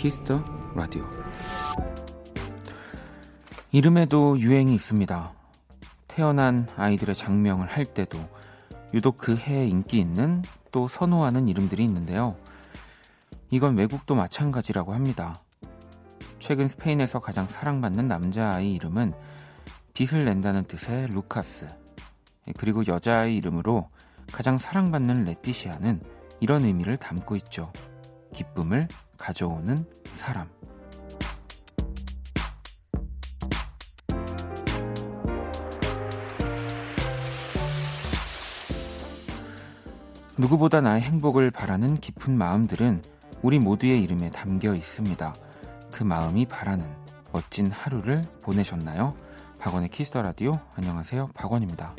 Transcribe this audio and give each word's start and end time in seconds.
Kiss 0.00 0.24
the 0.24 0.42
Radio 0.74 1.06
이름에도 3.70 4.38
유행이 4.38 4.74
있습니다. 4.74 5.32
태어난 6.08 6.66
아이들의 6.78 7.14
작명을 7.14 7.68
할 7.68 7.84
때도 7.84 8.18
유독 8.94 9.18
그 9.18 9.36
해에 9.36 9.66
인기 9.66 9.98
있는 9.98 10.42
또 10.72 10.88
선호하는 10.88 11.48
이름들이 11.48 11.84
있는데요. 11.84 12.34
이건 13.50 13.76
외국도 13.76 14.14
마찬가지라고 14.14 14.94
합니다. 14.94 15.42
최근 16.38 16.66
스페인에서 16.66 17.20
가장 17.20 17.46
사랑받는 17.46 18.08
남자아이 18.08 18.72
이름은 18.76 19.12
빛을 19.92 20.24
낸다는 20.24 20.64
뜻의 20.64 21.08
루카스. 21.08 21.68
그리고 22.56 22.86
여자아이 22.86 23.36
이름으로 23.36 23.90
가장 24.32 24.56
사랑받는 24.56 25.24
레티시아는 25.24 26.00
이런 26.40 26.64
의미를 26.64 26.96
담고 26.96 27.36
있죠. 27.36 27.70
기쁨을 28.32 28.88
가져오는 29.20 29.84
사람. 30.14 30.48
누구보다 40.36 40.80
나의 40.80 41.02
행복을 41.02 41.50
바라는 41.50 42.00
깊은 42.00 42.36
마음들은 42.36 43.02
우리 43.42 43.58
모두의 43.58 44.02
이름에 44.02 44.30
담겨 44.30 44.74
있습니다. 44.74 45.34
그 45.92 46.02
마음이 46.02 46.46
바라는 46.46 46.86
멋진 47.30 47.70
하루를 47.70 48.22
보내셨나요? 48.40 49.14
박원의 49.58 49.90
Kiss 49.90 50.08
the 50.08 50.22
Radio 50.22 50.58
안녕하세요. 50.76 51.28
박원입니다. 51.34 51.94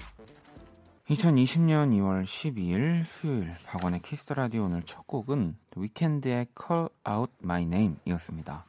2020년 1.11 1.91
2월 1.97 2.23
12일 2.23 3.03
수요일 3.03 3.51
박원의 3.65 4.01
Kiss 4.01 4.19
the 4.19 4.33
Radio 4.33 4.63
오늘 4.63 4.81
첫 4.83 5.05
곡은 5.07 5.57
위켄드의 5.75 6.47
Call 6.57 6.87
Out 7.05 7.33
My 7.43 7.63
Name이었습니다. 7.63 8.65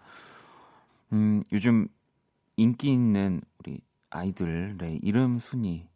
음, 1.12 1.44
요즘 1.52 1.86
인기 2.56 2.92
있는 2.92 3.42
우리 3.60 3.80
아이들의 4.10 4.98
이름 5.04 5.38
순위에 5.38 5.86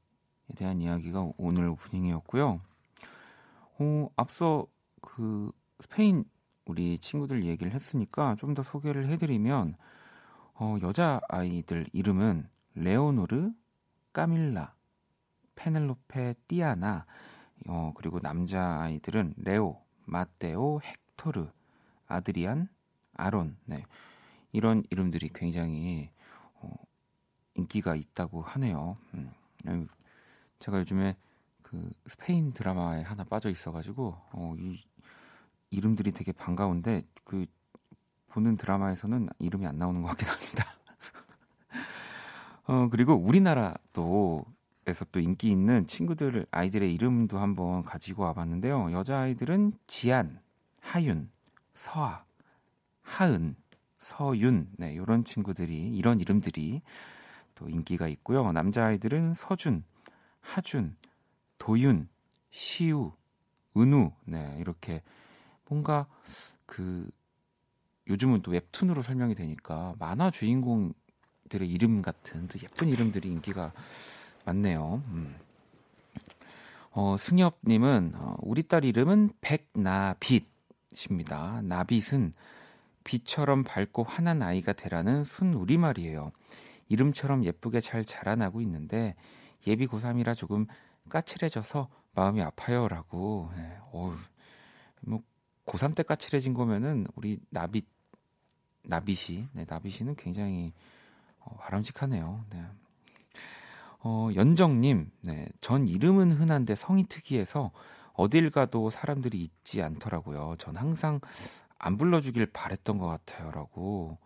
대한 0.55 0.81
이야기가 0.81 1.33
오늘 1.37 1.67
오프닝이었고요. 1.69 2.61
어, 3.81 4.09
앞서 4.15 4.69
그 5.03 5.51
스페인 5.81 6.25
우리 6.65 6.99
친구들 7.01 7.45
얘기를 7.45 7.73
했으니까 7.73 8.37
좀 8.37 8.55
더 8.55 8.63
소개를 8.63 9.09
해드리면 9.09 9.75
어, 10.55 10.77
여자 10.81 11.21
아이들 11.29 11.87
이름은 11.93 12.49
레오노르, 12.77 13.51
까밀라, 14.13 14.76
페넬로페, 15.57 16.35
띠아나, 16.47 17.05
어, 17.67 17.93
그리고 17.97 18.21
남자 18.21 18.81
아이들은 18.81 19.35
레오, 19.39 19.83
마테오, 20.05 20.81
헥토르, 21.17 21.49
아드리안, 22.07 22.69
아론, 23.15 23.57
네. 23.65 23.85
이런 24.53 24.85
이름들이 24.91 25.31
굉장히 25.35 26.11
어, 26.55 26.71
인기가 27.55 27.97
있다고 27.97 28.43
하네요. 28.43 28.97
음. 29.15 29.89
제가 30.61 30.79
요즘에 30.79 31.17
그 31.63 31.93
스페인 32.07 32.53
드라마에 32.53 33.03
하나 33.03 33.25
빠져 33.25 33.51
있어가지고 33.51 34.17
어, 34.33 34.55
이 34.59 34.81
이름들이 35.71 36.13
되게 36.13 36.33
반가운데 36.33 37.03
그 37.25 37.47
보는 38.29 38.57
드라마에서는 38.57 39.29
이름이 39.39 39.67
안 39.67 39.77
나오는 39.77 40.01
것 40.03 40.09
같긴 40.09 40.29
합니다. 40.29 40.65
어, 42.69 42.89
그리고 42.91 43.15
우리나라도 43.15 44.45
에서 44.87 45.05
또 45.11 45.19
인기 45.19 45.51
있는 45.51 45.87
친구들 45.89 46.47
아이들의 46.53 46.95
이름도 46.95 47.39
한번 47.39 47.83
가지고 47.83 48.23
와봤는데요. 48.23 48.93
여자 48.93 49.19
아이들은 49.19 49.73
지안, 49.89 50.41
하윤, 50.81 51.29
서아, 51.75 52.25
하은, 53.03 53.57
서윤, 53.99 54.69
네 54.77 54.93
이런 54.93 55.25
친구들이 55.25 55.89
이런 55.89 56.21
이름들이 56.21 56.83
또 57.57 57.69
인기가 57.69 58.07
있고요. 58.07 58.53
남자 58.53 58.87
아이들은 58.87 59.35
서준, 59.35 59.83
하준, 60.41 60.97
도윤, 61.59 62.09
시우, 62.51 63.13
은우, 63.77 64.13
네 64.25 64.57
이렇게 64.61 65.03
뭔가 65.69 66.07
그 66.65 67.11
요즘은 68.09 68.43
또 68.43 68.53
웹툰으로 68.53 69.03
설명이 69.03 69.35
되니까 69.35 69.97
만화 69.99 70.31
주인공들의 70.31 70.95
이름 71.69 72.03
같은 72.03 72.47
또 72.47 72.57
예쁜 72.63 72.89
이름들이 72.89 73.29
인기가 73.29 73.73
많네요. 74.47 75.03
음. 75.09 75.37
어, 76.93 77.17
승엽님은 77.19 78.13
어, 78.15 78.37
우리 78.41 78.63
딸 78.63 78.85
이름은 78.85 79.33
백나빛입니다. 79.43 80.41
나빛은 81.63 82.33
빛처럼 83.05 83.65
밝고 83.65 84.05
환한 84.05 84.43
아이가 84.43 84.73
되라는 84.73 85.25
순 85.25 85.53
우리말이에요. 85.55 86.33
이름처럼 86.89 87.45
예쁘게 87.45 87.81
잘 87.81 88.05
자라나고 88.05 88.61
있는데 88.63 89.15
예비 89.67 89.87
고3이라 89.87 90.35
조금 90.37 90.67
까칠해져서 91.09 91.89
마음이 92.15 92.41
아파요라고. 92.43 93.51
네, 93.57 93.79
어우, 93.93 94.17
뭐 95.03 95.23
고3 95.67 95.95
때 95.95 96.03
까칠해진 96.03 96.55
거면은 96.55 97.07
우리 97.15 97.39
나빛 97.51 97.87
나빛이 98.85 99.49
네, 99.53 99.67
나빛이는 99.69 100.15
굉장히 100.17 100.73
어, 101.41 101.57
바람직하네요. 101.59 102.45
네. 102.51 102.65
어, 104.09 104.31
연정님, 104.37 105.11
네, 105.23 105.49
전 105.61 105.89
이름은 105.89 106.31
흔한데 106.31 106.77
성이 106.77 107.09
특이해서 107.09 107.73
어딜 108.13 108.51
가도 108.51 108.89
사람들이 108.89 109.37
잊지 109.43 109.83
않더라고요. 109.83 110.55
전 110.59 110.77
항상 110.77 111.21
안 111.77 111.97
불러주길 111.97 112.47
바랬던 112.47 112.99
것 112.99 113.09
같아요라고. 113.09 114.19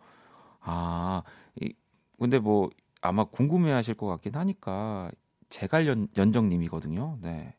아, 0.59 1.23
이, 1.59 1.73
근데 2.19 2.37
뭐 2.37 2.69
아마 3.01 3.23
궁금해하실 3.23 3.95
것 3.95 4.05
같긴 4.05 4.35
하니까 4.35 5.09
제갈 5.49 5.87
연, 5.87 6.07
연정님이거든요. 6.15 7.17
네. 7.19 7.55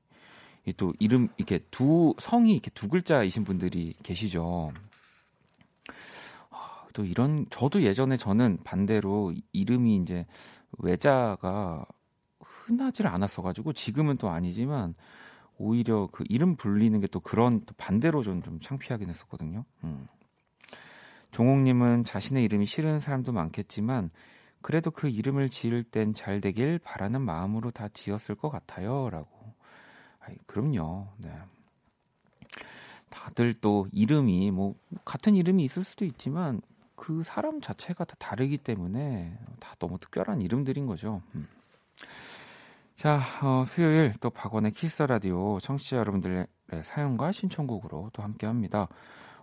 또 0.76 0.92
이름 1.00 1.28
이렇게 1.38 1.58
두 1.72 2.14
성이 2.18 2.52
이렇게 2.52 2.70
두 2.70 2.88
글자이신 2.88 3.42
분들이 3.42 3.96
계시죠. 4.04 4.72
아, 6.50 6.84
또 6.92 7.04
이런 7.04 7.46
저도 7.50 7.82
예전에 7.82 8.16
저는 8.16 8.58
반대로 8.62 9.34
이름이 9.50 9.96
이제 9.96 10.24
외자가 10.78 11.84
흔하지를 12.72 13.10
않았어 13.10 13.42
가지고 13.42 13.72
지금은 13.72 14.16
또 14.16 14.30
아니지만 14.30 14.94
오히려 15.58 16.08
그 16.10 16.24
이름 16.28 16.56
불리는 16.56 16.98
게 17.00 17.06
또 17.12 17.20
그런 17.20 17.60
또 17.66 17.74
반대로 17.76 18.22
좀, 18.22 18.42
좀 18.42 18.58
창피하긴 18.58 19.08
했었거든요. 19.08 19.64
음. 19.84 20.08
종옥님은 21.30 22.04
자신의 22.04 22.44
이름이 22.44 22.66
싫은 22.66 23.00
사람도 23.00 23.32
많겠지만 23.32 24.10
그래도 24.60 24.90
그 24.90 25.08
이름을 25.08 25.50
지을 25.50 25.84
땐 25.84 26.14
잘 26.14 26.40
되길 26.40 26.78
바라는 26.78 27.20
마음으로 27.22 27.70
다 27.70 27.88
지었을 27.88 28.34
것 28.34 28.48
같아요라고. 28.50 29.54
아이, 30.20 30.36
그럼요. 30.46 31.08
네. 31.18 31.32
다들 33.08 33.54
또 33.60 33.86
이름이 33.92 34.50
뭐 34.52 34.74
같은 35.04 35.34
이름이 35.34 35.64
있을 35.64 35.84
수도 35.84 36.04
있지만 36.04 36.62
그 36.94 37.22
사람 37.24 37.60
자체가 37.60 38.04
다 38.04 38.14
다르기 38.18 38.58
때문에 38.58 39.36
다 39.58 39.74
너무 39.78 39.98
특별한 39.98 40.40
이름들인 40.40 40.86
거죠. 40.86 41.22
음. 41.34 41.48
자, 43.02 43.20
어, 43.42 43.64
수요일 43.66 44.12
또 44.20 44.30
박원의 44.30 44.70
키스 44.70 45.02
라디오 45.02 45.58
청취자 45.58 45.96
여러분들의 45.96 46.46
사연과 46.84 47.32
신청곡으로 47.32 48.10
또 48.12 48.22
함께 48.22 48.46
합니다. 48.46 48.86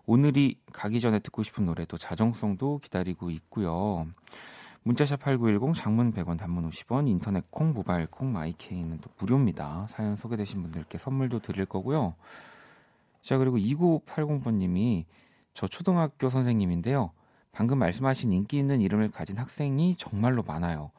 오늘이 0.05 0.55
가기 0.71 1.01
전에 1.01 1.19
듣고 1.19 1.43
싶은 1.43 1.65
노래도 1.65 1.97
자정송도 1.97 2.77
기다리고 2.77 3.29
있고요. 3.31 4.07
문자샵 4.83 5.19
8910 5.19 5.73
장문 5.73 6.13
100원 6.13 6.37
단문 6.37 6.69
50원 6.69 7.09
인터넷 7.09 7.51
콩 7.51 7.73
모바일 7.73 8.07
콩 8.07 8.31
마이케이는 8.31 8.99
또 9.01 9.09
무료입니다. 9.19 9.87
사연 9.89 10.15
소개되신 10.15 10.61
분들께 10.61 10.97
선물도 10.97 11.39
드릴 11.39 11.65
거고요. 11.65 12.15
자 13.21 13.37
그리고 13.37 13.57
2980번 13.57 14.53
님이 14.53 15.05
저 15.53 15.67
초등학교 15.67 16.29
선생님인데요. 16.29 17.11
방금 17.51 17.79
말씀하신 17.79 18.31
인기 18.31 18.57
있는 18.57 18.79
이름을 18.79 19.11
가진 19.11 19.37
학생이 19.37 19.97
정말로 19.97 20.43
많아요. 20.43 20.91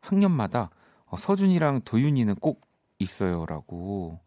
학년마다 0.00 0.70
어, 1.06 1.16
서준이랑 1.16 1.82
도윤이는 1.84 2.36
꼭 2.36 2.66
있어요라고. 2.98 4.18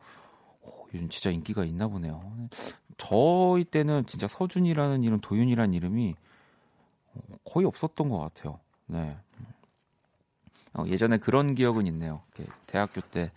어, 0.62 0.86
요즘 0.94 1.10
진짜 1.10 1.30
인기가 1.30 1.66
있나 1.66 1.88
보네요. 1.88 2.50
저희 2.98 3.64
때는 3.64 4.06
진짜 4.06 4.28
서준이라는 4.28 5.04
이름, 5.04 5.20
도윤이라는 5.22 5.74
이름이 5.74 6.16
어, 7.14 7.20
거의 7.46 7.66
없었던 7.66 8.10
것 8.10 8.20
같아요. 8.20 8.60
네. 8.88 9.18
어, 10.74 10.84
예전에 10.88 11.18
그런 11.18 11.56
기억은 11.56 11.88
있네요. 11.88 12.22
대학교 12.68 13.02
때 13.02 13.32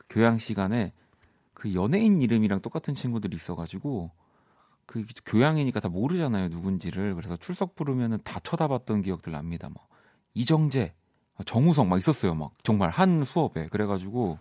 그 0.00 0.06
교양 0.08 0.38
시간에 0.38 0.92
그 1.52 1.74
연예인 1.74 2.22
이름이랑 2.22 2.62
똑같은 2.62 2.94
친구들이 2.94 3.36
있어가지고 3.36 4.10
그 4.86 5.04
교양이니까 5.26 5.78
다 5.78 5.88
모르잖아요 5.88 6.48
누군지를 6.48 7.14
그래서 7.14 7.36
출석 7.36 7.74
부르면은 7.74 8.18
다 8.24 8.40
쳐다봤던 8.40 9.02
기억들 9.02 9.32
납니다. 9.32 9.68
뭐 9.68 9.86
이정재, 10.32 10.94
정우성 11.44 11.88
막 11.88 11.98
있었어요. 11.98 12.34
막 12.34 12.52
정말 12.62 12.90
한 12.90 13.24
수업에 13.24 13.68
그래가지고 13.68 14.38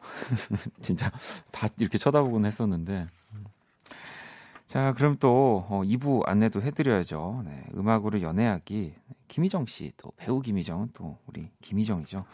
진짜 0.80 1.10
다다 1.50 1.74
이렇게 1.78 1.98
쳐다보곤 1.98 2.44
했었는데. 2.46 3.06
자, 4.66 4.94
그럼 4.94 5.18
또 5.20 5.66
어, 5.68 5.82
2부 5.84 6.26
안내도 6.26 6.62
해드려야죠. 6.62 7.42
네, 7.44 7.64
음악으로 7.74 8.22
연애하기 8.22 8.94
김희정 9.28 9.66
씨, 9.66 9.92
또 9.98 10.12
배우 10.16 10.40
김희정은 10.40 10.90
또 10.94 11.18
우리 11.26 11.50
김희정이죠. 11.60 12.24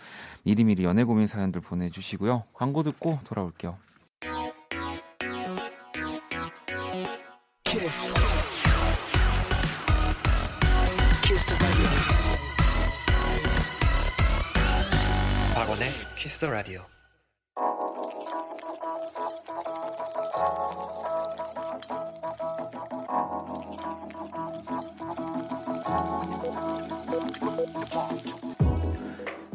미리미리 0.45 0.85
연애 0.85 1.03
고민 1.05 1.27
사연들 1.27 1.61
보내주시고요. 1.61 2.45
광고 2.53 2.83
듣고 2.83 3.19
돌아올게요. 3.25 3.77
키스. 7.65 8.15
키스 11.23 12.28
박원의 15.79 15.93
키스 16.17 16.41
더 16.41 16.51
라디오. 16.51 16.81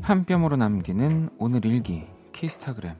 한 0.02 0.26
뼘으로 0.26 0.56
남기는 0.56 1.30
오늘 1.40 1.66
일기 1.66 2.06
키스타그램. 2.32 2.96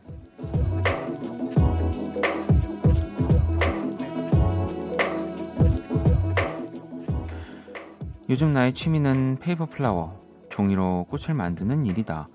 요즘 8.30 8.54
나의 8.54 8.74
취미는 8.74 9.38
paper 9.40 9.66
flower 9.66 10.22
종이로 10.50 11.08
꽃을 11.10 11.34
만드는 11.36 11.86
일이다 11.86 12.28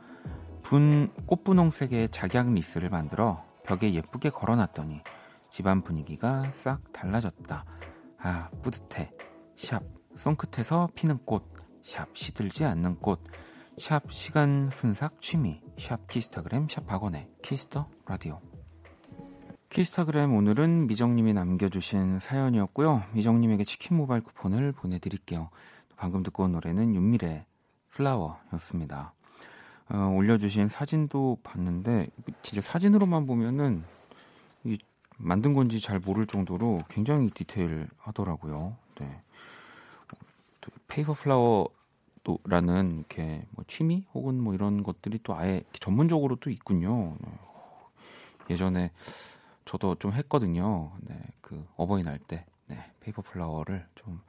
분 0.68 1.10
꽃분홍색의 1.24 2.10
작약 2.10 2.52
wreath를 2.52 2.90
만들어 2.90 3.42
벽에 3.64 3.94
예쁘게 3.94 4.28
걸어놨더니 4.28 5.00
집안 5.48 5.80
분위기가 5.80 6.50
싹 6.50 6.92
달라졌다. 6.92 7.64
아 8.18 8.50
뿌듯해. 8.62 9.10
샵. 9.56 9.82
손끝에서 10.14 10.90
피는 10.94 11.20
꽃. 11.24 11.50
샵. 11.82 12.14
시들지 12.14 12.66
않는 12.66 12.96
꽃 12.96 13.24
샵. 13.78 14.12
시간 14.12 14.68
순삭 14.70 15.22
취미. 15.22 15.62
샵. 15.78 16.06
키스타그램. 16.06 16.68
샵. 16.68 16.86
박원의 16.86 17.30
Kiss 17.42 17.69
the 17.69 17.88
Radio. 18.04 18.38
키스타그램 19.70 20.34
오늘은 20.34 20.86
미정님이 20.86 21.32
남겨주신 21.32 22.18
사연이었고요. 22.18 23.04
미정님에게 23.14 23.64
치킨 23.64 23.96
모바일 23.96 24.20
쿠폰을 24.20 24.72
보내드릴게요. 24.72 25.48
방금 25.96 26.22
듣고 26.22 26.44
온 26.44 26.52
노래는 26.52 26.94
윤미래 26.94 27.46
Flower였습니다 27.88 29.14
어, 29.90 30.12
올려주신 30.14 30.68
사진도 30.68 31.38
봤는데 31.42 32.08
진짜 32.42 32.60
사진으로만 32.60 33.26
보면은 33.26 33.84
이 34.64 34.78
만든 35.16 35.54
건지 35.54 35.80
잘 35.80 35.98
모를 35.98 36.26
정도로 36.26 36.84
굉장히 36.88 37.30
디테일하더라고요 37.30 38.76
네. 39.00 39.22
paper 40.86 41.12
flower 41.14 41.70
또라는 42.24 42.98
이렇게 42.98 43.46
뭐 43.50 43.64
취미 43.66 44.04
혹은 44.12 44.40
뭐 44.40 44.54
이런 44.54 44.82
것들이 44.82 45.20
또 45.22 45.34
아예 45.34 45.62
전문적으로 45.80 46.36
또 46.36 46.50
있군요. 46.50 47.16
네. 47.20 47.32
예전에 48.50 48.90
저도 49.64 49.94
좀 49.96 50.12
했거든요. 50.12 50.92
네, 51.00 51.20
그 51.40 51.66
어버이날 51.76 52.18
때 52.18 52.44
네, 52.66 52.90
페이퍼 53.00 53.22
플라워를 53.22 53.86
좀 53.94 54.20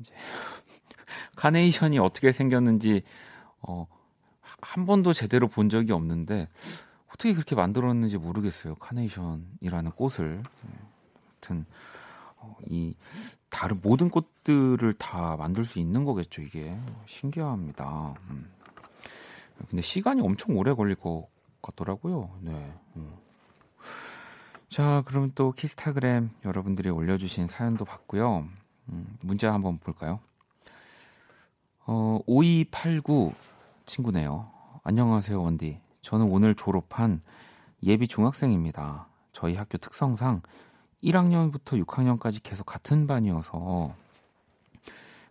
이제 0.00 0.12
카네이션이 1.36 1.98
어떻게 1.98 2.32
생겼는지 2.32 3.02
어, 3.62 3.86
한 4.60 4.86
번도 4.86 5.12
제대로 5.12 5.48
본 5.48 5.68
적이 5.68 5.92
없는데 5.92 6.48
어떻게 7.08 7.32
그렇게 7.32 7.54
만들었는지 7.54 8.18
모르겠어요. 8.18 8.74
카네이션이라는 8.76 9.92
꽃을. 9.92 10.42
네, 10.42 10.70
아무튼 11.30 11.66
어, 12.36 12.56
이 12.66 12.94
다른 13.50 13.80
모든 13.82 14.10
꽃들을 14.10 14.94
다 14.94 15.36
만들 15.36 15.64
수 15.64 15.78
있는 15.78 16.04
거겠죠, 16.04 16.42
이게. 16.42 16.78
신기합니다. 17.06 18.14
음. 18.30 18.50
근데 19.68 19.82
시간이 19.82 20.20
엄청 20.20 20.56
오래 20.56 20.72
걸릴 20.72 20.94
것 20.94 21.26
같더라고요. 21.62 22.30
네. 22.40 22.72
음. 22.96 23.12
자, 24.68 25.02
그럼 25.06 25.32
또 25.34 25.52
키스타그램 25.52 26.30
여러분들이 26.44 26.90
올려주신 26.90 27.48
사연도 27.48 27.84
봤고요. 27.84 28.46
음, 28.90 29.18
문자 29.22 29.52
한번 29.52 29.78
볼까요? 29.78 30.20
어, 31.86 32.20
5289 32.26 33.34
친구네요. 33.88 34.50
안녕하세요, 34.84 35.42
원디. 35.42 35.80
저는 36.02 36.26
오늘 36.30 36.54
졸업한 36.54 37.20
예비 37.82 38.06
중학생입니다. 38.06 39.08
저희 39.32 39.56
학교 39.56 39.78
특성상 39.78 40.42
1학년부터 41.02 41.82
6학년까지 41.84 42.42
계속 42.42 42.64
같은 42.64 43.06
반이어서 43.06 43.94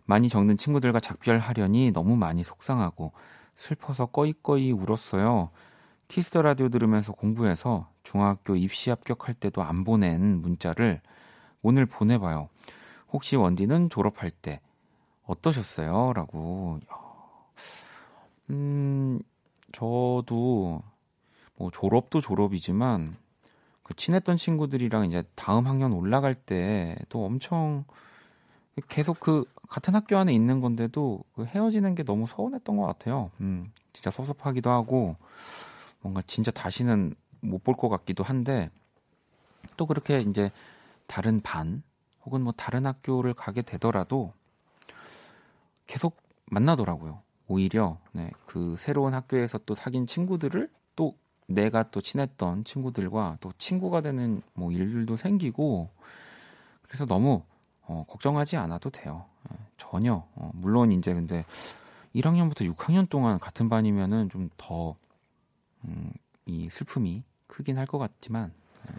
많이 0.04 0.28
정든 0.28 0.56
친구들과 0.56 0.98
작별하려니 1.00 1.92
너무 1.92 2.16
많이 2.16 2.42
속상하고 2.42 3.12
슬퍼서 3.54 4.06
꺼이꺼이 4.06 4.72
울었어요. 4.72 5.50
Kiss 6.08 6.27
the 6.27 6.42
Radio 6.42 6.68
들으면서 6.68 7.12
공부해서 7.12 7.88
중학교 8.02 8.56
입시 8.56 8.90
합격할 8.90 9.34
때도 9.34 9.62
안 9.62 9.84
보낸 9.84 10.40
문자를 10.40 11.00
오늘 11.62 11.86
보내봐요. 11.86 12.48
혹시 13.12 13.36
원디는 13.36 13.90
졸업할 13.90 14.30
때 14.30 14.60
어떠셨어요? 15.26 16.12
라고. 16.14 16.80
음, 18.50 19.20
저도 19.72 20.82
뭐 21.56 21.70
졸업도 21.72 22.20
졸업이지만 22.20 23.16
그 23.82 23.94
친했던 23.94 24.36
친구들이랑 24.36 25.06
이제 25.06 25.24
다음 25.34 25.66
학년 25.66 25.92
올라갈 25.92 26.34
때 26.34 26.96
또 27.08 27.24
엄청 27.24 27.84
계속 28.88 29.18
그 29.20 29.44
같은 29.68 29.94
학교 29.94 30.16
안에 30.16 30.32
있는 30.32 30.60
건데도 30.60 31.24
그 31.34 31.44
헤어지는 31.44 31.94
게 31.94 32.04
너무 32.04 32.26
서운했던 32.26 32.76
것 32.76 32.86
같아요. 32.86 33.30
음, 33.40 33.66
진짜 33.92 34.10
섭섭하기도 34.10 34.70
하고 34.70 35.16
뭔가 36.00 36.22
진짜 36.26 36.50
다시는 36.50 37.14
못 37.40 37.64
볼 37.64 37.74
것 37.76 37.88
같기도 37.88 38.24
한데 38.24 38.70
또 39.76 39.86
그렇게 39.86 40.20
이제 40.20 40.50
다른 41.06 41.40
반 41.40 41.82
혹은 42.24 42.42
뭐 42.42 42.52
다른 42.56 42.86
학교를 42.86 43.34
가게 43.34 43.62
되더라도 43.62 44.32
계속 45.86 46.16
만나더라고요. 46.46 47.22
오히려 47.48 47.98
네, 48.12 48.30
그 48.46 48.76
새로운 48.78 49.14
학교에서 49.14 49.58
또 49.58 49.74
사귄 49.74 50.06
친구들을 50.06 50.70
또 50.96 51.16
내가 51.46 51.90
또 51.90 52.00
친했던 52.00 52.64
친구들과 52.64 53.38
또 53.40 53.52
친구가 53.58 54.02
되는 54.02 54.42
뭐 54.54 54.70
일들도 54.70 55.16
생기고 55.16 55.88
그래서 56.82 57.06
너무 57.06 57.42
어, 57.82 58.04
걱정하지 58.06 58.56
않아도 58.58 58.90
돼요. 58.90 59.24
예, 59.50 59.56
전혀. 59.78 60.26
어, 60.34 60.50
물론 60.54 60.92
이제 60.92 61.14
근데 61.14 61.44
1학년부터 62.14 62.70
6학년 62.74 63.08
동안 63.08 63.38
같은 63.38 63.68
반이면은 63.70 64.28
좀더 64.28 64.94
음, 65.84 66.12
이 66.46 66.68
슬픔이 66.70 67.22
크긴 67.46 67.78
할 67.78 67.86
것 67.86 67.96
같지만 67.98 68.52
예, 68.90 68.94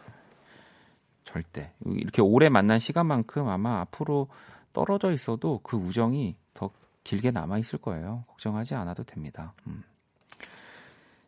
절대 1.24 1.72
이렇게 1.86 2.22
오래 2.24 2.50
만난 2.50 2.80
시간만큼 2.80 3.48
아마 3.48 3.82
앞으로 3.82 4.28
떨어져 4.74 5.12
있어도 5.12 5.60
그 5.62 5.78
우정이 5.78 6.36
더 6.56 6.72
길게 7.04 7.32
남아 7.32 7.58
있을 7.60 7.80
거예요. 7.80 8.26
걱정하지 8.28 8.76
않아도 8.76 9.04
됩니다. 9.04 9.54
음. 9.68 9.84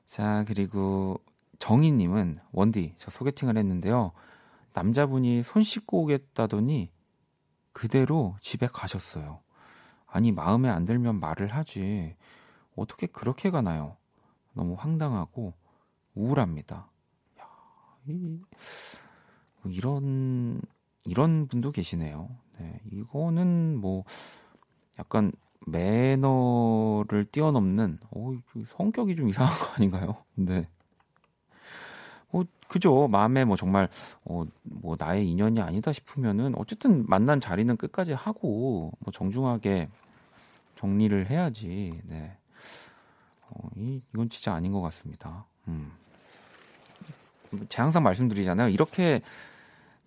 자, 0.05 0.43
그리고 0.47 1.19
정희 1.59 1.91
님은 1.91 2.37
원디, 2.51 2.93
저 2.97 3.09
소개팅을 3.11 3.57
했는데요. 3.57 4.11
남자분이 4.73 5.43
손 5.43 5.63
씻고 5.63 6.03
오겠다더니 6.03 6.91
그대로 7.71 8.35
집에 8.41 8.67
가셨어요. 8.67 9.41
아니, 10.05 10.31
마음에 10.31 10.69
안 10.69 10.85
들면 10.85 11.19
말을 11.19 11.55
하지. 11.55 12.15
어떻게 12.75 13.07
그렇게 13.07 13.49
가나요? 13.49 13.95
너무 14.53 14.75
황당하고 14.77 15.53
우울합니다. 16.13 16.89
야, 17.39 17.45
이, 18.07 18.41
이런, 19.65 20.61
이런 21.05 21.47
분도 21.47 21.71
계시네요. 21.71 22.29
네, 22.59 22.81
이거는 22.91 23.77
뭐, 23.77 24.03
약간 24.99 25.31
매너를 25.67 27.25
뛰어넘는 27.31 27.99
어, 28.11 28.33
성격이 28.67 29.15
좀 29.15 29.29
이상한 29.29 29.53
거 29.59 29.65
아닌가요? 29.75 30.15
네. 30.35 30.67
뭐 32.31 32.45
그죠. 32.67 33.07
마음에 33.07 33.45
뭐 33.45 33.55
정말 33.55 33.89
어, 34.23 34.43
뭐 34.63 34.95
나의 34.97 35.29
인연이 35.29 35.61
아니다 35.61 35.91
싶으면은 35.91 36.53
어쨌든 36.57 37.05
만난 37.07 37.39
자리는 37.39 37.75
끝까지 37.77 38.13
하고 38.13 38.91
뭐 38.99 39.11
정중하게 39.11 39.89
정리를 40.75 41.29
해야지. 41.29 41.99
네. 42.05 42.37
어, 43.49 43.69
이, 43.75 44.01
이건 44.13 44.29
진짜 44.29 44.53
아닌 44.53 44.71
것 44.71 44.81
같습니다. 44.81 45.45
음. 45.67 45.91
제가 47.69 47.83
항상 47.83 48.03
말씀드리잖아요. 48.03 48.69
이렇게 48.69 49.21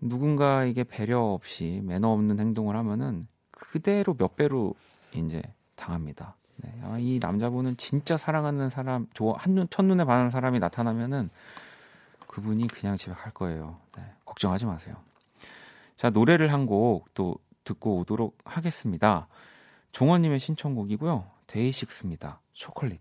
누군가에게 0.00 0.84
배려 0.84 1.20
없이 1.20 1.80
매너 1.84 2.08
없는 2.08 2.40
행동을 2.40 2.76
하면은 2.76 3.26
그대로 3.50 4.14
몇 4.14 4.36
배로 4.36 4.74
이제 5.14 5.42
당합니다. 5.76 6.36
네. 6.56 6.72
아, 6.84 6.96
이 6.98 7.18
남자분은 7.20 7.76
진짜 7.76 8.16
사랑하는 8.16 8.70
사람, 8.70 9.06
좋아 9.14 9.34
한눈 9.36 9.66
첫눈에 9.70 10.04
반하는 10.04 10.30
사람이 10.30 10.58
나타나면은 10.60 11.28
그분이 12.28 12.66
그냥 12.68 12.96
집에 12.96 13.12
갈 13.14 13.32
거예요. 13.32 13.78
네, 13.96 14.04
걱정하지 14.24 14.66
마세요. 14.66 14.94
자, 15.96 16.10
노래를 16.10 16.52
한 16.52 16.66
곡 16.66 17.06
또 17.14 17.36
듣고 17.64 17.98
오도록 17.98 18.36
하겠습니다. 18.44 19.26
종원님의 19.92 20.38
신청곡이고요. 20.40 21.24
데이식스입니다. 21.46 22.40
초콜릿. 22.52 23.00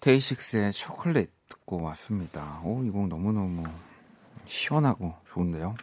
데이식스의 0.00 0.72
초콜릿 0.72 1.30
듣고 1.48 1.80
왔습니다. 1.82 2.60
오, 2.64 2.82
이 2.84 2.90
곡 2.90 3.08
너무너무 3.08 3.62
시원하고 4.46 5.14
좋은데요. 5.28 5.74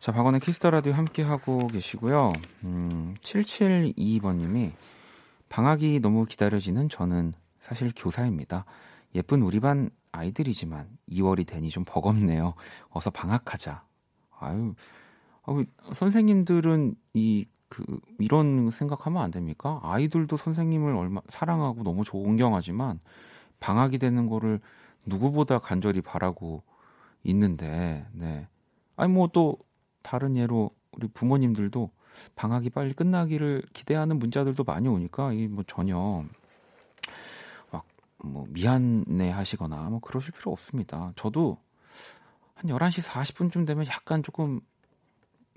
자, 0.00 0.12
박원의 0.12 0.40
Kiss 0.40 0.57
the 0.57 0.70
Radio 0.70 0.94
함께 0.94 1.22
하고 1.22 1.66
계시고요. 1.66 2.32
음, 2.64 3.14
772번님이 3.20 4.72
방학이 5.50 6.00
너무 6.00 6.24
기다려지는 6.24 6.88
저는 6.88 7.34
사실 7.60 7.92
교사입니다. 7.94 8.64
예쁜 9.14 9.42
우리 9.42 9.60
반 9.60 9.90
아이들이지만 10.10 10.88
2월이 11.10 11.46
되니 11.46 11.68
좀 11.68 11.84
버겁네요. 11.84 12.54
어서 12.88 13.10
방학하자. 13.10 13.84
아유, 14.38 14.74
아유 15.42 15.66
선생님들은 15.92 16.94
이, 17.12 17.44
그, 17.68 17.84
이런 18.18 18.70
생각하면 18.70 19.22
안 19.22 19.30
됩니까? 19.30 19.80
아이들도 19.82 20.34
선생님을 20.38 20.96
얼마, 20.96 21.20
사랑하고 21.28 21.82
너무 21.82 22.04
존경하지만 22.04 23.00
방학이 23.60 23.98
되는 23.98 24.26
거를 24.26 24.60
누구보다 25.04 25.58
간절히 25.58 26.00
바라고 26.00 26.62
있는데, 27.22 28.06
네. 28.14 28.48
아니, 28.96 29.12
뭐 29.12 29.28
또 29.28 29.58
다른 30.02 30.36
예로 30.36 30.70
우리 30.92 31.08
부모님들도 31.08 31.90
방학이 32.36 32.70
빨리 32.70 32.92
끝나기를 32.94 33.62
기대하는 33.72 34.18
문자들도 34.18 34.64
많이 34.64 34.88
오니까 34.88 35.32
이 35.32 35.46
뭐 35.48 35.64
전혀 35.66 36.24
막 37.70 37.84
뭐 38.22 38.46
미안해 38.50 39.30
하시거나 39.30 39.88
뭐 39.90 40.00
그러실 40.00 40.32
필요 40.32 40.52
없습니다. 40.52 41.12
저도 41.16 41.56
한 42.54 42.68
11시 42.70 43.02
40분쯤 43.08 43.66
되면 43.66 43.86
약간 43.86 44.22
조금 44.22 44.60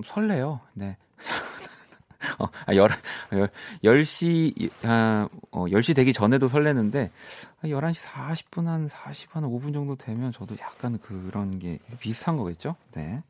설레요. 0.06 0.62
네. 0.74 0.98
어, 2.40 2.48
아, 2.66 2.74
열, 2.76 2.90
열, 3.34 3.50
10시, 3.84 4.72
아, 4.86 5.28
어, 5.52 5.66
10시 5.66 5.94
되기 5.94 6.14
전에도 6.14 6.48
설레는데, 6.48 7.12
11시 7.66 7.96
40분, 8.06 8.66
한 8.66 8.88
40, 8.88 9.36
한 9.36 9.44
5분 9.44 9.74
정도 9.74 9.98
되면 9.98 10.32
저도 10.32 10.56
약간 10.62 10.98
그런 11.00 11.60
게 11.60 11.80
비슷한 12.00 12.38
거겠죠? 12.38 12.78
네. 12.94 13.22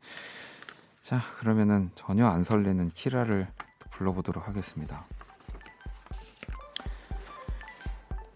자, 1.04 1.20
그러면은 1.38 1.90
전혀 1.94 2.26
안 2.26 2.44
설레는 2.44 2.88
키라를 2.88 3.46
불러보도록 3.90 4.48
하겠습니다. 4.48 5.04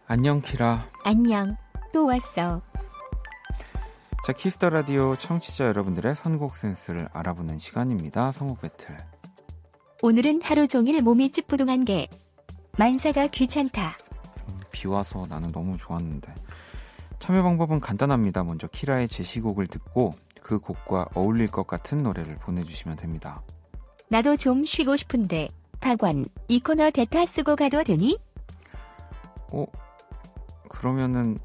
안녕, 0.06 0.42
키라. 0.42 0.87
안녕. 1.02 1.56
또 1.94 2.04
왔어. 2.04 2.60
자, 4.26 4.32
Kiss 4.35 4.54
the 4.54 4.68
Radio 4.68 5.16
청취자 5.16 5.64
여러분들의 5.64 6.14
선곡 6.14 6.56
센스를 6.56 7.08
알아보는 7.14 7.58
시간입니다. 7.58 8.32
선곡 8.32 8.60
배틀. 8.60 8.98
오늘은 10.02 10.42
하루 10.42 10.68
종일 10.68 11.00
몸이 11.00 11.32
찌뿌둥한 11.32 11.87
게 11.87 12.10
만사가 12.76 13.28
귀찮다. 13.28 13.96
음, 14.50 14.60
비 14.70 14.88
와서 14.88 15.25
나는 15.26 15.50
너무 15.52 15.78
좋았는데. 15.78 16.34
참여 17.18 17.42
방법은 17.42 17.80
간단합니다. 17.80 18.44
먼저 18.44 18.66
키라의 18.66 19.08
제시곡을 19.08 19.68
듣고 19.68 20.14
그 20.49 20.59
곡과 20.59 21.11
어울릴 21.14 21.49
것 21.49 21.67
같은 21.67 21.99
노래를 21.99 22.38
보내주시면 22.38 22.97
됩니다. 22.97 23.43
나도 24.09 24.38
좀 24.38 24.64
쉬고 24.64 24.97
싶은데 24.97 25.49
박원 25.78 26.25
이 26.49 26.59
코너 26.59 26.90
대타 26.90 27.26
쓰고 27.26 27.55
가도 27.55 27.85
되니? 27.85 28.19
어? 29.52 29.67
그러면은 30.71 31.38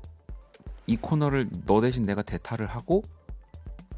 이 0.88 0.96
코너를 0.96 1.50
너 1.66 1.82
대신 1.82 2.04
내가 2.04 2.22
대타를 2.22 2.68
하고 2.68 3.02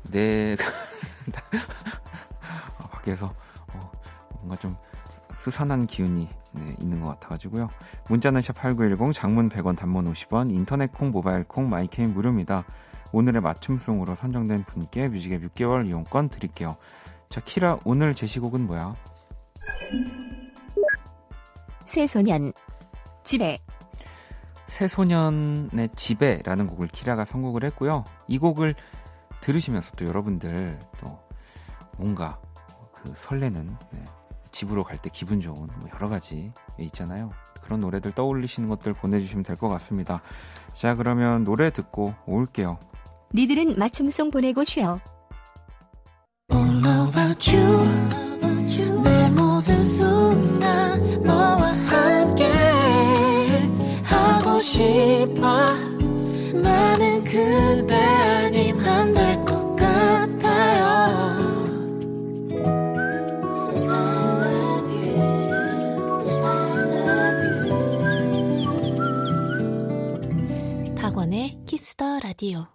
내가 0.10 0.66
어, 2.82 2.88
밖에서 2.88 3.28
어, 3.74 3.92
뭔가 4.38 4.56
좀 4.56 4.76
수상한 5.36 5.86
기운이 5.86 6.28
네, 6.54 6.76
있는 6.80 7.02
것 7.02 7.12
같아가지고요. 7.12 7.70
문자는 8.10 8.42
샵8910 8.42 9.14
장문 9.14 9.50
100원 9.50 9.78
단문 9.78 10.12
50원 10.12 10.52
인터넷 10.52 10.92
콩 10.92 11.12
모바일 11.12 11.44
콩 11.44 11.70
My 11.70 11.82
K는 11.82 12.12
무료입니다. 12.12 12.66
오늘의 13.16 13.42
맞춤song으로 13.42 14.14
선정된 14.14 14.66
분께 14.66 15.08
뮤직앱 15.08 15.42
6개월 15.44 15.88
이용권 15.88 16.28
드릴게요. 16.28 16.76
자, 17.30 17.40
키라 17.40 17.80
오늘 17.86 18.14
제시곡은 18.14 18.68
뭐야? 18.68 18.94
새소년 21.86 22.52
집에 23.24 23.58
새소년의 24.68 25.90
집에라는 25.96 26.68
곡을 26.68 26.90
키라가 26.90 27.24
선곡을 27.24 27.64
했고요. 27.64 28.04
이 28.28 28.38
곡을 28.38 28.76
들으시면서 29.40 29.94
또 29.96 30.06
여러분들 30.06 30.78
또 31.00 31.18
뭔가 31.98 32.38
그 32.94 33.14
설레는 33.16 33.78
네, 33.92 34.04
집으로 34.52 34.84
갈 34.84 34.98
때 34.98 35.10
기분 35.14 35.40
좋은 35.40 35.56
뭐 35.56 35.90
여러 35.94 36.10
가지 36.10 36.52
있잖아요. 36.80 37.32
그런 37.62 37.80
노래들 37.80 38.12
떠올리시는 38.12 38.68
것들 38.68 38.92
보내주시면 38.94 39.44
될 39.46 39.56
것 39.56 39.70
같습니다. 39.70 40.22
자, 40.74 40.96
그러면 40.96 41.46
노래 41.46 41.70
듣고 41.70 42.14
올게요. 42.26 42.78
니들은 43.34 43.78
맞춤송 43.78 44.32
보내고 44.32 44.64
쉬어. 44.64 45.00
All 46.52 46.86
about 47.08 47.56
you. 47.56 48.16
내 49.04 49.30
모든 49.30 49.84
순간 49.84 51.24
너와 51.24 51.72
함께 51.72 52.46
하고 54.04 54.62
싶어. 54.62 55.66
나는 56.54 57.24
그대 57.24 57.96
아님 57.96 58.80
안될것 58.80 59.76
같아요. 59.76 60.86
I 63.90 64.14
love 64.42 64.94
you. 64.94 65.20
I 66.46 66.80
love 66.94 67.42
you. 70.86 70.96
박원의 70.96 71.64
Kiss 71.66 71.97
the 71.97 72.20
Radio. 72.20 72.75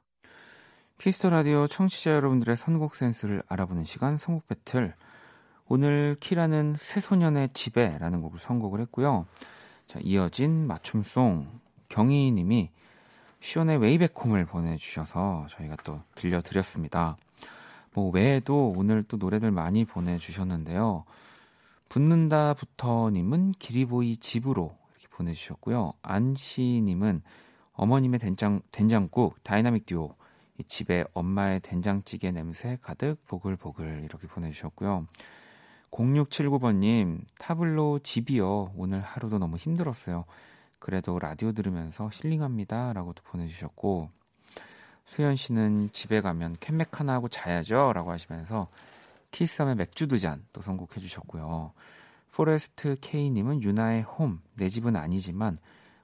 Kiss 1.00 1.17
the 1.17 1.30
Radio 1.30 1.66
청취자 1.66 2.12
여러분들의 2.12 2.58
선곡 2.58 2.94
센스를 2.94 3.42
알아보는 3.48 3.86
시간 3.86 4.18
선곡 4.18 4.46
배틀. 4.48 4.94
오늘 5.66 6.14
키라는 6.20 6.76
새소년의 6.78 7.54
집에라는 7.54 8.20
곡을 8.20 8.38
선곡을 8.38 8.80
했고요. 8.80 9.24
자, 9.86 9.98
이어진 10.02 10.66
맞춤song 10.66 11.48
경희 11.88 12.32
님이 12.32 12.68
숀의 13.40 13.78
Way 13.78 13.92
Back 13.92 14.11
Home을 14.11 14.44
보내주셔서 14.44 15.46
저희가 15.48 15.76
또 15.84 16.02
들려드렸습니다. 16.16 17.16
뭐 17.94 18.10
외에도 18.10 18.74
오늘 18.76 19.02
또 19.02 19.16
노래들 19.16 19.50
많이 19.50 19.86
보내주셨는데요. 19.86 21.04
붙는다부터님은 21.88 23.52
기리보이 23.52 24.18
집으로 24.18 24.76
이렇게 24.98 25.08
보내주셨고요. 25.16 25.94
안씨님은 26.02 27.22
어머님의 27.72 28.18
된장, 28.18 28.60
된장국 28.70 29.42
다이나믹 29.42 29.86
듀오 29.86 30.19
집에 30.68 31.04
엄마의 31.14 31.60
된장찌개 31.60 32.30
냄새 32.30 32.78
가득 32.82 33.24
보글보글 33.26 34.02
이렇게 34.04 34.26
보내주셨고요. 34.26 35.06
0679번님, 35.90 37.24
타블로 37.38 38.00
집이요. 38.00 38.72
오늘 38.76 39.00
하루도 39.00 39.38
너무 39.38 39.56
힘들었어요. 39.56 40.24
그래도 40.78 41.18
라디오 41.18 41.52
들으면서 41.52 42.08
힐링합니다. 42.12 42.92
라고도 42.92 43.22
보내주셨고, 43.24 44.08
수현 45.04 45.36
씨는 45.36 45.90
집에 45.92 46.20
가면 46.20 46.56
캔맥 46.60 47.00
하나 47.00 47.14
하고 47.14 47.28
자야죠. 47.28 47.92
라고 47.92 48.12
하시면서 48.12 48.68
키스함의 49.32 49.74
맥주 49.76 50.06
두 50.06 50.16
잔 50.18 50.46
또 50.52 50.62
선곡해 50.62 51.00
주셨고요. 51.00 51.72
Forest 52.32 52.96
K님은 53.00 53.62
유나의 53.62 54.02
홈, 54.02 54.40
내 54.54 54.68
집은 54.68 54.94
아니지만 54.96 55.56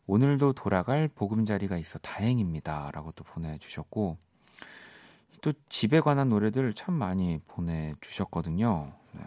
오늘도 0.07 0.53
돌아갈 0.55 1.09
보금자리가 1.09 1.79
있어 1.79 1.99
다행입니다. 2.01 2.91
라고 2.93 3.13
또 3.13 3.25
보내주셨고, 3.25 4.19
또 5.47 5.53
집에 5.69 6.01
관한 6.01 6.29
노래들 6.29 6.75
참 6.75 6.95
많이 6.95 7.39
보내주셨거든요. 7.47 8.93
네. 9.13 9.21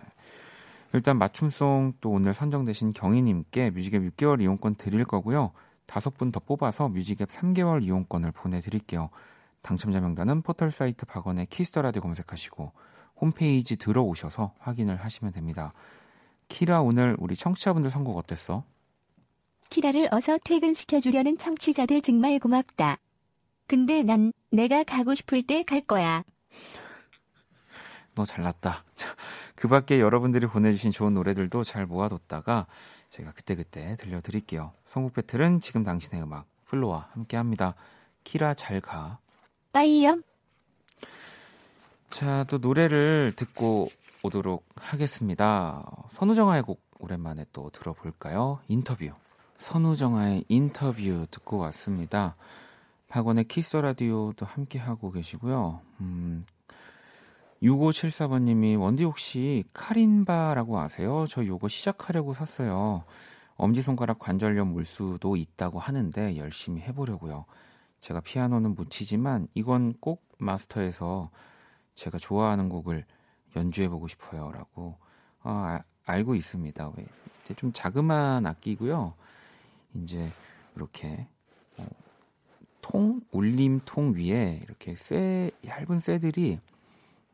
일단 0.91 1.17
맞춤송 1.17 1.93
또 2.01 2.09
오늘 2.09 2.33
선정되신 2.33 2.91
경희님께 2.91 3.69
뮤직앱 3.69 4.01
6개월 4.01 4.41
이용권 4.41 4.75
드릴 4.75 5.05
거고요. 5.05 5.53
다섯 5.85 6.17
분 6.17 6.33
더 6.33 6.41
뽑아서 6.41 6.89
뮤직앱 6.89 7.29
3개월 7.29 7.83
이용권을 7.83 8.33
보내드릴게요. 8.33 9.11
당첨자 9.61 10.01
명단은 10.01 10.41
포털 10.41 10.71
사이트 10.71 11.05
박원의 11.05 11.45
키스터라디오 11.45 12.01
검색하시고 12.01 12.73
홈페이지 13.21 13.77
들어오셔서 13.77 14.55
확인을 14.59 14.97
하시면 14.97 15.31
됩니다. 15.31 15.71
키라 16.49 16.81
오늘 16.81 17.15
우리 17.17 17.37
청취자분들 17.37 17.91
선곡 17.91 18.17
어땠어? 18.17 18.65
키라를 19.69 20.09
어서 20.11 20.37
퇴근시켜주려는 20.43 21.37
청취자들 21.37 22.01
정말 22.01 22.39
고맙다. 22.39 22.97
근데 23.69 24.01
난 24.01 24.33
내가 24.51 24.83
가고 24.83 25.13
싶을 25.13 25.43
때 25.43 25.63
갈 25.63 25.81
거야. 25.81 26.23
너 28.15 28.25
잘났다. 28.25 28.83
그 29.55 29.67
밖에 29.67 29.99
여러분들이 29.99 30.47
보내주신 30.47 30.91
좋은 30.91 31.13
노래들도 31.13 31.63
잘 31.63 31.85
모아뒀다가 31.85 32.65
제가 33.11 33.31
그때그때 33.33 33.95
들려드릴게요. 33.97 34.73
선곡 34.87 35.13
배틀은 35.13 35.59
지금 35.59 35.83
당신의 35.83 36.23
음악 36.23 36.47
플로와 36.65 37.09
함께 37.13 37.37
합니다. 37.37 37.75
키라 38.23 38.55
잘 38.55 38.81
가. 38.81 39.19
빠이염. 39.71 40.23
자, 42.09 42.43
또 42.45 42.57
노래를 42.57 43.33
듣고 43.35 43.89
오도록 44.23 44.65
하겠습니다. 44.75 45.85
선우정아의 46.09 46.63
곡 46.63 46.81
오랜만에 46.99 47.45
또 47.53 47.69
들어볼까요? 47.69 48.59
인터뷰. 48.67 49.11
선우정아의 49.59 50.45
인터뷰 50.47 51.27
듣고 51.29 51.57
왔습니다. 51.59 52.35
박원의 53.09 53.45
키스 53.45 53.75
라디오도 53.75 54.45
함께 54.45 54.77
하고 54.79 55.11
계시고요. 55.11 55.81
음, 56.01 56.45
6574번님이 57.61 58.79
원디 58.79 59.03
혹시 59.03 59.63
카린바라고 59.73 60.79
아세요? 60.79 61.25
저 61.27 61.45
요거 61.45 61.67
시작하려고 61.67 62.33
샀어요. 62.33 63.03
엄지손가락 63.55 64.19
관절염 64.19 64.69
물수도 64.69 65.35
있다고 65.35 65.79
하는데 65.79 66.37
열심히 66.37 66.81
해보려고요. 66.81 67.45
제가 67.99 68.21
피아노는 68.21 68.75
못 68.75 68.89
치지만 68.89 69.47
이건 69.53 69.93
꼭 69.99 70.23
마스터해서 70.37 71.31
제가 71.95 72.19
좋아하는 72.19 72.69
곡을 72.69 73.05
연주해보고 73.55 74.07
싶어요라고 74.07 74.97
어, 75.43 75.49
아, 75.65 75.79
알고 76.05 76.35
있습니다. 76.35 76.91
왜 76.95 77.05
이제 77.43 77.53
좀 77.55 77.73
자그마한 77.73 78.45
악기고요. 78.45 79.15
이제 79.95 80.31
이렇게 80.75 81.07
어, 81.17 81.38
통 82.89 83.21
울림 83.31 83.81
통 83.85 84.13
위에 84.15 84.59
이렇게 84.63 84.95
쇠 84.95 85.51
얇은 85.65 85.99
쇠들이 85.99 86.59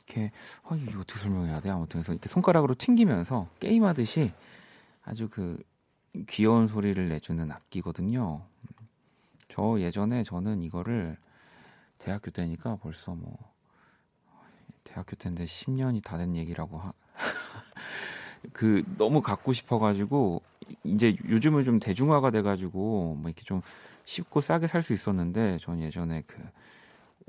이렇게 0.06 0.32
아, 0.64 0.76
이거 0.76 1.00
어떻게 1.00 1.20
설명해야 1.20 1.62
돼? 1.62 1.70
아무튼 1.70 2.02
그래서 2.02 2.12
이렇게 2.12 2.28
손가락으로 2.28 2.76
튕기면서 2.76 3.48
게임하듯이 3.62 4.34
아주 5.04 5.30
그 5.30 5.58
귀여운 6.28 6.68
소리를 6.68 7.08
내주는 7.08 7.50
악기거든요. 7.52 8.42
저 9.48 9.80
예전에 9.80 10.24
저는 10.24 10.62
이거를 10.62 11.18
대학교 12.00 12.32
때니까 12.32 12.78
벌써 12.82 13.16
뭐 13.16 13.38
대학교 14.84 15.16
때인데 15.16 15.46
10년이 15.46 16.04
다 16.04 16.18
된 16.18 16.36
얘기라고 16.36 16.78
하, 16.80 16.92
그 18.52 18.84
너무 18.98 19.22
갖고 19.22 19.54
싶어가지고 19.54 20.42
이제 20.84 21.16
요즘은 21.30 21.64
좀 21.64 21.80
대중화가 21.80 22.32
돼가지고 22.32 23.16
뭐 23.20 23.30
이렇게 23.30 23.44
좀 23.44 23.62
쉽고 24.06 24.42
싸게 24.42 24.68
살 24.68 24.82
수 24.84 24.94
있었는데 24.94 25.58
전 25.62 25.82
예전에 25.82 26.24
그 26.28 26.38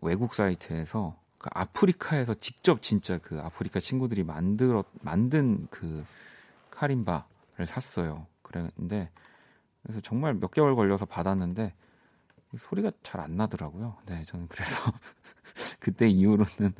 외국 0.02 0.34
사이트에서 0.34 1.16
그 1.38 1.48
아프리카에서 1.52 2.34
직접 2.34 2.82
진짜 2.82 3.18
그 3.18 3.40
아프리카 3.40 3.80
친구들이 3.80 4.24
만들어 4.24 4.84
만든 5.02 5.66
그 5.70 6.04
카림바를 6.70 7.66
샀어요. 7.66 8.26
그랬는데 8.42 9.10
그래서 9.82 10.00
정말 10.02 10.34
몇 10.34 10.50
개월 10.50 10.74
걸려서 10.76 11.06
받았는데 11.06 11.74
소리가 12.58 12.92
잘 13.02 13.20
안 13.20 13.36
나더라고요. 13.36 13.96
네, 14.06 14.24
저는 14.26 14.48
그래서 14.48 14.80
그때 15.80 16.08
이후로는 16.08 16.74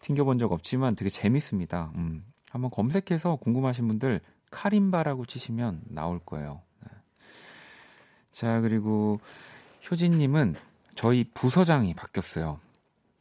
튕겨본 0.00 0.38
적 0.38 0.52
없지만 0.52 0.94
되게 0.96 1.10
재밌습니다. 1.10 1.92
음, 1.96 2.24
한번 2.50 2.70
검색해서 2.70 3.36
궁금하신 3.36 3.88
분들 3.88 4.20
카림바라고 4.50 5.26
치시면 5.26 5.82
나올 5.88 6.18
거예요. 6.20 6.62
네. 8.36 8.40
자, 8.40 8.60
그리고 8.60 9.18
효진님은 9.90 10.56
저희 10.94 11.24
부서장이 11.24 11.94
바뀌었어요. 11.94 12.60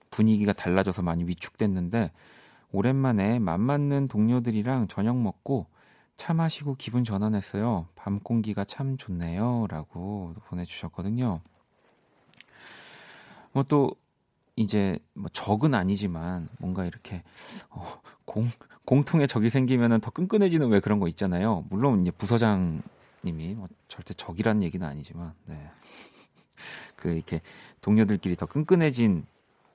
분위기가 0.10 0.51
달라져서 0.51 1.03
많이 1.03 1.24
위축됐는데 1.24 2.12
오랜만에 2.74 3.39
맘 3.39 3.62
맞는 3.62 4.10
동료들이랑 4.10 4.89
저녁 4.89 5.17
먹고 5.17 5.67
차 6.17 6.34
마시고 6.34 6.75
기분 6.77 7.05
전환했어요. 7.05 7.87
밤 7.96 8.20
공기가 8.20 8.66
참 8.66 8.98
좋네요. 8.98 9.68
라고 9.70 10.33
보내주셨거든요. 10.48 11.39
뭐 13.53 13.63
또, 13.63 13.92
이제 14.57 15.00
뭐 15.13 15.29
적은 15.31 15.74
아니지만 15.74 16.50
뭔가 16.59 16.85
이렇게 16.85 17.24
어, 17.70 18.01
공, 18.25 18.48
공통의 18.85 19.27
적이 19.27 19.50
생기면은 19.50 20.00
더 20.01 20.11
끈끈해지는 20.11 20.68
왜 20.70 20.79
그런 20.81 21.00
거 21.00 21.07
있잖아요. 21.09 21.66
물론 21.70 22.01
이제 22.01 22.11
부서장 22.11 22.81
님이 23.25 23.55
뭐 23.55 23.68
절대 23.88 24.14
적이란 24.14 24.64
얘기는 24.64 24.85
아니지만, 24.85 25.33
네. 25.46 25.70
그 26.96 27.09
이렇게 27.09 27.42
동료들끼리 27.81 28.35
더 28.35 28.46
끈끈해진 28.46 29.25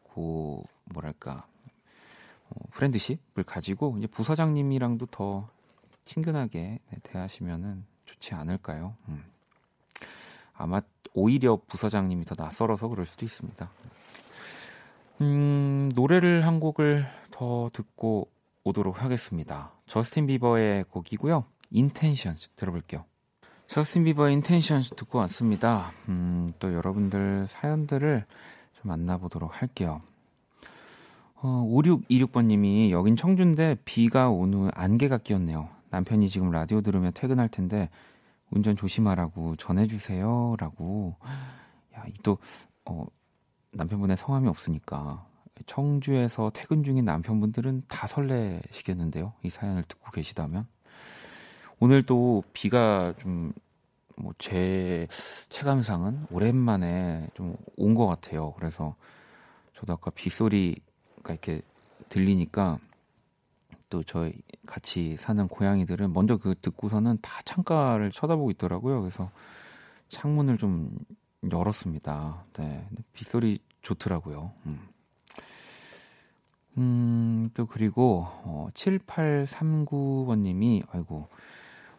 고 0.05 0.65
뭐랄까 0.85 1.47
어, 2.49 2.55
friendship을 2.73 3.45
가지고 3.45 3.97
이제 3.99 4.07
부서장님이랑도 4.07 5.07
더 5.07 5.49
친근하게 6.05 6.81
네, 6.91 6.99
대하시면은 7.03 7.85
좋지 8.05 8.35
않을까요? 8.35 8.97
음. 9.09 9.25
아마 10.55 10.81
오히려 11.15 11.59
부서장님이 11.69 12.25
더 12.25 12.35
낯설어서 12.37 12.89
그럴 12.89 13.07
수도 13.07 13.25
있습니다. 13.25 13.71
음, 15.23 15.91
노래를 15.95 16.47
한 16.47 16.61
곡을 16.61 17.07
더 17.31 17.71
듣고 17.73 18.29
오도록 18.65 19.03
하겠습니다. 19.03 19.73
저스틴 19.87 20.27
비버의 20.27 20.85
곡이고요. 20.85 21.45
Intentions 21.71 22.51
들어볼게요. 22.57 23.05
저스틴 23.71 24.03
비버의 24.03 24.35
Intentions 24.35 24.97
듣고 24.97 25.19
왔습니다. 25.19 25.93
음, 26.09 26.51
또 26.59 26.75
여러분들 26.75 27.47
사연들을 27.49 28.25
좀 28.73 28.83
만나보도록 28.89 29.63
할게요. 29.63 30.03
어, 31.37 31.65
5626번님이 31.71 32.91
여긴 32.91 33.15
청주인데 33.15 33.77
비가 33.85 34.29
온 34.29 34.55
후 34.55 34.71
안개가 34.75 35.19
끼었네요. 35.19 35.69
남편이 35.91 36.29
지금 36.31 36.51
라디오 36.51 36.81
들으며 36.81 37.13
퇴근할 37.13 37.49
텐데 37.49 37.89
운전 38.51 38.75
조심하라고 38.75 39.55
전해주세요. 39.55 40.57
라고. 40.59 41.15
야, 41.95 42.05
또, 42.25 42.39
어, 42.85 43.07
남편분의 43.71 44.17
성함이 44.17 44.49
없으니까 44.49 45.25
청주에서 45.67 46.51
퇴근 46.53 46.83
중인 46.83 47.05
남편분들은 47.05 47.85
다 47.87 48.09
설레시겠는데요. 48.09 49.33
이 49.45 49.51
사연을 49.51 49.85
듣고 49.85 50.11
계시다면. 50.11 50.67
오늘 51.81 52.03
또 52.03 52.43
비가 52.53 53.15
좀, 53.19 53.53
뭐, 54.17 54.33
제 54.39 55.07
체감상은 55.49 56.27
오랜만에 56.31 57.29
좀 57.35 57.57
온 57.79 57.95
것 57.95 58.07
같아요. 58.07 58.53
그래서 58.59 58.95
저도 59.75 59.95
아까 59.95 60.11
빗소리가 60.11 60.81
이렇게 61.31 61.63
들리니까 62.11 62.79
또 63.89 64.03
저희 64.05 64.33
같이 64.67 65.17
사는 65.17 65.49
고양이들은 65.49 66.13
먼저 66.13 66.37
그 66.37 66.55
듣고서는 66.61 67.19
다 67.23 67.41
창가를 67.45 68.11
쳐다보고 68.13 68.51
있더라고요. 68.53 69.01
그래서 69.01 69.31
창문을 70.09 70.59
좀 70.59 70.97
열었습니다. 71.51 72.45
네. 72.59 72.87
빗소리 73.15 73.59
좋더라고요. 73.83 74.53
음. 74.67 74.81
음, 76.79 77.51
또 77.55 77.67
그리고 77.67 78.27
어 78.45 78.69
7839번님이 78.75 80.85
아이고 80.93 81.29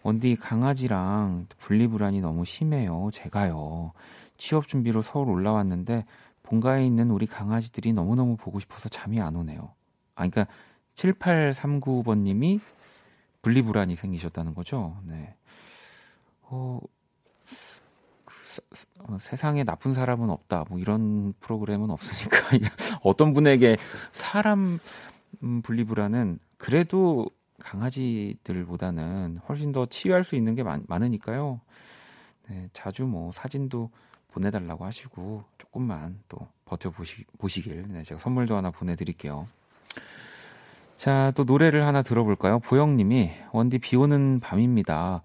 원디 0.03 0.35
강아지랑 0.35 1.47
분리불안이 1.59 2.21
너무 2.21 2.45
심해요. 2.45 3.09
제가요. 3.13 3.91
취업 4.37 4.67
준비로 4.67 5.01
서울 5.01 5.29
올라왔는데 5.29 6.05
본가에 6.43 6.85
있는 6.85 7.11
우리 7.11 7.27
강아지들이 7.27 7.93
너무너무 7.93 8.35
보고 8.35 8.59
싶어서 8.59 8.89
잠이 8.89 9.21
안 9.21 9.35
오네요. 9.35 9.73
아 10.15 10.27
그러니까 10.27 10.47
7839번 10.95 12.19
님이 12.19 12.59
분리불안이 13.41 13.95
생기셨다는 13.95 14.53
거죠. 14.53 14.97
네. 15.05 15.35
어, 16.43 16.79
그, 18.25 18.33
어, 18.99 19.17
세상에 19.19 19.63
나쁜 19.63 19.93
사람은 19.93 20.29
없다. 20.29 20.65
뭐 20.69 20.79
이런 20.79 21.33
프로그램은 21.39 21.89
없으니까 21.89 22.37
어떤 23.03 23.33
분에게 23.33 23.77
사람 24.11 24.79
음, 25.43 25.61
분리불안은 25.61 26.39
그래도 26.57 27.27
강아지들보다는 27.63 29.39
훨씬 29.47 29.71
더 29.71 29.85
치유할 29.85 30.23
수 30.23 30.35
있는 30.35 30.55
게 30.55 30.63
많, 30.63 30.83
많으니까요. 30.87 31.61
네, 32.49 32.69
자주 32.73 33.05
뭐 33.05 33.31
사진도 33.31 33.89
보내달라고 34.29 34.85
하시고 34.85 35.43
조금만 35.57 36.19
또 36.27 36.47
버텨보시, 36.65 37.25
보시길 37.37 37.85
네, 37.89 38.03
제가 38.03 38.19
선물도 38.19 38.55
하나 38.55 38.71
보내드릴게요. 38.71 39.47
자, 40.95 41.31
또 41.35 41.43
노래를 41.43 41.85
하나 41.85 42.01
들어볼까요? 42.01 42.59
보영님이 42.59 43.31
원디 43.51 43.79
비 43.79 43.95
오는 43.95 44.39
밤입니다. 44.39 45.23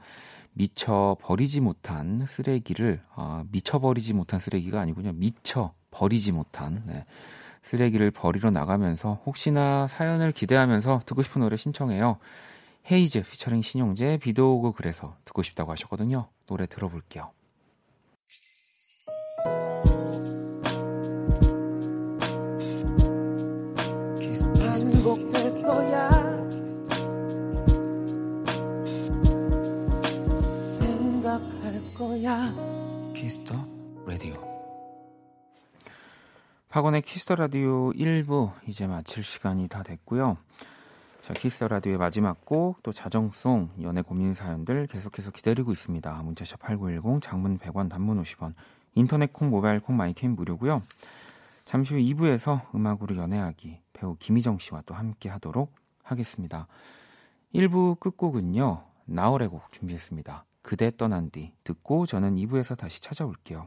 미쳐 0.55 1.17
버리지 1.21 1.61
못한 1.61 2.25
쓰레기를 2.27 3.03
아, 3.15 3.45
미쳐 3.51 3.79
버리지 3.79 4.15
못한 4.15 4.41
쓰레기가 4.41 4.81
아니군요. 4.81 5.13
미쳐 5.13 5.75
버리지 5.91 6.33
못한 6.33 6.83
네. 6.87 7.05
쓰레기를 7.67 8.13
버리러 8.13 8.53
나가면서 8.53 9.21
혹시나 9.27 9.89
사연을 9.89 10.31
기대하면서 10.31 11.03
듣고 11.05 11.25
싶은 11.25 11.41
노래 11.41 11.57
신청해요. 11.57 12.19
헤이즈 12.91 13.25
피처링 13.25 13.63
신용재 13.63 14.19
비도 14.23 14.55
오고 14.55 14.73
그래서 14.73 15.17
듣고 15.25 15.43
싶다고 15.43 15.73
하셨거든요. 15.73 16.29
노래 16.47 16.67
들어볼게요. 16.67 17.33
거야 25.67 26.11
생각할 30.79 31.83
거야 31.99 32.66
학원의 36.77 37.01
Kiss 37.01 37.21
the 37.21 37.37
Radio 37.37 37.91
1부 37.93 38.53
이제 38.67 38.87
마칠 38.87 39.25
시간이 39.25 39.67
다 39.67 39.83
됐고요. 39.83 40.37
자, 41.23 41.33
Kiss 41.33 41.53
the 41.53 41.69
Radio의 41.69 41.97
마지막 41.97 42.45
곡 42.45 42.83
또 42.83 42.93
자정송 42.93 43.71
연애 43.81 44.03
고민 44.03 44.35
사연들 44.35 44.87
계속해서 44.87 45.31
기다리고 45.31 45.73
있습니다. 45.73 46.23
문자샵 46.23 46.61
8910 46.61 47.23
장문 47.23 47.59
100원 47.59 47.89
단문 47.89 48.23
50원 48.23 48.53
인터넷 48.95 49.33
콩 49.33 49.49
모바일 49.49 49.81
콩 49.81 49.97
마이케이 49.97 50.37
무료고요. 50.37 50.83
잠시 51.65 51.95
후 51.95 52.01
2부에서 52.01 52.61
음악으로 52.75 53.17
연애하기 53.17 53.81
배우 53.95 54.17
김희정 54.19 54.59
씨와 54.59 54.83
또 54.85 54.93
함께 54.93 55.31
하도록 55.31 55.73
하겠습니다. 56.03 56.67
1부 57.55 57.99
끝곡은요. 58.01 58.85
나얼의 59.07 59.49
곡 59.49 59.73
준비했습니다. 59.73 60.45
그대 60.61 60.95
떠난 60.95 61.31
뒤 61.31 61.55
듣고 61.65 62.05
저는 62.05 62.37
2부에서 62.37 62.77
다시 62.77 63.01
찾아올게요. 63.01 63.67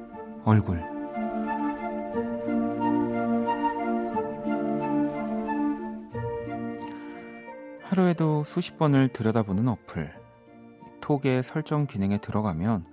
얼굴 0.51 0.81
하루에도 7.83 8.43
수십 8.43 8.77
번을 8.77 9.07
들여다보는 9.13 9.69
어플 9.69 10.13
톡의 10.99 11.43
설정 11.43 11.87
기능에 11.87 12.17
들어가면 12.17 12.85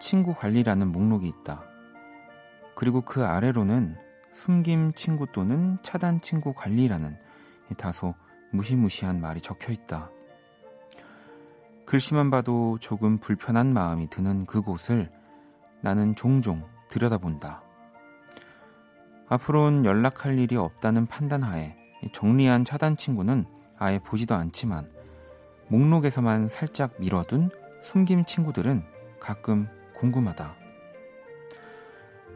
친구 0.00 0.34
관리라는 0.34 0.90
목록이 0.90 1.28
있다. 1.28 1.62
그리고 2.74 3.02
그 3.02 3.24
아래로는 3.24 3.96
숨김 4.32 4.90
친구 4.94 5.26
또는 5.30 5.78
차단 5.84 6.20
친구 6.20 6.52
관리라는 6.52 7.16
다소 7.76 8.16
무시무시한 8.50 9.20
말이 9.20 9.40
적혀 9.40 9.72
있다. 9.72 10.10
글씨만 11.86 12.32
봐도 12.32 12.76
조금 12.80 13.18
불편한 13.18 13.72
마음이 13.72 14.10
드는 14.10 14.46
그곳을 14.46 15.12
나는 15.80 16.16
종종 16.16 16.66
들여다본다. 16.88 17.62
앞으로는 19.28 19.84
연락할 19.84 20.38
일이 20.38 20.56
없다는 20.56 21.06
판단하에 21.06 21.76
정리한 22.12 22.64
차단 22.64 22.96
친구는 22.96 23.44
아예 23.78 23.98
보지도 23.98 24.34
않지만 24.34 24.88
목록에서만 25.68 26.48
살짝 26.48 26.94
밀어둔 26.98 27.50
숨김 27.82 28.24
친구들은 28.24 28.82
가끔 29.20 29.68
궁금하다. 29.94 30.54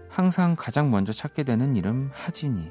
항상 0.08 0.54
가장 0.58 0.90
먼저 0.90 1.12
찾게 1.12 1.42
되는 1.42 1.74
이름 1.74 2.10
하진이. 2.12 2.70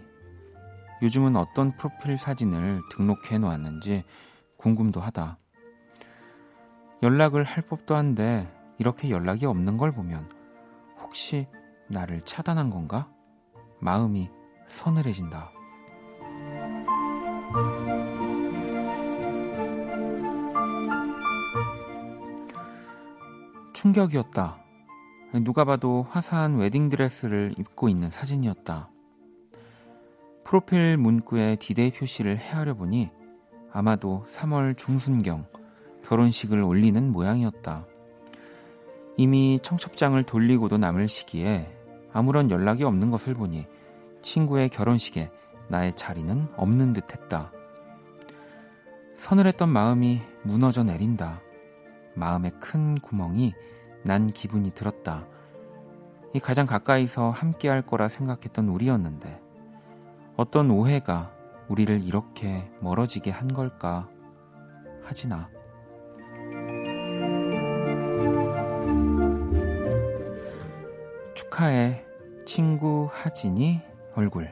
요즘은 1.02 1.36
어떤 1.36 1.76
프로필 1.76 2.18
사진을 2.18 2.82
등록해 2.92 3.40
놓았는지 3.40 4.04
궁금도 4.58 5.02
하다. 5.02 5.40
연락을 7.02 7.44
할 7.44 7.64
법도 7.64 7.96
한데 7.96 8.48
이렇게 8.78 9.10
연락이 9.10 9.48
없는 9.48 9.78
걸 9.78 9.92
보면 9.92 10.30
혹시 11.02 11.48
나를 11.92 12.22
차단한 12.26 12.70
건가? 12.70 13.10
마음이 13.80 14.30
서늘해진다. 14.68 15.52
충격이었다. 23.74 24.58
누가 25.44 25.66
봐도 25.66 26.06
화사한 26.10 26.58
웨딩드레스를 26.58 27.56
입고 27.58 27.90
있는 27.90 28.12
사진이었다. 28.12 28.90
프로필 30.44 30.98
문구에 30.98 31.56
디데이 31.56 31.92
표시를 31.92 32.38
헤아려 32.38 32.74
보니 32.74 33.10
아마도 33.72 34.26
3월 34.28 34.78
중순경 34.78 35.46
결혼식을 36.04 36.62
올리는 36.62 37.12
모양이었다. 37.12 37.86
이미 39.18 39.60
청첩장을 39.64 40.22
돌리고도 40.24 40.78
남을 40.78 41.08
시기에 41.08 41.81
아무런 42.14 42.52
연락이 42.52 42.84
없는 42.84 43.12
것을 43.12 43.34
보니 43.34 43.68
친구의 44.22 44.70
결혼식에 44.70 45.32
나의 45.68 45.94
자리는 45.94 46.48
없는 46.58 46.94
듯 46.94 47.14
했다. 47.14 47.52
서늘했던 49.16 49.70
마음이 49.70 50.20
무너져 50.44 50.84
내린다. 50.84 51.42
마음에 52.16 52.50
큰 52.60 52.96
구멍이 52.96 53.54
난 54.04 54.32
기분이 54.32 54.72
들었다. 54.72 55.26
이 56.34 56.40
가장 56.40 56.66
가까이서 56.66 57.30
함께 57.30 57.70
할 57.70 57.82
거라 57.82 58.08
생각했던 58.08 58.68
우리였는데 58.68 59.40
어떤 60.38 60.72
오해가 60.72 61.32
우리를 61.68 62.02
이렇게 62.02 62.68
멀어지게 62.80 63.30
한 63.30 63.54
걸까 63.54 64.10
하지나. 65.04 65.51
축하해 71.52 72.04
친구 72.46 73.10
하진이 73.12 73.82
얼굴 74.16 74.50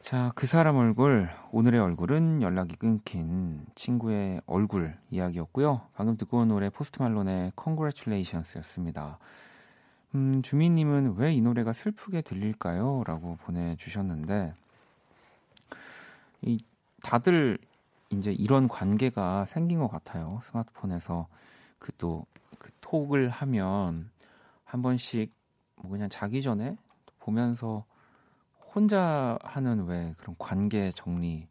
자, 0.00 0.32
그 0.34 0.46
사람 0.46 0.76
얼굴, 0.76 1.28
오늘의 1.52 1.80
얼굴은 1.80 2.40
연락이 2.40 2.76
끊긴 2.76 3.66
친구의 3.74 4.40
얼굴 4.46 4.94
이야기였고요. 5.10 5.82
방금 5.94 6.16
듣고 6.16 6.38
온 6.38 6.48
노래 6.48 6.70
포스트 6.70 7.02
말론의 7.02 7.52
Congratulations였습니다. 7.62 9.18
음, 10.14 10.40
주민님은 10.42 11.16
왜 11.16 11.34
이 11.34 11.40
노래가 11.40 11.72
슬프게 11.72 12.22
들릴까요? 12.22 13.02
라고 13.06 13.36
보내주셨는데, 13.42 14.54
이, 16.42 16.58
다들 17.02 17.58
이제 18.10 18.32
이런 18.32 18.68
관계가 18.68 19.44
생긴 19.46 19.80
것 19.80 19.88
같아요. 19.88 20.40
스마트폰에서 20.42 21.28
그또그 21.78 22.70
톡을 22.80 23.28
하면 23.28 24.10
한 24.64 24.82
번씩 24.82 25.32
뭐 25.76 25.90
그냥 25.90 26.08
자기 26.08 26.42
전에 26.42 26.76
보면서 27.20 27.84
혼자 28.74 29.38
하는 29.42 29.86
왜 29.86 30.14
그런 30.18 30.36
관계 30.38 30.92
정리 30.94 31.48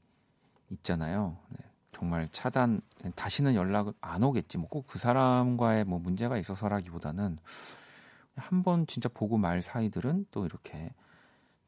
있잖아요. 0.71 1.37
네, 1.49 1.59
정말 1.93 2.29
차단 2.31 2.81
다시는 3.15 3.55
연락 3.55 3.93
안 4.01 4.23
오겠지. 4.23 4.57
뭐 4.57 4.69
꼭 4.69 4.87
그 4.87 4.99
사람과의 4.99 5.85
뭐 5.85 5.99
문제가 5.99 6.37
있어서라기보다는 6.37 7.37
한 8.35 8.63
번 8.63 8.85
진짜 8.87 9.09
보고 9.09 9.37
말 9.37 9.61
사이들은 9.61 10.27
또 10.31 10.45
이렇게 10.45 10.91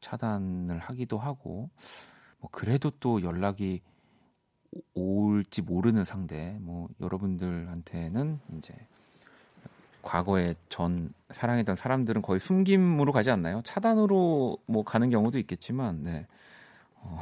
차단을 0.00 0.78
하기도 0.78 1.18
하고 1.18 1.70
뭐 2.40 2.50
그래도 2.52 2.90
또 3.00 3.22
연락이 3.22 3.82
올지 4.94 5.62
모르는 5.62 6.04
상대 6.04 6.56
뭐 6.60 6.88
여러분들한테는 7.00 8.40
이제 8.56 8.74
과거에 10.02 10.54
전 10.68 11.12
사랑했던 11.30 11.76
사람들은 11.76 12.22
거의 12.22 12.40
숨김으로 12.40 13.12
가지 13.12 13.30
않나요? 13.30 13.60
차단으로 13.64 14.58
뭐 14.66 14.84
가는 14.84 15.10
경우도 15.10 15.38
있겠지만 15.38 16.02
네. 16.02 16.26
어. 16.96 17.20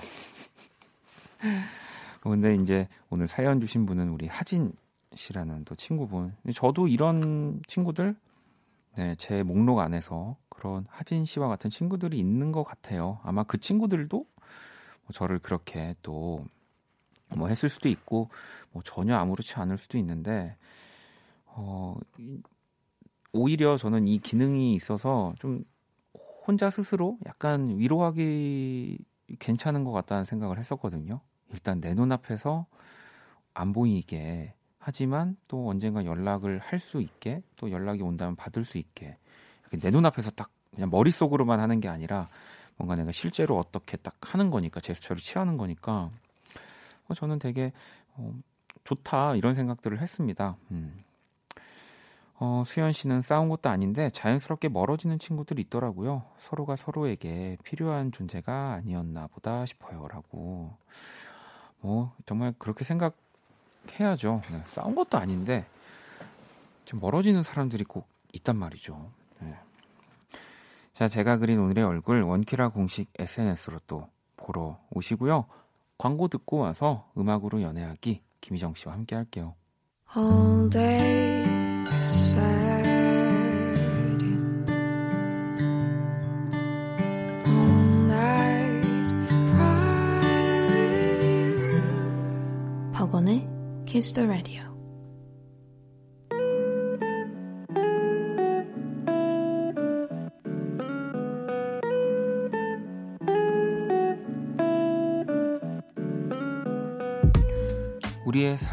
근데 2.20 2.54
이제 2.54 2.88
오늘 3.10 3.26
사연 3.26 3.60
주신 3.60 3.86
분은 3.86 4.10
우리 4.10 4.26
하진 4.26 4.72
씨라는 5.14 5.64
또 5.64 5.74
친구분. 5.74 6.36
저도 6.54 6.88
이런 6.88 7.62
친구들 7.66 8.14
네, 8.96 9.14
제 9.16 9.42
목록 9.42 9.78
안에서 9.78 10.36
그런 10.48 10.84
하진 10.88 11.24
씨와 11.24 11.48
같은 11.48 11.70
친구들이 11.70 12.18
있는 12.18 12.52
것 12.52 12.64
같아요. 12.64 13.20
아마 13.22 13.44
그 13.44 13.58
친구들도 13.58 14.16
뭐 14.18 15.12
저를 15.12 15.38
그렇게 15.38 15.94
또 16.02 16.44
뭐 17.36 17.48
했을 17.48 17.68
수도 17.68 17.88
있고 17.88 18.28
뭐 18.72 18.82
전혀 18.82 19.16
아무렇지 19.16 19.54
않을 19.56 19.78
수도 19.78 19.98
있는데 19.98 20.56
어 21.46 21.96
오히려 23.32 23.76
저는 23.76 24.06
이 24.06 24.18
기능이 24.18 24.74
있어서 24.74 25.34
좀 25.38 25.64
혼자 26.46 26.70
스스로 26.70 27.18
약간 27.26 27.78
위로하기 27.78 28.98
괜찮은 29.38 29.84
것 29.84 29.92
같다는 29.92 30.24
생각을 30.24 30.58
했었거든요. 30.58 31.20
일단 31.52 31.80
내 31.80 31.94
눈앞에서 31.94 32.66
안 33.54 33.72
보이게 33.72 34.54
하지만 34.78 35.36
또 35.48 35.68
언젠가 35.68 36.04
연락을 36.04 36.58
할 36.60 36.80
수 36.80 37.00
있게 37.00 37.42
또 37.56 37.70
연락이 37.70 38.02
온다면 38.02 38.36
받을 38.36 38.64
수 38.64 38.78
있게 38.78 39.18
내 39.82 39.90
눈앞에서 39.90 40.30
딱 40.30 40.50
그냥 40.74 40.88
머릿속으로만 40.90 41.60
하는 41.60 41.80
게 41.80 41.88
아니라 41.88 42.28
뭔가 42.76 42.96
내가 42.96 43.12
실제로 43.12 43.58
어떻게 43.58 43.96
딱 43.98 44.14
하는 44.22 44.50
거니까 44.50 44.80
제스처를 44.80 45.20
취하는 45.20 45.56
거니까 45.58 46.10
어, 47.08 47.14
저는 47.14 47.38
되게 47.38 47.72
어, 48.14 48.32
좋다 48.84 49.34
이런 49.36 49.54
생각들을 49.54 50.00
했습니다. 50.00 50.56
음. 50.70 51.04
어, 52.40 52.62
수현 52.64 52.92
씨는 52.92 53.22
싸운 53.22 53.48
것도 53.48 53.68
아닌데 53.68 54.10
자연스럽게 54.10 54.68
멀어지는 54.68 55.18
친구들이 55.18 55.62
있더라고요. 55.62 56.22
서로가 56.38 56.76
서로에게 56.76 57.56
필요한 57.64 58.12
존재가 58.12 58.74
아니었나 58.74 59.26
보다 59.26 59.66
싶어요라고. 59.66 60.76
뭐 61.80 62.12
정말 62.26 62.54
그렇게 62.58 62.84
생각해야죠. 62.84 64.42
네, 64.52 64.62
싸운 64.66 64.94
것도 64.94 65.18
아닌데 65.18 65.66
좀 66.84 67.00
멀어지는 67.00 67.42
사람들이 67.42 67.84
꼭 67.84 68.08
있단 68.32 68.56
말이죠. 68.56 69.10
네. 69.40 69.56
자, 70.92 71.08
제가 71.08 71.38
그린 71.38 71.58
오늘의 71.58 71.84
얼굴 71.84 72.22
원키라 72.22 72.68
공식 72.68 73.12
SNS로 73.18 73.80
또 73.86 74.08
보러 74.36 74.78
오시고요. 74.90 75.44
광고 75.98 76.28
듣고 76.28 76.58
와서 76.58 77.10
음악으로 77.18 77.60
연애하기 77.60 78.22
김희정 78.40 78.74
씨와 78.74 78.94
함께 78.94 79.16
할게요. 79.16 79.54
All 80.16 80.70
day. 80.70 81.28
박원의 92.92 93.48
Kiss 93.86 94.12
the 94.12 94.28
Radio. 94.28 94.67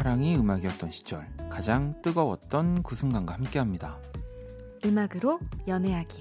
사랑이 0.06 0.36
음악이었던 0.36 0.92
시절. 0.92 1.26
가장 1.50 2.00
뜨거웠던 2.00 2.84
그 2.84 2.94
순간과 2.94 3.34
함께합니다. 3.34 3.98
음악으로 4.84 5.40
연애하기. 5.66 6.20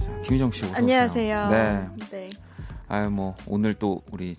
자, 0.00 0.20
김희정 0.24 0.50
씨 0.50 0.64
어서 0.64 0.76
안녕하세요. 0.76 1.48
네. 1.50 1.88
네. 2.10 2.30
아유 2.88 3.10
뭐 3.10 3.34
오늘 3.46 3.74
또 3.74 4.00
우리 4.10 4.34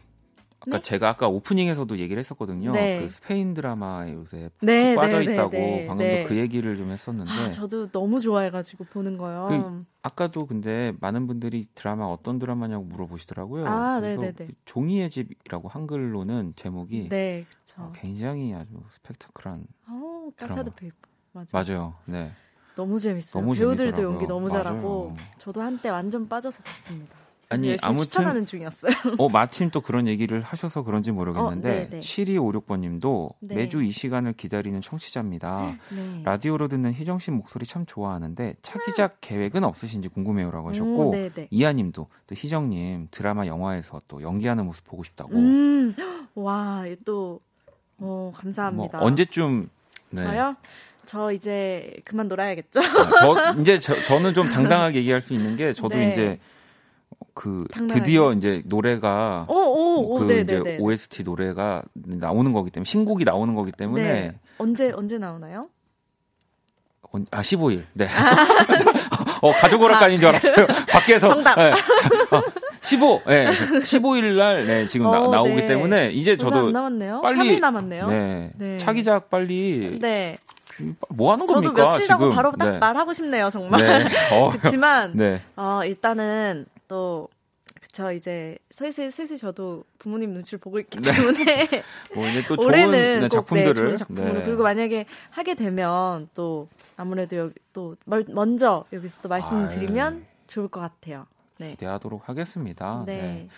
아까 0.68 0.80
네? 0.80 0.84
제가 0.84 1.10
아까 1.10 1.28
오프닝에서도 1.28 1.98
얘기를 1.98 2.20
했었거든요. 2.20 2.74
네. 2.74 2.98
그 3.00 3.10
스페인 3.10 3.54
드라마에 3.54 4.14
요새 4.14 4.50
네, 4.62 4.90
네 4.90 4.96
빠져 4.96 5.20
네, 5.24 5.34
있다고 5.34 5.52
네, 5.52 5.86
방금도 5.88 6.28
그 6.28 6.38
얘기를 6.38 6.76
좀 6.78 6.92
했었는데. 6.92 7.32
아, 7.32 7.50
저도 7.50 7.90
너무 7.90 8.20
좋아해가지고 8.20 8.86
보는 8.86 9.18
거요. 9.18 9.46
그, 9.48 9.86
아까도 10.02 10.46
근데 10.46 10.94
많은 11.00 11.28
분들이 11.28 11.68
드라마 11.74 12.06
어떤 12.06 12.38
드라마냐고 12.38 12.84
물어보시더라고요. 12.84 13.66
아, 13.66 14.00
그래서 14.00 14.32
종이의 14.66 15.10
집이라고 15.10 15.70
한글로는 15.70 16.54
제목이 16.56 17.10
네, 17.10 17.46
어, 17.78 17.92
굉장히 17.96 18.54
아주 18.54 18.74
스펙타클한. 18.92 19.66
어, 19.90 20.30
Casa 20.36 20.60
de 20.60 20.72
Papel. 20.76 20.96
맞아요. 21.32 21.48
맞아요. 21.52 21.96
네. 22.06 22.32
너무 22.76 23.00
재밌어요. 23.00 23.42
너무 23.42 23.56
배우들도 23.56 23.84
재밌더라고요. 23.84 24.12
연기 24.14 24.28
너무 24.28 24.50
잘하고 24.50 25.10
맞아요. 25.10 25.16
저도 25.38 25.62
한때 25.62 25.90
완전 25.90 26.28
빠져서 26.28 26.62
봤습니다. 26.64 27.27
아니 27.50 27.78
아무튼 27.82 28.04
추천하는 28.04 28.46
중이었어요. 28.46 28.92
어 29.18 29.30
마침 29.30 29.70
또 29.70 29.80
그런 29.80 30.08
얘기를 30.08 30.42
하셔서 30.42 30.84
그런지 30.84 31.12
모르겠는데 31.12 31.90
어, 31.94 32.00
7256번님도 32.00 33.34
네. 33.40 33.56
매주 33.56 33.82
이 33.82 33.92
시간을 33.92 34.34
기다리는 34.34 34.80
청취자입니다. 34.82 35.78
네. 35.90 36.22
라디오로 36.24 36.68
듣는 36.68 36.94
희정 36.94 37.20
씨 37.20 37.32
목소리 37.32 37.66
참 37.66 37.86
좋아하는데 37.86 38.56
차기작 38.62 39.12
음. 39.14 39.18
계획은 39.22 39.64
없으신지 39.64 40.10
궁금해요라고 40.10 40.70
하셨고 40.70 41.12
오, 41.12 41.16
이하님도 41.50 42.08
또 42.28 42.36
희정님 42.36 43.08
드라마 43.12 43.46
영화에서 43.46 44.02
또 44.10 44.22
연기하는 44.22 44.66
모습 44.66 44.86
보고 44.86 45.04
싶다고. 45.04 45.34
음, 45.34 45.94
와또 46.36 47.40
어, 48.00 48.34
감사합니다. 48.36 48.98
뭐 48.98 49.08
언제쯤 49.08 49.70
네. 50.10 50.24
저요? 50.24 50.56
저 51.06 51.32
이제 51.32 51.96
그만 52.04 52.28
놀아야겠죠. 52.28 52.82
아, 52.82 53.54
저 53.54 53.62
이제 53.62 53.80
저, 53.80 53.96
저는 54.04 54.34
좀 54.34 54.48
당당하게 54.52 55.00
얘기할 55.00 55.22
수 55.22 55.34
있는 55.34 55.56
게 55.56 55.74
저도 55.74 55.96
네. 55.96 56.12
이제 56.12 56.40
그 57.38 57.66
당당하게. 57.72 58.00
드디어 58.00 58.34
이제 58.34 58.64
노래가 58.66 59.46
오, 59.48 59.54
오, 59.54 60.16
오, 60.16 60.20
그. 60.20 60.26
이제 60.26 60.44
네, 60.44 60.64
네. 60.64 60.78
OST 60.80 61.24
노래가 61.24 61.84
나오는 61.94 62.52
거기 62.52 62.72
때문에 62.72 62.86
신곡이 62.86 63.26
나오는 63.26 63.54
거기 63.54 63.72
때문에 63.72 64.04
네. 64.04 64.40
언제 64.58 64.92
언제 64.92 65.20
나오나요? 65.20 65.70
아 67.32 67.42
15일. 67.42 67.84
네. 67.94 68.08
어 69.42 69.52
가족 69.54 69.84
오락관인 69.84 70.20
줄 70.20 70.30
알았어요. 70.30 70.68
밖에서 70.90 71.28
정답. 71.28 71.56
네. 71.56 71.72
어, 71.72 72.42
15. 72.82 73.22
예. 73.30 73.46
네. 73.46 73.52
15일 73.52 74.36
날 74.36 74.66
네, 74.66 74.88
지금 74.88 75.06
어, 75.06 75.30
나, 75.30 75.42
오기 75.42 75.56
네. 75.56 75.66
때문에 75.68 76.10
이제 76.10 76.38
저도 76.38 76.72
남았네요. 76.72 77.22
빨리 77.22 77.60
남았네요. 77.60 78.08
네. 78.08 78.52
네. 78.56 78.78
차기작 78.80 79.30
빨리 79.30 80.00
네. 80.02 80.36
뭐 81.10 81.34
하는 81.34 81.46
저도 81.46 81.62
겁니까? 81.62 81.86
며칠 81.86 82.12
하고 82.12 82.32
바로 82.32 82.52
딱 82.52 82.72
네. 82.72 82.78
말하고 82.80 83.14
싶네요, 83.14 83.50
정말. 83.52 83.82
네. 83.82 84.06
어. 84.36 84.52
그렇지만 84.58 85.12
네. 85.16 85.42
어, 85.56 85.82
일단은 85.86 86.66
또 86.88 87.30
그쵸 87.82 88.12
이제 88.12 88.58
슬슬 88.72 89.12
슬슬 89.12 89.38
저도 89.38 89.84
부모님 90.00 90.34
눈치를 90.34 90.60
보고 90.60 90.80
있기 90.80 91.00
네. 91.00 91.12
때문에 91.12 91.68
뭐또 92.16 92.56
좋은 92.58 92.66
올해는 92.68 92.92
네, 92.92 93.20
네 93.22 93.30
작품들을 93.30 93.74
네, 93.74 93.82
좋은 93.82 93.96
작품으로 93.96 94.34
네. 94.34 94.44
그리고 94.44 94.64
만약에 94.64 95.06
하게 95.30 95.56
되면 95.56 96.30
또 96.34 96.68
아무래도 96.96 97.38
여기 97.38 97.54
또 97.74 97.96
먼저 98.28 98.86
여기서 98.92 99.22
또 99.22 99.30
말씀드리면 99.30 100.26
아, 100.26 100.48
좋을 100.48 100.68
것 100.68 100.80
같아요. 100.80 101.28
네. 101.58 101.72
기대하도록 101.72 102.28
하겠습니다. 102.28 103.04
네. 103.06 103.22
네. 103.22 103.50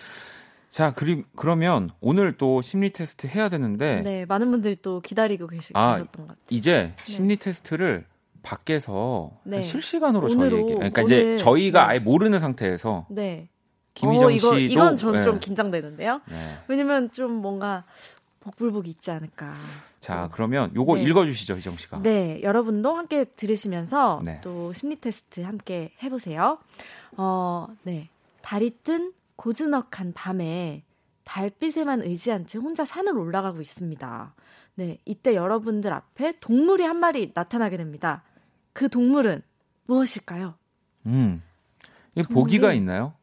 자, 0.70 0.94
그리, 0.94 1.24
그러면 1.36 1.90
오늘 2.00 2.38
또 2.38 2.62
심리 2.62 2.92
테스트 2.92 3.28
해야 3.28 3.50
되는데. 3.50 4.02
네, 4.02 4.26
많은 4.26 4.52
분들이 4.52 4.76
또 4.76 5.02
기다리고 5.02 5.48
계시, 5.48 5.72
아, 5.74 5.96
계셨던 5.96 6.28
것 6.28 6.28
같아요. 6.28 6.46
이제 6.50 6.94
심리 7.06 7.38
테스트를 7.38 8.06
밖에서 8.42 9.32
네. 9.44 9.64
실시간으로 9.64 10.30
저희에게 10.30 10.74
그러니까 10.76 11.02
이제 11.02 11.38
저희가 11.38 11.82
네. 11.82 11.86
아예 11.86 12.00
모르는 12.00 12.40
상태에서 12.40 13.08
네. 13.10 13.50
김희정 13.94 14.28
어, 14.28 14.32
이거, 14.32 14.48
씨도 14.56 14.60
이건 14.60 14.96
전좀 14.96 15.34
네. 15.36 15.40
긴장되는데요. 15.40 16.22
네. 16.30 16.58
왜냐면 16.68 17.12
좀 17.12 17.34
뭔가 17.34 17.84
복불복이 18.40 18.90
있지 18.90 19.12
않을까. 19.12 19.54
자, 20.00 20.24
또. 20.24 20.30
그러면 20.32 20.72
요거 20.74 20.96
네. 20.96 21.04
읽어 21.04 21.26
주시죠, 21.26 21.58
희정 21.58 21.78
씨가. 21.78 22.02
네, 22.02 22.42
여러분도 22.42 22.96
함께 22.96 23.26
들으시면서 23.26 24.22
네. 24.24 24.40
또 24.42 24.72
심리 24.74 24.96
테스트 24.96 25.42
함께 25.42 25.92
해 26.02 26.10
보세요. 26.10 26.58
어, 27.18 27.68
네. 27.84 28.10
달이 28.42 28.78
뜬 28.84 29.14
고즈넉한 29.36 30.14
밤에 30.14 30.84
달빛에만 31.26 32.02
의지한 32.02 32.48
채 32.48 32.58
혼자 32.58 32.86
산을 32.86 33.18
올라가고 33.18 33.62
있습니다. 33.62 34.34
네, 34.76 34.98
이때 35.06 35.36
여러분들 35.36 35.92
앞에 35.92 36.34
동물이 36.40 36.84
한 36.84 36.98
마리 36.98 37.32
나타나게 37.34 37.78
됩니다. 37.78 38.24
그 38.80 38.88
동물은 38.88 39.42
무엇일까요? 39.88 40.56
음. 41.08 41.44
이 42.16 42.24
보기가 42.24 42.72
있나요? 42.72 43.14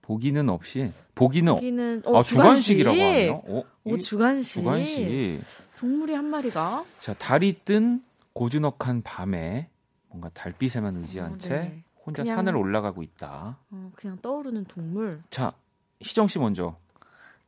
보기는 0.00 0.48
없이 0.48 0.92
보기는, 1.16 1.54
보기는 1.54 2.02
어, 2.04 2.20
아, 2.20 2.22
주관식 2.22 2.78
이라고 2.78 2.96
하네요. 2.96 3.42
어, 3.44 3.64
오, 3.82 3.98
주관식. 3.98 4.60
주관식. 4.60 5.42
동물이 5.76 6.14
한 6.14 6.26
마리가 6.26 6.84
자, 7.00 7.14
달이 7.14 7.64
뜬 7.64 8.04
고즈넉한 8.32 9.02
밤에 9.02 9.70
뭔가 10.06 10.28
달빛에만 10.34 10.94
의지한 10.98 11.32
어, 11.32 11.38
채 11.38 11.48
네. 11.48 11.84
혼자 12.06 12.22
그냥, 12.22 12.36
산을 12.36 12.54
올라가고 12.54 13.02
있다. 13.02 13.58
어, 13.72 13.90
그냥 13.96 14.18
떠오르는 14.22 14.66
동물. 14.66 15.20
자, 15.30 15.52
희정 15.98 16.28
씨 16.28 16.38
먼저. 16.38 16.78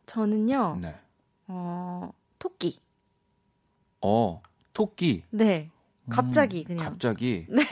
저는요. 0.06 0.78
네. 0.82 0.96
어, 1.46 2.12
토끼. 2.40 2.80
어, 4.00 4.42
토끼. 4.72 5.22
네. 5.30 5.70
갑자기 6.10 6.60
음, 6.60 6.64
그냥. 6.76 6.84
갑자기. 6.84 7.46
네. 7.50 7.62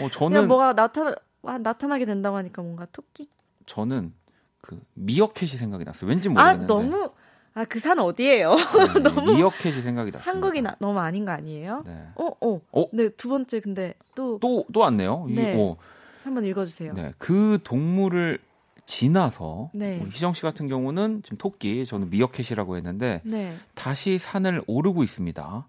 어 0.00 0.08
저는 0.10 0.30
그냥 0.30 0.48
뭐가 0.48 0.74
나타 0.74 1.14
나타나게 1.42 2.04
된다고 2.04 2.36
하니까 2.36 2.62
뭔가 2.62 2.86
토끼. 2.92 3.28
저는 3.66 4.12
그 4.60 4.80
미어캣이 4.94 5.50
생각이 5.50 5.84
났어요. 5.84 6.08
왠지 6.10 6.28
아, 6.28 6.32
모르겠는데. 6.32 6.64
아 6.64 6.66
너무 6.66 7.10
아 7.56 7.64
그 7.66 7.78
산 7.78 7.98
어디예요? 8.00 8.54
네, 8.54 9.00
너무 9.02 9.36
미어캣이 9.36 9.80
생각이 9.82 10.10
났어요. 10.10 10.28
한국이 10.32 10.60
나, 10.60 10.74
너무 10.80 10.98
아닌 10.98 11.24
거 11.24 11.30
아니에요? 11.32 11.82
네. 11.86 12.08
어 12.16 12.26
어. 12.40 12.60
어? 12.72 12.84
네, 12.92 13.08
두 13.10 13.28
번째 13.28 13.60
근데 13.60 13.94
또 14.14 14.38
또 14.40 14.64
또 14.72 14.80
왔네요. 14.80 15.26
네. 15.30 15.54
어. 15.58 15.76
한번 16.24 16.44
읽어 16.44 16.64
주세요. 16.64 16.92
네. 16.94 17.12
그 17.18 17.58
동물을 17.62 18.38
지나서 18.86 19.70
네. 19.72 19.98
뭐 19.98 20.08
희정 20.08 20.34
씨 20.34 20.42
같은 20.42 20.68
경우는 20.68 21.22
지금 21.22 21.38
토끼, 21.38 21.86
저는 21.86 22.10
미어캣이라고 22.10 22.76
했는데 22.76 23.20
네. 23.24 23.56
다시 23.74 24.18
산을 24.18 24.62
오르고 24.66 25.02
있습니다. 25.02 25.66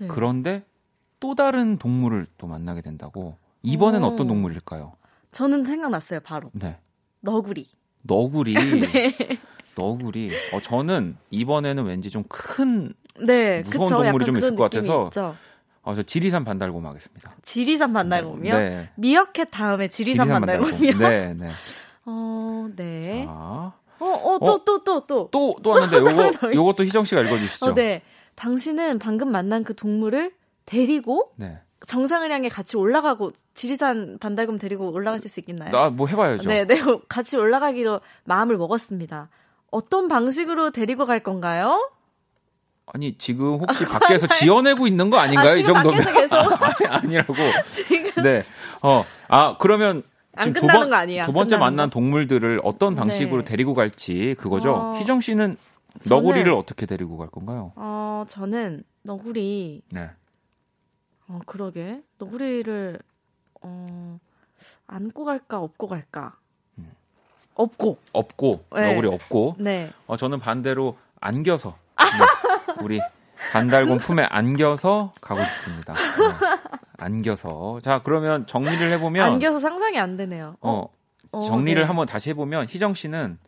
네. 0.00 0.06
그런데 0.08 0.64
또 1.20 1.34
다른 1.34 1.78
동물을 1.78 2.26
또 2.38 2.46
만나게 2.46 2.82
된다고. 2.82 3.36
이번엔 3.62 4.04
어. 4.04 4.16
떤 4.16 4.26
동물일까요? 4.26 4.92
저는 5.32 5.64
생각났어요, 5.64 6.20
바로. 6.20 6.50
네. 6.54 6.78
너구리. 7.20 7.66
너구리. 8.02 8.54
네. 8.92 9.14
너구리. 9.76 10.32
어, 10.52 10.60
저는 10.60 11.16
이번에는 11.30 11.84
왠지 11.84 12.10
좀큰 12.10 12.94
네, 13.26 13.62
무서운 13.62 13.84
그쵸? 13.84 14.02
동물이 14.02 14.24
좀 14.24 14.36
있을 14.38 14.54
것 14.54 14.64
같아서 14.64 15.10
어, 15.82 15.94
저 15.94 16.02
지리산 16.02 16.44
반달곰 16.44 16.84
하겠습니다. 16.86 17.34
지리산 17.42 17.92
반달곰이요? 17.92 18.54
네. 18.54 18.90
미어캣 18.96 19.48
다음에 19.50 19.88
지리산, 19.88 20.26
지리산 20.26 20.40
반달곰이요? 20.40 20.98
네, 20.98 21.34
네. 21.34 21.50
어, 22.04 22.68
네. 22.76 23.24
자, 23.24 23.30
어, 24.00 24.06
어, 24.06 24.38
또, 24.38 24.64
또, 24.64 24.84
또, 24.84 25.06
또. 25.06 25.28
또, 25.30 25.56
또 25.62 25.70
왔는데, 25.70 25.96
요거, 25.98 26.54
요것도 26.54 26.84
희정 26.84 27.04
씨가 27.04 27.22
읽어주시죠. 27.22 27.66
어, 27.66 27.74
네. 27.74 28.02
당신은 28.34 28.98
방금 28.98 29.32
만난 29.32 29.64
그 29.64 29.74
동물을 29.74 30.32
데리고 30.68 31.32
네. 31.36 31.58
정상을 31.86 32.30
향해 32.30 32.48
같이 32.48 32.76
올라가고 32.76 33.30
지리산 33.54 34.18
반달곰 34.20 34.58
데리고 34.58 34.90
올라가실 34.92 35.30
수 35.30 35.40
있겠나요? 35.40 35.74
아, 35.76 35.88
뭐 35.90 36.06
해봐야죠. 36.06 36.48
네, 36.48 36.66
네, 36.66 36.76
같이 37.08 37.36
올라가기로 37.36 38.00
마음을 38.24 38.58
먹었습니다. 38.58 39.30
어떤 39.70 40.08
방식으로 40.08 40.70
데리고 40.70 41.06
갈 41.06 41.20
건가요? 41.20 41.90
아니 42.86 43.16
지금 43.18 43.54
혹시 43.56 43.84
밖에서 43.84 44.26
지어내고 44.38 44.86
있는 44.86 45.10
거 45.10 45.18
아닌가요? 45.18 45.52
아, 45.52 45.54
이 45.56 45.64
정도면 45.64 46.02
밖에서 46.02 46.12
계속 46.12 46.36
아, 46.90 46.96
아니 46.96 47.16
라고. 47.16 47.34
지금 47.70 48.22
네. 48.22 48.42
어. 48.82 49.04
아 49.28 49.56
그러면 49.58 50.02
지금 50.42 50.52
두, 50.54 50.66
번, 50.66 50.90
두 51.24 51.32
번째 51.32 51.56
만난 51.58 51.88
거. 51.88 51.94
동물들을 51.94 52.60
어떤 52.64 52.94
방식으로 52.94 53.42
네. 53.42 53.50
데리고 53.50 53.74
갈지 53.74 54.34
그거죠. 54.38 54.72
어, 54.74 54.94
희정 54.98 55.20
씨는 55.20 55.56
너구리를 56.08 56.44
저는, 56.44 56.58
어떻게 56.58 56.86
데리고 56.86 57.16
갈 57.16 57.28
건가요? 57.28 57.72
어 57.76 58.24
저는 58.28 58.84
너구리. 59.02 59.82
네. 59.90 60.10
어 61.28 61.40
그러게 61.46 62.02
너구리를 62.18 62.98
어 63.62 64.18
안고 64.86 65.24
갈까 65.24 65.60
업고 65.60 65.86
갈까. 65.86 66.36
음. 66.78 66.90
업고. 67.54 67.98
업고 68.12 68.64
네. 68.74 68.90
너구리 68.94 69.08
업고. 69.08 69.54
네. 69.58 69.90
어 70.06 70.16
저는 70.16 70.40
반대로 70.40 70.96
안겨서. 71.20 71.76
네. 71.98 72.74
우리 72.82 73.00
반달곰 73.52 73.98
품에 73.98 74.24
안겨서 74.24 75.12
가고 75.20 75.42
싶습니다. 75.44 75.94
네. 75.94 76.00
안겨서. 76.98 77.80
자, 77.82 78.00
그러면 78.02 78.46
정리를 78.46 78.90
해보면. 78.92 79.24
안겨서 79.24 79.60
상상이 79.60 79.98
안 79.98 80.16
되네요. 80.16 80.56
어, 80.60 80.88
어 81.30 81.46
정리를 81.46 81.80
네. 81.80 81.86
한번 81.86 82.06
다시 82.06 82.30
해보면, 82.30 82.66
희정 82.68 82.94
씨는 82.94 83.38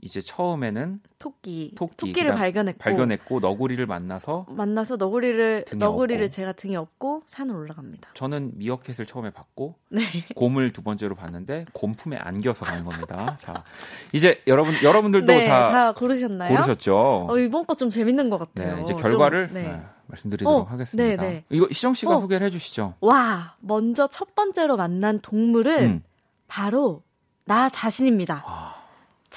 이제 0.00 0.20
처음에는 0.20 1.00
토끼, 1.18 1.72
토끼 1.74 2.12
를 2.22 2.34
발견했고 2.34 2.78
발견했고 2.78 3.40
너구리를 3.40 3.84
만나서 3.84 4.46
만나서 4.48 4.96
너구리를 4.96 5.64
너구리를 5.76 6.22
업고. 6.24 6.30
제가 6.30 6.52
등에 6.52 6.76
업고 6.76 7.22
산을 7.26 7.54
올라갑니다. 7.54 8.10
저는 8.14 8.52
미어캣을 8.54 9.06
처음에 9.06 9.30
봤고 9.30 9.74
네. 9.88 10.02
곰을 10.36 10.72
두 10.72 10.82
번째로 10.82 11.16
봤는데 11.16 11.66
곰 11.72 11.94
품에 11.94 12.16
안겨서 12.16 12.64
간 12.64 12.84
겁니다. 12.84 13.36
자 13.40 13.64
이제 14.12 14.40
여러분 14.46 14.72
여러분들도 14.82 15.26
네, 15.26 15.48
다, 15.48 15.68
다 15.70 15.92
고르셨나요? 15.92 16.54
고르셨죠. 16.54 17.26
어, 17.28 17.38
이번 17.38 17.66
거 17.66 17.74
좀 17.74 17.90
재밌는 17.90 18.30
것 18.30 18.38
같아요. 18.38 18.76
네, 18.76 18.82
이제 18.82 18.94
결과를 18.94 19.46
좀, 19.48 19.54
네. 19.54 19.62
네, 19.72 19.82
말씀드리도록 20.06 20.60
어, 20.68 20.70
하겠습니다. 20.70 21.22
네, 21.22 21.28
네. 21.28 21.44
이거 21.50 21.66
희정 21.66 21.94
씨가 21.94 22.16
어, 22.16 22.20
소개를 22.20 22.46
해주시죠. 22.46 22.94
와 23.00 23.54
먼저 23.60 24.06
첫 24.06 24.34
번째로 24.36 24.76
만난 24.76 25.18
동물은 25.20 25.82
음. 25.84 26.02
바로 26.46 27.02
나 27.44 27.68
자신입니다. 27.68 28.44
아. 28.46 28.77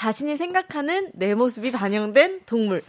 자신이 0.01 0.35
생각하는 0.35 1.11
내 1.13 1.35
모습이 1.35 1.71
반영된 1.71 2.41
동물. 2.47 2.81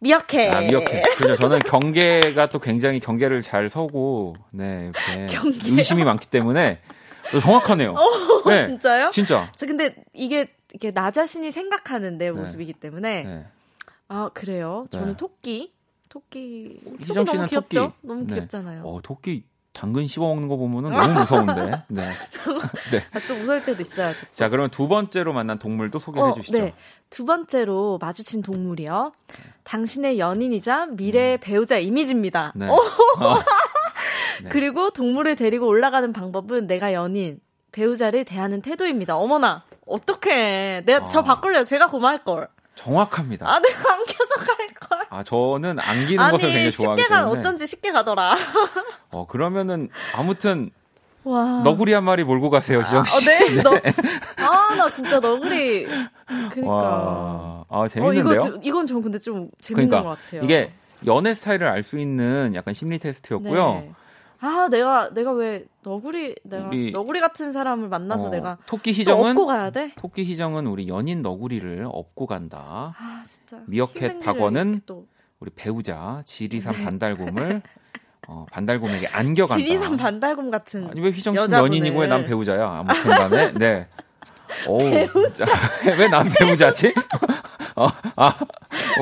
미어캣. 0.00 0.54
아, 0.54 0.60
미어캣. 0.60 1.16
그죠. 1.16 1.36
저는 1.36 1.60
경계가 1.60 2.50
또 2.50 2.58
굉장히 2.58 3.00
경계를 3.00 3.40
잘 3.40 3.70
서고, 3.70 4.36
네, 4.50 4.92
이렇게? 5.08 5.38
의심이 5.70 6.04
많기 6.04 6.28
때문에 6.28 6.80
정확하네요. 7.40 7.92
어, 7.94 8.44
네, 8.50 8.66
진짜요? 8.66 9.10
진짜. 9.10 9.50
저 9.56 9.66
근데 9.66 9.94
이게 10.12 10.48
이게 10.74 10.90
나 10.90 11.10
자신이 11.10 11.50
생각하는 11.50 12.18
내 12.18 12.26
네. 12.26 12.30
모습이기 12.32 12.74
때문에 12.74 13.22
네. 13.22 13.46
아 14.08 14.28
그래요. 14.34 14.84
저는 14.90 15.08
네. 15.12 15.16
토끼. 15.16 15.72
토끼. 16.10 16.78
토끼 17.06 17.14
너무 17.14 17.46
귀엽죠? 17.46 17.80
토끼. 17.84 17.94
너무 18.02 18.26
네. 18.26 18.34
귀엽잖아요. 18.34 18.82
어, 18.84 19.00
토끼 19.02 19.44
당근 19.74 20.06
씹어 20.06 20.24
먹는 20.24 20.48
거 20.48 20.56
보면은 20.56 20.90
너무 20.90 21.18
무서운데. 21.18 21.84
네. 21.88 22.04
네. 22.92 23.04
아, 23.12 23.18
또 23.26 23.34
무서울 23.34 23.64
때도 23.64 23.82
있어요. 23.82 24.14
자, 24.32 24.48
그러면 24.48 24.70
두 24.70 24.86
번째로 24.86 25.32
만난 25.32 25.58
동물도 25.58 25.98
소개해 25.98 26.24
어, 26.24 26.32
주시죠. 26.32 26.56
네. 26.56 26.74
두 27.10 27.24
번째로 27.24 27.98
마주친 28.00 28.40
동물이요. 28.40 29.12
당신의 29.64 30.20
연인이자 30.20 30.86
미래의 30.86 31.38
음. 31.38 31.40
배우자 31.40 31.76
이미지입니다. 31.76 32.52
네. 32.54 32.68
어. 32.68 32.76
네. 34.44 34.48
그리고 34.48 34.90
동물을 34.90 35.34
데리고 35.34 35.66
올라가는 35.66 36.12
방법은 36.12 36.68
내가 36.68 36.92
연인, 36.92 37.40
배우자를 37.72 38.24
대하는 38.24 38.62
태도입니다. 38.62 39.16
어머나, 39.16 39.64
어떡해. 39.86 40.82
내가 40.86 41.04
아. 41.04 41.06
저 41.06 41.22
바꿀래요. 41.24 41.64
제가 41.64 41.88
고마울 41.90 42.22
걸. 42.22 42.48
정확합니다. 42.76 43.48
아, 43.48 43.58
내가 43.58 43.92
안겨서 43.92 44.34
갈 44.36 44.68
걸. 44.68 44.93
아, 45.14 45.22
저는 45.22 45.78
안기는 45.78 46.18
아니, 46.20 46.32
것을 46.32 46.48
굉장히 46.48 46.70
좋아하기 46.72 47.02
쉽게 47.02 47.14
가, 47.14 47.28
어쩐지 47.28 47.68
쉽게 47.68 47.92
가더라. 47.92 48.34
어, 49.12 49.26
그러면은 49.28 49.88
아무튼 50.12 50.70
와. 51.22 51.60
너구리 51.62 51.92
한 51.92 52.02
마리 52.02 52.24
몰고 52.24 52.50
가세요, 52.50 52.82
지영 52.84 53.04
씨. 53.04 53.16
아, 53.16 53.30
네. 53.30 53.38
네. 53.54 53.62
너, 53.62 53.70
아, 54.44 54.74
나 54.74 54.90
진짜 54.90 55.20
너구리. 55.20 55.86
그니까. 56.50 56.72
와. 56.72 57.64
아, 57.68 57.86
재밌는데요? 57.86 58.40
어, 58.40 58.46
이거, 58.48 58.58
이건 58.64 58.86
전 58.88 59.02
근데 59.02 59.20
좀 59.20 59.50
재밌는 59.60 59.88
그러니까, 59.88 60.02
것 60.16 60.20
같아요. 60.20 60.42
이게 60.42 60.72
연애 61.06 61.32
스타일을 61.32 61.68
알 61.68 61.84
수 61.84 61.96
있는 61.96 62.52
약간 62.56 62.74
심리 62.74 62.98
테스트였고요. 62.98 63.72
네. 63.72 63.92
아 64.44 64.68
내가 64.68 65.08
내가 65.14 65.32
왜 65.32 65.64
너구리 65.82 66.34
내가 66.42 66.66
우리, 66.66 66.90
너구리 66.92 67.18
같은 67.20 67.50
사람을 67.50 67.88
만나서 67.88 68.26
어, 68.26 68.30
내가 68.30 68.58
토끼 68.66 68.92
희정은 68.92 69.30
업고 69.30 69.46
가야 69.46 69.70
돼? 69.70 69.92
토끼 69.96 70.22
희정은 70.26 70.66
우리 70.66 70.86
연인 70.86 71.22
너구리를 71.22 71.86
업고 71.90 72.26
간다. 72.26 72.94
아 72.98 73.22
진짜. 73.26 73.62
미어캣 73.66 74.20
박원은 74.20 74.82
우리 75.40 75.50
배우자 75.54 76.22
지리산 76.26 76.74
네. 76.74 76.84
반달곰을 76.84 77.62
어, 78.28 78.44
반달곰에게 78.50 79.06
안겨간다. 79.08 79.62
지리산 79.62 79.96
반달곰 79.96 80.50
같은. 80.50 80.90
아니 80.90 81.00
왜 81.00 81.10
희정 81.10 81.34
씨는 81.34 81.50
연인이고 81.58 82.00
왜 82.00 82.06
난 82.06 82.26
배우자야? 82.26 82.68
아무튼간에 82.80 83.52
네. 83.56 83.88
오, 84.68 84.76
왜난 85.98 86.28
배우자지? 86.38 86.92
어, 87.76 87.88
아, 88.16 88.38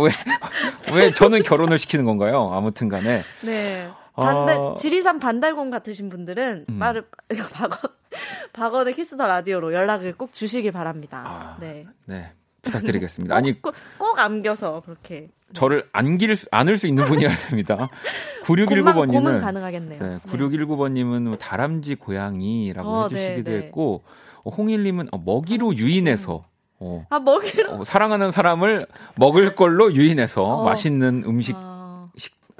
왜, 0.00 0.94
왜 0.94 1.12
저는 1.12 1.42
결혼을 1.42 1.78
시키는 1.78 2.04
건가요? 2.04 2.50
아무튼 2.54 2.88
간에. 2.88 3.22
네. 3.42 3.90
반달, 4.22 4.56
어... 4.58 4.74
지리산 4.74 5.18
반달곰 5.18 5.70
같으신 5.70 6.08
분들은 6.08 6.66
음. 6.68 6.74
말을 6.74 7.06
박원 7.52 7.78
박원의 8.52 8.94
키스 8.94 9.16
더 9.16 9.26
라디오로 9.26 9.72
연락을 9.72 10.16
꼭 10.16 10.32
주시길 10.32 10.72
바랍니다. 10.72 11.22
아, 11.24 11.56
네. 11.60 11.86
네. 12.06 12.32
부탁드리겠습니다. 12.62 13.34
아니 13.36 13.60
꼭, 13.60 13.74
꼭 13.98 14.18
안겨서 14.18 14.82
그렇게 14.84 15.28
저를 15.52 15.88
안길 15.92 16.36
수, 16.36 16.46
안을 16.50 16.78
수 16.78 16.86
있는 16.86 17.04
분이어야 17.04 17.34
됩니다. 17.34 17.90
9619번 18.44 19.10
님은 19.10 19.38
가능하겠네요. 19.38 20.02
네, 20.02 20.18
9619번 20.26 20.92
님은 20.92 21.24
뭐 21.24 21.36
다람쥐 21.36 21.96
고양이라고 21.96 22.88
어, 22.88 23.02
해 23.04 23.08
주시기도 23.08 23.50
네, 23.50 23.58
네. 23.58 23.64
했고 23.64 24.02
어, 24.44 24.50
홍일 24.50 24.82
님은 24.84 25.08
어, 25.12 25.18
먹이로 25.18 25.76
유인해서 25.76 26.44
어, 26.80 27.06
아 27.10 27.20
먹이로 27.20 27.72
어, 27.72 27.84
사랑하는 27.84 28.32
사람을 28.32 28.86
먹을 29.16 29.54
걸로 29.54 29.92
유인해서 29.92 30.42
어. 30.42 30.64
맛있는 30.64 31.24
음식 31.26 31.54
아. 31.56 31.71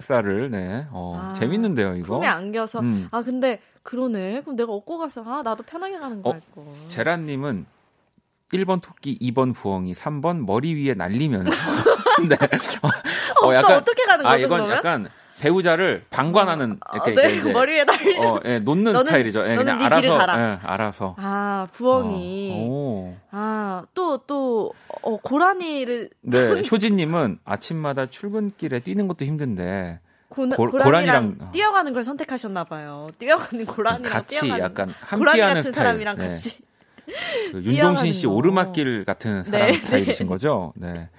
쌀을 0.03 0.51
네. 0.51 0.87
어, 0.91 1.19
아, 1.19 1.33
재밌는데요, 1.35 1.97
이거. 1.97 2.17
품에 2.17 2.27
안겨서. 2.27 2.81
음. 2.81 3.09
아, 3.11 3.23
근데 3.23 3.61
그러네. 3.83 4.43
그럼 4.43 4.57
내가 4.57 4.73
얻고 4.73 4.99
가서 4.99 5.23
아, 5.27 5.43
나도 5.43 5.65
편하게 5.65 5.99
가는 5.99 6.23
거야, 6.23 6.38
어, 6.57 6.73
제란 6.88 7.27
님은 7.27 7.67
1번 8.53 8.83
토끼, 8.83 9.19
2번 9.19 9.55
부엉이, 9.55 9.95
3번 9.95 10.45
머리 10.45 10.75
위에 10.75 10.95
날리면서. 10.95 11.51
네. 12.29 12.37
어, 13.41 13.47
어 13.47 13.55
약간 13.55 13.79
어떻게 13.79 14.05
가는 14.05 14.23
거죠? 14.23 14.35
아, 14.35 14.37
이건 14.37 14.51
그러면? 14.59 14.77
약간 14.77 15.09
배우자를 15.41 16.05
방관하는 16.11 16.79
어, 16.87 16.95
이렇게, 16.95 17.11
아, 17.11 17.15
네. 17.15 17.37
이제, 17.37 17.51
머리 17.53 17.73
위에 17.73 17.85
날리 17.85 18.19
어, 18.19 18.38
예, 18.45 18.59
놓는 18.61 18.93
너는, 18.93 19.07
스타일이죠. 19.07 19.49
예, 19.49 19.57
그냥 19.57 19.79
네 19.79 19.85
알아서 19.85 20.38
예, 20.38 20.59
알아서. 20.62 21.17
아, 21.19 21.67
부엉이. 21.73 22.69
어, 22.69 23.19
아, 23.31 23.85
또 23.95 24.23
또 24.27 24.73
어, 25.03 25.16
고라니를 25.18 26.11
네, 26.22 26.62
효진 26.70 26.96
님은 26.96 27.38
아침마다 27.44 28.07
출근길에 28.07 28.80
뛰는 28.80 29.09
것도 29.09 29.24
힘든데 29.24 30.00
고, 30.28 30.48
고, 30.48 30.70
고라니랑, 30.70 30.84
고라니랑 30.84 31.53
뛰어가는 31.53 31.92
걸 31.92 32.05
선택하셨나 32.05 32.64
봐요. 32.64 33.09
뛰어가는 33.18 33.66
고라니랑 33.66 34.11
같이 34.11 34.40
뛰어가는 34.40 34.64
약간 34.64 34.88
함께하는 35.00 35.55
같은 35.57 35.62
스타일. 35.72 35.74
사람이랑 35.74 36.18
네. 36.18 36.28
같이 36.28 36.59
그 37.53 37.62
윤종신 37.62 38.12
씨 38.12 38.26
오르막길 38.26 39.05
같은 39.05 39.44
사람 39.44 39.66
네, 39.66 39.72
스타일이신 39.74 40.26
네. 40.26 40.28
거죠. 40.28 40.72
네. 40.76 41.11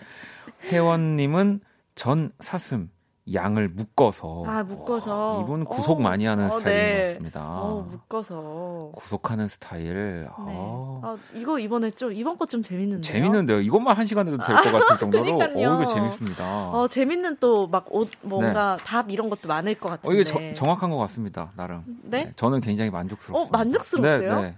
혜원님은 0.71 1.59
전 1.95 2.31
사슴 2.39 2.89
양을 3.31 3.69
묶어서. 3.69 4.43
아, 4.45 4.63
묶어서. 4.63 5.35
와, 5.37 5.41
이분 5.43 5.63
구속 5.63 5.99
어, 5.99 6.01
많이 6.01 6.25
하는 6.25 6.45
어, 6.51 6.57
스타일인 6.59 6.77
네. 6.79 6.97
것 6.97 7.07
같습니다. 7.07 7.41
어, 7.47 7.87
묶어서. 7.89 8.91
구속하는 8.95 9.47
스타일. 9.47 10.25
네. 10.25 10.27
아. 10.29 10.99
아, 11.03 11.17
이거 11.33 11.57
이번에 11.57 11.91
좀, 11.91 12.11
이번 12.11 12.37
거 12.37 12.45
좀 12.45 12.61
재밌는데요? 12.61 13.01
재밌는데요. 13.01 13.61
이것만 13.61 13.95
한 13.95 14.05
시간 14.05 14.27
해도 14.27 14.37
될 14.43 14.55
것 14.57 14.71
같은 14.71 14.97
정도로. 15.09 15.37
어, 15.39 15.45
이거 15.55 15.85
재밌습니다. 15.85 16.69
어, 16.71 16.87
재밌는 16.89 17.37
또막 17.37 17.85
옷, 17.89 18.09
뭔가 18.23 18.75
네. 18.77 18.83
답 18.83 19.09
이런 19.09 19.29
것도 19.29 19.47
많을 19.47 19.75
것 19.75 19.89
같은데. 19.89 20.09
어, 20.09 20.11
이게 20.13 20.23
저, 20.25 20.39
정확한 20.55 20.89
것 20.89 20.97
같습니다. 20.97 21.51
나름. 21.55 21.83
네? 22.03 22.25
네 22.25 22.33
저는 22.35 22.59
굉장히 22.59 22.91
만족스럽습니다. 22.91 23.57
어, 23.57 23.57
만족스럽세요? 23.57 24.35
네, 24.35 24.41
네. 24.41 24.57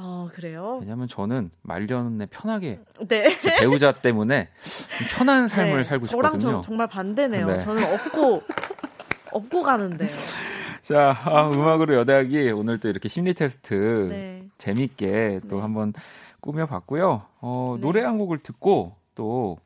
아, 0.00 0.28
그래요? 0.32 0.78
왜냐면 0.80 1.08
저는 1.08 1.50
말년에 1.62 2.26
편하게 2.26 2.78
네. 3.08 3.36
배우자 3.58 3.90
때문에 3.90 4.48
편한 5.10 5.48
삶을 5.48 5.78
네, 5.78 5.84
살고 5.84 6.06
싶거든요. 6.06 6.38
저랑 6.38 6.62
정말 6.62 6.86
반대네요. 6.86 7.46
네. 7.48 7.58
저는 7.58 7.82
업고 7.82 8.42
업고 9.32 9.62
가는데요. 9.62 10.08
자, 10.82 11.16
아, 11.24 11.50
음악으로 11.50 11.96
여대하기 11.96 12.52
오늘 12.52 12.78
또 12.78 12.88
이렇게 12.88 13.08
심리 13.08 13.34
테스트 13.34 14.06
네. 14.08 14.48
재밌게 14.56 15.40
또 15.50 15.56
네. 15.56 15.62
한번 15.62 15.92
꾸며봤고요. 16.40 17.22
어, 17.40 17.74
네. 17.76 17.80
노래 17.80 18.02
한 18.02 18.18
곡을 18.18 18.38
듣고 18.38 18.94
또 19.16 19.58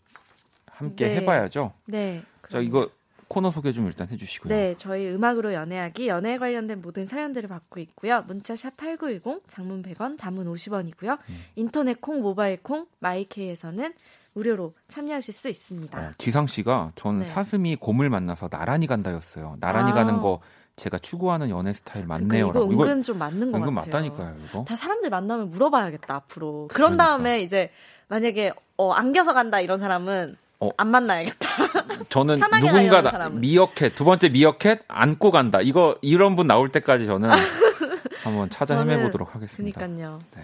함께 0.65 1.09
네. 1.09 1.17
해봐야죠. 1.17 1.75
네. 1.85 2.23
자, 2.51 2.59
이거 2.61 2.89
코너 3.33 3.51
소개 3.51 3.73
좀 3.73 3.87
일단 3.87 4.07
해주시고요. 4.11 4.55
네, 4.55 4.75
저희 4.77 5.09
음악으로 5.09 5.55
연애하기 5.55 6.07
연애에 6.07 6.37
관련된 6.37 6.83
모든 6.83 7.07
사연들을 7.07 7.49
받고 7.49 7.81
있고요. 7.81 8.23
문자 8.27 8.55
샵 8.55 8.77
#8910 8.77 9.41
장문 9.49 9.83
100원, 9.83 10.19
단문 10.19 10.53
50원이고요. 10.53 11.19
음. 11.31 11.45
인터넷 11.57 11.99
콩, 11.99 12.21
모바일 12.21 12.63
콩, 12.63 12.85
마이케이에서는 12.99 13.95
무료로 14.35 14.75
참여하실 14.89 15.33
수 15.33 15.49
있습니다. 15.49 15.99
어, 15.99 16.11
지상 16.19 16.47
씨가 16.47 16.93
전 16.95 17.21
네. 17.21 17.25
사슴이 17.25 17.77
곰을 17.77 18.11
만나서 18.11 18.49
나란히 18.49 18.87
간다였어요. 18.87 19.57
나란히 19.61 19.93
아. 19.93 19.95
가는 19.95 20.21
거 20.21 20.41
제가 20.77 20.99
추구하는 20.99 21.49
연애 21.49 21.73
스타일 21.73 22.05
맞네요. 22.05 22.51
이거 22.51 22.65
은근 22.65 22.99
이거, 22.99 23.03
좀 23.03 23.19
맞는 23.19 23.51
것 23.51 23.59
은근 23.59 23.75
같아요. 23.75 23.93
맞다니까요. 23.93 24.37
이거 24.45 24.65
다 24.65 24.77
사람들 24.77 25.09
만나면 25.09 25.49
물어봐야겠다 25.49 26.15
앞으로. 26.15 26.69
그런 26.69 26.97
그러니까. 26.97 27.05
다음에 27.05 27.41
이제 27.41 27.71
만약에 28.09 28.53
어, 28.77 28.93
안겨서 28.93 29.33
간다 29.33 29.61
이런 29.61 29.79
사람은 29.79 30.37
어, 30.63 30.71
안 30.77 30.89
만나야겠다. 30.89 31.49
저는 32.09 32.41
누군가 32.61 33.03
나, 33.03 33.29
미어캣 33.29 33.97
두 33.97 34.05
번째 34.05 34.29
미어캣 34.29 34.83
안고 34.87 35.33
간다. 35.33 35.61
이거 35.61 35.97
이런 36.03 36.37
분 36.37 36.47
나올 36.47 36.71
때까지 36.71 37.07
저는 37.07 37.31
한번 38.23 38.49
찾아 38.49 38.79
헤매 38.79 39.03
보도록 39.03 39.35
하겠습니다. 39.35 39.81
그러니까요. 39.81 40.21
네. 40.37 40.43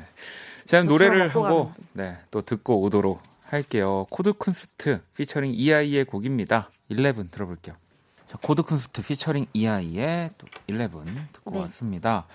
제가 0.67 0.83
노래를 0.83 1.29
하고 1.29 1.71
네, 1.93 2.17
또 2.33 2.41
듣고 2.41 2.81
오도록 2.83 3.23
할게요. 3.45 4.07
코드 4.11 4.33
쿤스트 4.33 5.01
피처링 5.15 5.53
이하이의 5.55 6.05
곡입니다. 6.05 6.71
11 6.91 7.31
들어볼게요. 7.31 7.77
자, 8.27 8.37
코드 8.43 8.63
쿤스트 8.63 9.07
피처링 9.07 9.47
이하이의 9.53 10.31
또11 10.67 11.07
듣고 11.33 11.53
네. 11.53 11.61
왔습니다. 11.61 12.27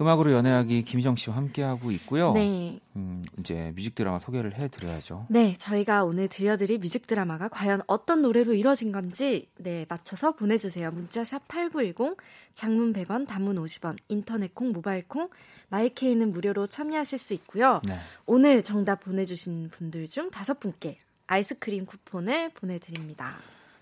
음악으로 0.00 0.32
연애하기 0.32 0.84
김희정 0.84 1.16
씨와 1.16 1.36
함께하고 1.36 1.90
있고요. 1.92 2.32
네. 2.32 2.80
음, 2.96 3.22
이제 3.38 3.72
뮤직 3.76 3.94
드라마 3.94 4.18
소개를 4.18 4.54
해드려야죠. 4.54 5.26
네, 5.28 5.54
저희가 5.58 6.04
오늘 6.04 6.26
들려드릴 6.28 6.78
뮤직 6.78 7.06
드라마가 7.06 7.48
과연 7.48 7.82
어떤 7.86 8.22
노래로 8.22 8.54
이루어진 8.54 8.92
건지 8.92 9.48
네 9.58 9.84
맞춰서 9.88 10.32
보내주세요. 10.32 10.90
문자 10.90 11.22
샵 11.22 11.46
#8910 11.48 12.16
장문 12.54 12.92
100원, 12.94 13.26
단문 13.26 13.56
50원, 13.56 13.96
인터넷 14.08 14.54
콩, 14.54 14.72
모바일 14.72 15.06
콩, 15.06 15.28
마이케이는 15.68 16.30
무료로 16.32 16.66
참여하실 16.66 17.18
수 17.18 17.34
있고요. 17.34 17.82
네. 17.86 17.98
오늘 18.26 18.62
정답 18.62 19.04
보내주신 19.04 19.68
분들 19.70 20.06
중 20.06 20.30
다섯 20.30 20.58
분께 20.60 20.96
아이스크림 21.26 21.84
쿠폰을 21.86 22.50
보내드립니다. 22.54 23.34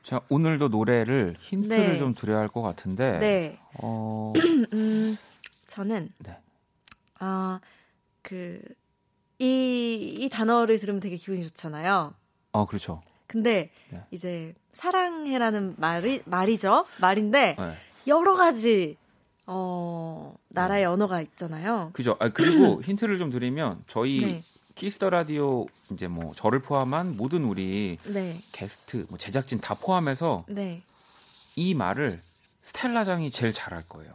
자, 0.03 0.21
오늘도 0.29 0.69
노래를 0.69 1.37
힌트를 1.41 1.93
네. 1.93 1.99
좀 1.99 2.15
드려야 2.15 2.39
할 2.39 2.49
것 2.49 2.63
같은데. 2.63 3.19
네. 3.19 3.59
어... 3.83 4.33
음, 4.73 5.17
저는 5.69 6.11
네. 6.19 6.37
아, 7.21 7.61
그, 8.23 8.61
이, 9.39 10.17
이 10.21 10.29
단어를 10.29 10.79
들으면 10.79 11.01
되게 11.01 11.17
기분이 11.17 11.47
좋잖아요. 11.47 12.15
어, 12.53 12.67
그렇죠. 12.67 13.03
근데 13.29 13.71
네. 13.91 14.03
이제 14.11 14.55
사랑해라는 14.73 15.77
말이 15.77 16.23
말이죠. 16.25 16.87
말인데 17.01 17.57
네. 17.57 17.75
여러 18.09 18.35
가지 18.35 18.97
어, 19.47 20.35
나라의 20.49 20.83
네. 20.83 20.87
언어가 20.87 21.21
있잖아요. 21.21 21.91
그죠. 21.93 22.17
아, 22.19 22.31
그리고 22.31 22.81
힌트를 22.85 23.19
좀 23.19 23.31
드리면 23.31 23.85
저희 23.87 24.21
네. 24.21 24.43
Kiss 24.75 24.95
the 24.95 25.11
Radio 25.11 25.67
이제 25.93 26.09
뭐 26.09 26.33
저를 26.35 26.61
포함한 26.61 27.17
모든 27.17 27.45
우리 27.45 27.99
네. 28.05 28.43
게스트, 28.53 29.07
뭐 29.09 29.19
제작진 29.19 29.61
다 29.61 29.75
포함해서 29.75 30.45
네. 30.49 30.83
이 31.55 31.75
말을 31.75 32.23
스텔라장이 32.63 33.31
제일 33.31 33.53
잘할 33.53 33.85
거예요. 33.89 34.13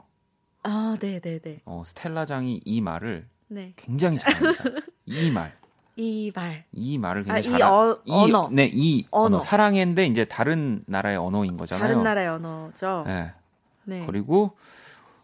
아, 0.64 0.98
네, 1.00 1.20
네, 1.20 1.40
네. 1.40 1.62
어, 1.66 1.84
스텔라장이 1.86 2.62
이 2.64 2.82
말을 2.82 3.28
네. 3.48 3.74
굉장히 3.76 4.18
잘합니다. 4.18 4.64
이 5.06 5.30
말. 5.32 5.56
이 5.96 6.32
말. 6.34 6.66
이 6.74 6.98
말을 6.98 7.24
굉장히 7.24 7.40
아, 7.40 7.60
잘. 7.60 7.60
이, 7.60 7.64
어, 7.64 8.02
이 8.06 8.12
언어. 8.34 8.50
네, 8.52 8.70
이 8.74 9.06
언어. 9.12 9.38
언어. 9.38 9.42
사랑인데 9.42 10.06
이제 10.08 10.26
다른 10.26 10.84
나라의 10.88 11.18
언어인 11.18 11.58
거잖아요. 11.58 11.88
다른 11.88 12.04
나라의 12.04 12.28
언어죠. 12.30 13.04
네. 13.06 13.32
네. 13.86 14.06
그리고 14.06 14.56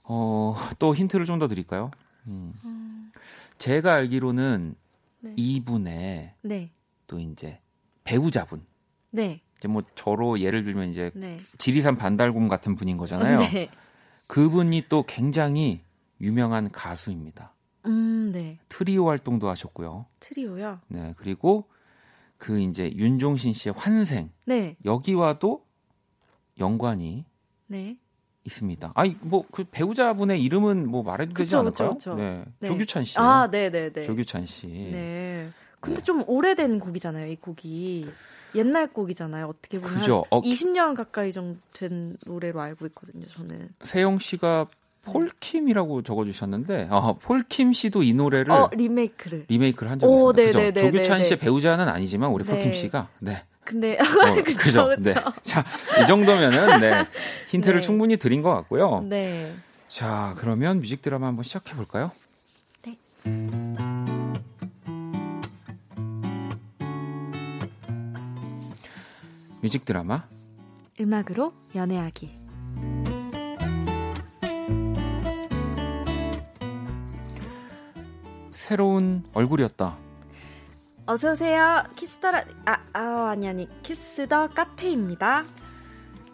어, 0.04 0.56
또 0.78 0.94
힌트를 0.96 1.26
좀 1.26 1.40
더 1.40 1.48
드릴까요? 1.48 1.92
음. 2.28 2.54
음. 2.66 3.12
제가 3.58 3.94
알기로는 3.94 4.76
네. 5.22 5.34
이분의 5.38 6.34
네. 6.42 6.72
또 7.08 7.20
이제 7.20 7.60
배우자분. 8.04 8.66
네. 9.12 9.42
이제 9.58 9.68
뭐 9.68 9.82
저로 9.96 10.40
예를 10.40 10.64
들면 10.64 10.90
이제 10.90 11.12
네. 11.16 11.38
지리산 11.58 11.98
반달곰 11.98 12.48
같은 12.48 12.76
분인 12.76 12.98
거잖아요. 12.98 13.40
네. 13.40 13.70
그분이 14.30 14.84
또 14.90 15.02
굉장히 15.08 15.82
유명한 16.22 16.72
가수입니다. 16.72 17.56
음, 17.88 18.30
네. 18.32 18.60
트리오 18.70 19.08
활동도 19.08 19.50
하셨고요. 19.50 20.06
트리오요? 20.20 20.82
네, 20.88 21.16
그리고 21.18 21.66
그 22.38 22.60
이제 22.60 22.92
윤종신 22.94 23.54
씨의 23.54 23.74
환생. 23.76 24.30
네. 24.46 24.78
여기와도 24.86 25.66
연관이 26.60 27.26
네. 27.66 27.98
있습니다. 28.46 28.92
아니 28.94 29.18
뭐그 29.22 29.66
배우자분의 29.72 30.44
이름은 30.44 30.88
뭐 30.88 31.02
말해도 31.02 31.34
되지 31.34 31.46
그쵸, 31.46 31.60
않을까요? 31.60 31.90
그쵸, 31.90 32.12
그쵸. 32.12 32.16
네. 32.16 32.46
네. 32.60 32.68
조규찬 32.68 33.06
씨. 33.06 33.18
아, 33.18 33.50
네, 33.50 33.72
네, 33.72 33.92
네. 33.92 34.04
조규찬 34.04 34.46
씨. 34.46 34.68
네. 34.68 35.50
근데 35.80 36.02
네. 36.02 36.04
좀 36.04 36.24
오래된 36.28 36.80
곡이잖아요, 36.80 37.32
이 37.32 37.36
곡이. 37.36 38.08
옛날 38.56 38.88
곡이잖아요. 38.88 39.46
어떻게 39.48 39.80
보면 39.80 40.00
그죠. 40.00 40.24
어, 40.32 40.42
20년 40.42 40.96
가까이 40.96 41.32
좀 41.32 41.62
된 41.80 42.18
노래로 42.26 42.60
알고 42.60 42.86
있거든요. 42.88 43.26
저는. 43.28 43.70
세영 43.84 44.20
씨가 44.20 44.68
폴킴이라고 45.04 46.02
적어주셨는데 46.04 46.90
아, 46.92 47.14
폴킴 47.22 47.72
씨도 47.74 48.04
이 48.04 48.14
노래를 48.14 48.52
어, 48.52 48.70
리메이크를 48.74 49.46
리메이크를 49.48 49.90
한 49.92 49.98
적이. 50.00 50.14
네, 50.36 50.46
그죠? 50.48 50.60
네, 50.60 50.72
네, 50.72 50.92
조규찬 50.92 51.24
씨의 51.24 51.40
배우자는 51.40 51.88
아니지만 51.88 52.32
우리 52.32 52.44
폴킴 52.44 52.74
씨가 52.74 53.08
네. 53.20 53.44
근데 53.64 53.98
어, 53.98 54.04
그쵸, 54.44 54.58
그죠? 54.58 54.88
그쵸. 54.90 54.96
네. 55.00 55.14
자, 55.42 55.64
이 56.04 56.08
정도면은 56.08 56.80
네. 56.82 57.06
힌트를 57.50 57.80
네. 57.80 57.86
충분히 57.86 58.18
드린 58.18 58.42
것 58.42 58.54
같고요. 58.54 59.06
네. 59.08 59.54
자, 59.88 60.36
그러면 60.38 60.82
뮤직 60.82 61.02
드라마 61.02 61.28
한번 61.28 61.44
시작해 61.44 61.76
볼까요? 61.76 62.12
네. 62.86 62.98
뮤직 69.62 69.86
드라마 69.86 70.28
음악으로 71.00 71.54
연애하기 71.76 72.40
새로운 78.52 79.24
얼굴이었다. 79.34 79.98
어서 81.08 81.32
오세요. 81.32 81.84
Kiss 81.96 82.17
the 82.17 82.33
라 82.33 82.44
아, 82.66 82.78
아 82.94 83.30
아니 83.32 83.48
아니 83.48 83.68
Kiss 83.82 84.21
the 84.21 84.50
카페입니다. 84.50 85.44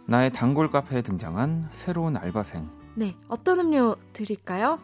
나의 0.06 0.34
단골 0.34 0.70
카페에 0.70 1.02
등장한 1.02 1.70
새로운 1.72 2.18
알바생. 2.18 2.70
네, 2.96 3.16
어떤 3.30 3.60
음료 3.60 3.96
드릴까요? 4.12 4.80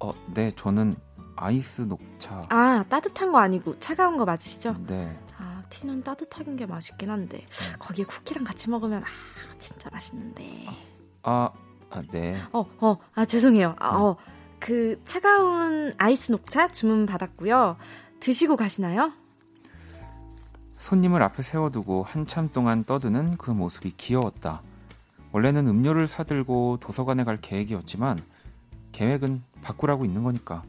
어, 0.00 0.12
네, 0.34 0.50
저는 0.56 0.94
아이스 1.36 1.82
녹차. 1.82 2.42
아, 2.48 2.82
따뜻한 2.88 3.30
거 3.32 3.38
아니고 3.38 3.78
차가운 3.78 4.16
거 4.16 4.24
맞으시죠? 4.24 4.74
네. 4.86 5.16
아, 5.70 5.78
티는 5.80 6.02
따뜻한 6.02 6.56
게 6.56 6.66
맛있긴 6.66 7.10
한데 7.10 7.46
거기에 7.78 8.04
쿠키랑 8.04 8.42
같이 8.44 8.68
먹으면 8.68 9.04
아, 9.04 9.58
진짜 9.58 9.88
맛있는데. 9.92 10.66
아, 11.22 11.50
아, 11.90 12.02
네. 12.10 12.36
어, 12.52 12.66
어, 12.80 12.98
아 13.14 13.24
죄송해요. 13.24 13.76
아, 13.78 13.96
어, 13.96 14.16
그 14.58 15.00
차가운 15.04 15.94
아이스 15.96 16.32
녹차 16.32 16.68
주문 16.68 17.06
받았고요. 17.06 17.76
드시고 18.18 18.56
가시나요? 18.56 19.12
손님을 20.76 21.22
앞에 21.22 21.42
세워두고 21.42 22.02
한참 22.02 22.50
동안 22.52 22.84
떠드는 22.84 23.36
그 23.36 23.50
모습이 23.50 23.92
귀여웠다. 23.96 24.62
원래는 25.32 25.68
음료를 25.68 26.08
사들고 26.08 26.78
도서관에 26.80 27.22
갈 27.22 27.40
계획이었지만 27.40 28.22
계획은 28.92 29.44
바꾸라고 29.62 30.04
있는 30.04 30.24
거니까. 30.24 30.64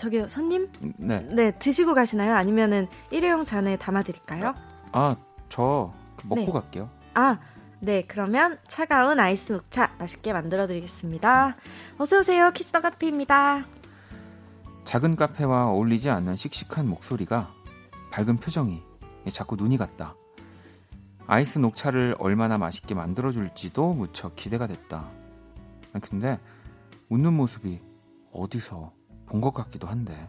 저기요, 0.00 0.28
손님? 0.28 0.72
네. 0.96 1.20
네, 1.30 1.50
드시고 1.58 1.94
가시나요? 1.94 2.34
아니면은 2.34 2.88
일회용 3.10 3.44
잔에 3.44 3.76
담아 3.76 4.02
드릴까요? 4.02 4.54
아, 4.92 5.14
저 5.50 5.92
먹고 6.24 6.36
네. 6.36 6.50
갈게요. 6.50 6.88
아, 7.12 7.38
네, 7.80 8.06
그러면 8.08 8.56
차가운 8.66 9.20
아이스 9.20 9.52
녹차 9.52 9.96
맛있게 9.98 10.32
만들어 10.32 10.66
드리겠습니다. 10.66 11.54
어서 11.98 12.18
오세요. 12.18 12.50
Kiss 12.50 12.67
the 12.67 12.80
카페입니다. 12.80 13.66
작은 14.84 15.16
카페와 15.16 15.66
어울리지 15.68 16.08
않는 16.08 16.34
씩씩한 16.34 16.88
목소리가 16.88 17.52
밝은 18.10 18.38
표정이 18.38 18.82
자꾸 19.30 19.56
눈이 19.56 19.76
갔다. 19.76 20.14
아이스 21.26 21.58
녹차를 21.58 22.16
얼마나 22.18 22.56
맛있게 22.56 22.94
만들어 22.94 23.32
줄지도 23.32 23.92
무척 23.92 24.34
기대가 24.34 24.66
됐다. 24.66 25.10
근데 26.00 26.40
웃는 27.10 27.34
모습이 27.34 27.82
어디서 28.32 28.98
본 29.30 29.40
것 29.40 29.54
같기도 29.54 29.86
한데. 29.88 30.28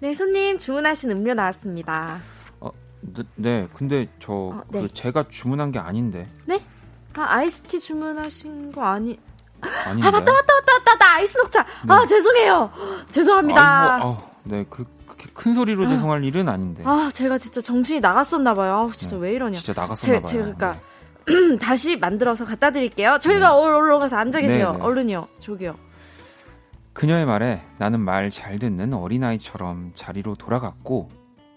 네, 0.00 0.12
손님 0.12 0.58
주문하신 0.58 1.10
음료 1.12 1.32
나왔습니다. 1.34 2.18
어, 2.60 2.70
네, 3.00 3.22
네 3.36 3.68
근데 3.72 4.08
저 4.20 4.32
어, 4.32 4.62
네. 4.68 4.82
그 4.82 4.92
제가 4.92 5.24
주문한 5.28 5.70
게 5.72 5.78
아닌데. 5.78 6.28
네? 6.44 6.60
아, 7.16 7.26
아이스티 7.36 7.78
주문하신 7.78 8.72
거 8.72 8.82
아니? 8.82 9.18
아닌데. 9.86 10.08
아, 10.08 10.10
맞다, 10.10 10.32
맞다, 10.32 10.54
맞다, 10.54 10.72
맞다, 10.78 10.98
나 10.98 11.14
아이스 11.14 11.38
녹차. 11.38 11.62
네. 11.86 11.94
아, 11.94 12.06
죄송해요. 12.06 12.70
죄송합니다. 13.10 13.94
아이고, 13.94 14.08
아, 14.08 14.30
네, 14.44 14.64
그 14.68 14.84
큰 15.34 15.54
소리로 15.54 15.88
죄송할 15.88 16.24
일은 16.24 16.48
아닌데. 16.48 16.82
아, 16.86 17.10
제가 17.12 17.38
진짜 17.38 17.60
정신이 17.60 18.00
나갔었나 18.00 18.54
봐요. 18.54 18.90
아, 18.90 18.96
진짜 18.96 19.16
네. 19.16 19.22
왜 19.22 19.32
이러냐. 19.34 19.58
진짜 19.58 19.80
나갔었나 19.80 20.20
봐요. 20.20 20.26
제가 20.26 20.42
그러니까 20.42 20.76
네. 21.26 21.56
다시 21.60 21.96
만들어서 21.96 22.44
갖다 22.44 22.70
드릴게요. 22.70 23.18
저희가 23.20 23.48
네. 23.48 23.54
얼른 23.54 23.98
가서 23.98 24.16
앉아 24.16 24.40
계세요. 24.40 24.72
네, 24.72 24.78
네. 24.78 24.82
얼른요. 24.84 25.28
저기요. 25.40 25.76
그녀의 26.92 27.26
말에 27.26 27.62
나는 27.78 28.00
말 28.00 28.30
잘 28.30 28.58
듣는 28.58 28.92
어린아이처럼 28.94 29.92
자리로 29.94 30.34
돌아갔고 30.36 31.08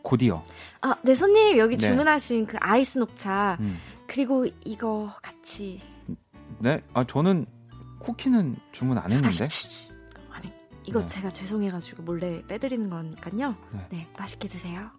곧이어 0.03 0.43
아, 0.81 0.95
네 1.03 1.15
손님 1.15 1.57
여기 1.57 1.77
네. 1.77 1.87
주문하신 1.89 2.45
그 2.45 2.57
아이스 2.59 2.99
녹차 2.99 3.57
음. 3.59 3.77
그리고 4.07 4.45
이거 4.63 5.13
같이 5.21 5.81
네? 6.59 6.81
아 6.93 7.03
저는 7.03 7.45
쿠키는 7.99 8.55
주문 8.71 8.97
안 8.97 9.11
했는데. 9.11 9.27
아, 9.45 9.49
시, 9.49 9.71
시, 9.71 9.91
아니 10.31 10.51
이거 10.85 10.99
네. 10.99 11.07
제가 11.07 11.29
죄송해가지고 11.31 12.03
몰래 12.03 12.41
빼드리는 12.47 12.89
거니까요. 12.89 13.55
네. 13.71 13.87
네, 13.89 14.07
맛있게 14.17 14.47
드세요. 14.47 14.91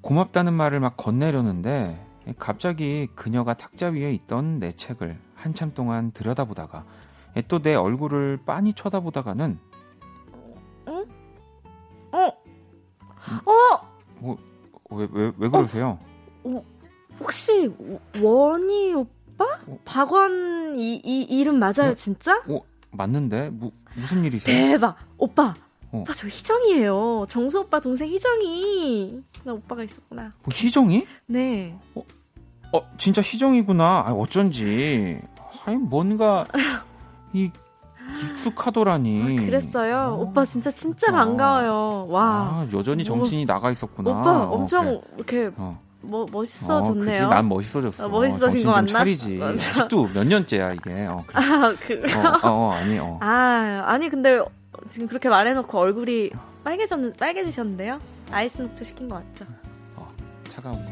고맙다는 0.00 0.54
말을 0.54 0.80
막 0.80 0.96
건네려는데 0.96 2.06
갑자기 2.38 3.06
그녀가 3.14 3.54
탁자 3.54 3.88
위에 3.88 4.12
있던 4.14 4.58
내 4.58 4.72
책을 4.72 5.18
한참 5.34 5.74
동안 5.74 6.10
들여다보다가 6.12 6.84
또 7.40 7.58
내 7.58 7.74
얼굴을 7.74 8.40
빤히 8.44 8.74
쳐다보다가는 8.74 9.58
응? 10.88 11.06
어? 12.12 12.26
어? 12.26 13.92
뭐, 14.18 14.36
왜, 14.90 15.08
왜, 15.10 15.32
왜 15.38 15.48
그러세요? 15.48 15.98
어? 16.44 16.56
어? 16.56 16.64
혹시 17.20 17.72
원희 18.20 18.94
오빠? 18.94 19.44
어? 19.66 19.78
박원 19.84 20.76
이, 20.76 21.00
이 21.04 21.22
이름 21.22 21.58
맞아요, 21.58 21.90
어? 21.90 21.94
진짜? 21.94 22.42
어, 22.48 22.60
맞는데? 22.90 23.50
무, 23.50 23.70
무슨 23.94 24.24
일이세요? 24.24 24.54
대박! 24.72 24.96
오빠! 25.16 25.54
어. 25.92 25.98
오빠 26.00 26.12
저 26.14 26.26
희정이에요. 26.26 27.26
정수 27.28 27.60
오빠 27.60 27.80
동생 27.80 28.08
희정이. 28.08 29.22
나 29.44 29.52
오빠가 29.52 29.82
있었구나. 29.82 30.32
뭐 30.42 30.52
희정이? 30.52 31.06
네. 31.26 31.78
어, 31.94 32.02
어 32.72 32.90
진짜 32.98 33.20
희정이구나. 33.22 34.04
아, 34.06 34.12
어쩐지. 34.12 35.20
아니 35.66 35.76
뭔가 35.76 36.46
이 37.32 37.50
익숙하더라니. 38.20 39.38
아, 39.38 39.44
그랬어요. 39.44 39.96
어. 40.18 40.22
오빠 40.22 40.44
진짜 40.44 40.70
진짜 40.70 41.08
어. 41.10 41.12
반가워요. 41.12 42.06
와. 42.08 42.24
아, 42.24 42.68
여전히 42.72 43.04
정신이 43.04 43.44
오. 43.44 43.46
나가 43.46 43.70
있었구나. 43.70 44.10
오빠 44.10 44.44
엄청 44.44 44.88
어, 44.88 45.00
그래. 45.00 45.14
이렇게 45.16 45.50
어. 45.56 45.80
뭐 46.00 46.26
멋있어졌네요. 46.30 47.26
어, 47.26 47.28
난 47.28 47.48
멋있어졌어. 47.48 48.04
아, 48.04 48.08
멋있어진 48.08 48.64
거 48.64 48.72
맞나? 48.72 48.86
차리지. 48.86 49.40
아직도 49.42 50.08
몇 50.12 50.26
년째야 50.26 50.72
이게. 50.74 51.06
어, 51.06 51.24
그래. 51.86 52.02
아 52.12 52.38
그. 52.40 52.46
어, 52.48 52.72
아니. 52.72 52.98
어. 52.98 53.18
아 53.22 53.84
아니 53.86 54.08
근데 54.08 54.40
지금 54.88 55.06
그렇게 55.06 55.28
말해놓고 55.28 55.78
얼굴이 55.78 56.30
빨개졌 56.64 57.16
빨개지셨는데요? 57.16 58.00
아이스 58.30 58.62
녹차 58.62 58.84
시킨 58.84 59.08
거 59.08 59.16
맞죠? 59.16 59.44
어 59.96 60.08
차가운 60.48 60.84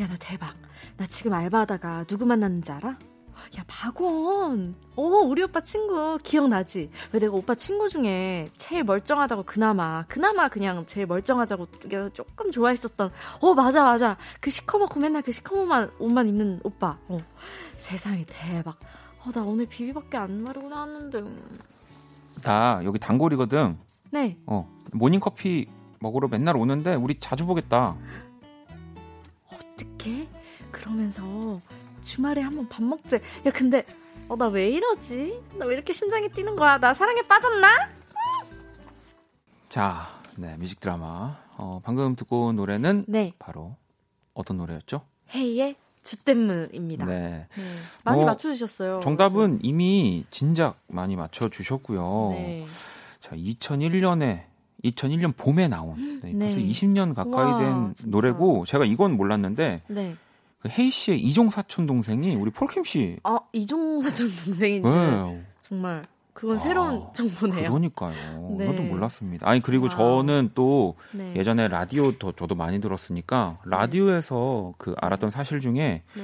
야, 0.00 0.04
야, 0.04 0.08
나 0.08 0.16
대박. 0.18 0.54
나 0.96 1.06
지금 1.06 1.32
알바하다가 1.32 2.04
누구 2.04 2.24
만났는지 2.24 2.70
알아? 2.70 2.90
야, 2.90 3.64
박원. 3.66 4.74
어, 4.96 5.02
우리 5.02 5.42
오빠 5.42 5.60
친구 5.60 6.18
기억나지? 6.22 6.90
왜 7.12 7.18
내가 7.20 7.34
오빠 7.34 7.54
친구 7.54 7.88
중에 7.88 8.48
제일 8.54 8.84
멀쩡하다고 8.84 9.44
그나마, 9.44 10.04
그나마 10.06 10.48
그냥 10.48 10.86
제일 10.86 11.06
멀쩡하자고 11.06 11.66
조금 12.12 12.50
좋아했었던, 12.50 13.10
어, 13.42 13.54
맞아, 13.54 13.82
맞아. 13.82 14.16
그 14.40 14.50
시커멓고 14.50 15.00
맨날 15.00 15.22
그 15.22 15.32
시커먼 15.32 15.90
옷만 15.98 16.28
입는 16.28 16.60
오빠. 16.62 16.98
어, 17.08 17.20
세상에 17.76 18.24
대박. 18.26 18.78
어, 19.24 19.30
나 19.32 19.42
오늘 19.42 19.66
비비밖에 19.66 20.16
안 20.16 20.42
마르고 20.42 20.68
나왔는데. 20.68 21.22
나 22.42 22.80
여기 22.84 22.98
단골이거든. 23.00 23.78
네. 24.10 24.38
어, 24.46 24.68
모닝커피 24.92 25.68
먹으러 26.00 26.28
맨날 26.28 26.56
오는데 26.56 26.94
우리 26.94 27.18
자주 27.18 27.46
보겠다. 27.46 27.96
어떻게? 29.82 30.28
그러면서 30.72 31.60
주말에 32.00 32.40
한번 32.40 32.68
밥 32.68 32.82
먹재. 32.82 33.20
야, 33.46 33.50
근데 33.52 33.84
어, 34.28 34.36
나 34.36 34.48
왜 34.48 34.70
이러지? 34.70 35.40
나 35.54 35.66
왜 35.66 35.74
이렇게 35.74 35.92
심장이 35.92 36.28
뛰는 36.28 36.56
거야? 36.56 36.78
나 36.78 36.92
사랑에 36.92 37.22
빠졌나? 37.22 37.68
자, 39.68 40.08
네, 40.36 40.56
뮤직 40.56 40.80
드라마. 40.80 41.38
어, 41.56 41.80
방금 41.84 42.16
듣고 42.16 42.46
온 42.46 42.56
노래는 42.56 43.04
네. 43.08 43.32
바로 43.38 43.76
어떤 44.34 44.56
노래였죠? 44.58 45.02
헤이의 45.34 45.76
주댐무입니다. 46.02 47.04
네. 47.04 47.46
네. 47.54 47.64
많이 48.04 48.22
어, 48.22 48.26
맞춰주셨어요. 48.26 49.00
정답은 49.02 49.58
저... 49.58 49.60
이미 49.62 50.24
진작 50.30 50.76
많이 50.88 51.16
맞춰주셨고요. 51.16 52.30
네. 52.32 52.64
자, 53.20 53.36
2001년에 53.36 54.44
2001년 54.84 55.36
봄에 55.36 55.68
나온 55.68 56.20
네, 56.22 56.32
벌써 56.38 56.58
20년 56.58 57.14
가까이 57.14 57.52
와, 57.52 57.56
된 57.58 57.94
진짜. 57.94 58.10
노래고 58.10 58.64
제가 58.64 58.84
이건 58.84 59.16
몰랐는데 59.16 59.82
네. 59.88 60.16
그 60.60 60.68
헤이 60.68 60.90
씨의 60.90 61.20
이종 61.20 61.50
사촌 61.50 61.86
동생이 61.86 62.34
우리 62.34 62.50
폴킴 62.50 62.84
씨. 62.84 63.16
아 63.22 63.38
이종 63.52 64.00
사촌 64.00 64.28
동생인지 64.44 64.90
네. 64.90 65.44
정말 65.62 66.06
그건 66.32 66.56
아, 66.56 66.60
새로운 66.60 67.02
정보네요. 67.14 67.68
그러니까요. 67.70 68.56
네. 68.56 68.66
저도 68.66 68.82
몰랐습니다. 68.84 69.48
아니 69.48 69.60
그리고 69.60 69.86
아. 69.86 69.88
저는 69.88 70.50
또 70.54 70.94
네. 71.12 71.34
예전에 71.36 71.66
라디오 71.66 72.12
더 72.12 72.30
저도 72.32 72.54
많이 72.54 72.80
들었으니까 72.80 73.58
라디오에서 73.64 74.74
그 74.78 74.94
알았던 75.00 75.30
사실 75.30 75.60
중에 75.60 76.02
네. 76.14 76.22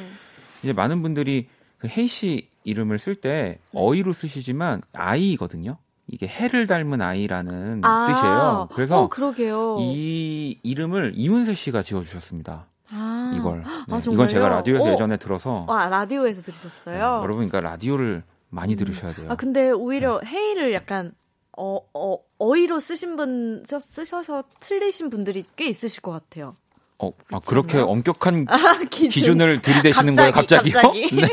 이제 0.63 0.73
많은 0.73 1.03
분들이 1.03 1.49
그 1.79 1.89
헤이 1.89 2.07
씨 2.07 2.49
이름을 2.63 2.99
쓸때 2.99 3.31
네. 3.31 3.59
어이로 3.73 4.13
쓰시지만 4.13 4.83
아이거든요. 4.93 5.79
이게 6.07 6.27
해를 6.27 6.67
닮은 6.67 7.01
아이라는 7.01 7.81
아, 7.85 8.07
뜻이에요. 8.07 8.69
그래서 8.73 9.03
어, 9.03 9.79
이 9.81 10.59
이름을 10.63 11.13
이문세 11.17 11.55
씨가 11.55 11.83
지어주셨습니다. 11.83 12.67
아, 12.91 13.33
이걸. 13.37 13.59
네. 13.61 13.95
아, 13.95 13.99
이건 13.99 14.29
제가 14.29 14.49
라디오에서 14.49 14.85
오. 14.85 14.89
예전에 14.89 15.17
들어서. 15.17 15.67
아, 15.69 15.89
라디오에서 15.89 16.43
들으셨어요? 16.43 16.97
네, 16.97 17.01
여러분, 17.01 17.49
그러니까 17.49 17.61
라디오를 17.61 18.23
많이 18.51 18.75
음. 18.75 18.77
들으셔야 18.77 19.15
돼요. 19.15 19.29
아, 19.31 19.37
근데 19.37 19.71
오히려 19.71 20.21
네. 20.23 20.29
헤이를 20.29 20.73
약간 20.75 21.13
어, 21.57 21.79
어, 21.95 22.19
어이로 22.39 22.81
쓰신 22.81 23.17
분, 23.17 23.63
쓰셔서 23.65 24.45
틀리신 24.61 25.11
분들이 25.11 25.45
꽤 25.57 25.67
있으실 25.69 26.03
것 26.03 26.11
같아요. 26.11 26.55
어, 26.99 27.13
아, 27.33 27.41
그렇게? 27.41 27.79
엄격한 27.79 28.47
아, 28.49 28.57
기준. 28.91 29.41
을 29.41 29.61
들이대시는 29.61 30.15
거예요, 30.15 30.33
갑자기요? 30.33 30.75
갑자기? 30.75 31.09
네. 31.15 31.27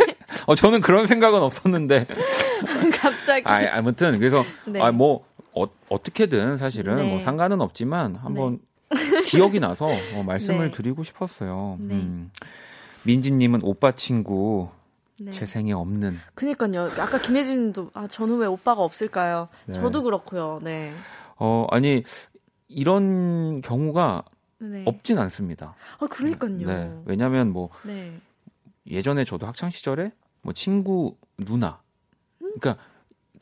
어, 0.48 0.56
저는 0.56 0.82
그런 0.82 1.08
생각은 1.08 1.42
없었는데. 1.42 2.08
갑자기. 2.94 3.48
아, 3.48 3.78
아무튼, 3.78 4.20
그래서, 4.20 4.44
네. 4.66 4.82
아, 4.82 4.92
뭐, 4.92 5.26
어, 5.56 5.66
어떻게든 5.90 6.58
사실은 6.58 6.96
네. 6.98 7.10
뭐 7.10 7.20
상관은 7.20 7.62
없지만 7.62 8.16
한번 8.16 8.60
네. 8.90 9.22
기억이 9.24 9.60
나서 9.60 9.86
어, 10.16 10.24
말씀을 10.24 10.68
네. 10.68 10.72
드리고 10.72 11.04
싶었어요. 11.04 11.78
네. 11.80 11.96
음. 11.96 12.32
민지님은 13.06 13.62
오빠 13.64 13.92
친구 13.92 14.70
네. 15.20 15.32
제 15.32 15.46
생에 15.46 15.72
없는. 15.74 16.18
그니까요. 16.36 16.90
아까 16.98 17.20
김혜진님도 17.20 17.92
아 17.94 18.08
저는 18.08 18.38
왜 18.38 18.48
오빠가 18.48 18.82
없을까요? 18.82 19.50
네. 19.66 19.74
저도 19.74 20.04
그렇고요. 20.04 20.60
네. 20.62 20.94
어 21.38 21.66
아니 21.70 22.04
이런 22.68 23.62
경우가 23.62 24.24
네. 24.60 24.84
없진 24.86 25.20
않습니다. 25.20 25.76
아 26.00 26.08
그러니까요. 26.08 26.58
네. 26.58 26.92
왜냐하면 27.06 27.52
뭐 27.52 27.70
네. 27.84 28.14
예전에 28.88 29.26
저도 29.26 29.48
학창 29.48 29.70
시절에 29.70 30.12
뭐 30.42 30.54
친구 30.54 31.18
누나, 31.38 31.80
그러니까 32.40 32.78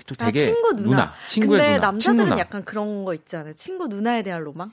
또 0.05 0.15
아, 0.19 0.25
되게 0.25 0.41
아, 0.41 0.45
친구 0.45 0.73
누나. 0.75 0.89
누나 0.89 1.13
친구의 1.27 1.59
근데 1.59 1.73
누나. 1.75 1.85
남자들은 1.87 2.23
친누나. 2.25 2.39
약간 2.39 2.63
그런 2.65 3.05
거 3.05 3.13
있지 3.13 3.35
않아요? 3.35 3.53
친구 3.53 3.87
누나에 3.87 4.23
대한 4.23 4.43
로망? 4.43 4.71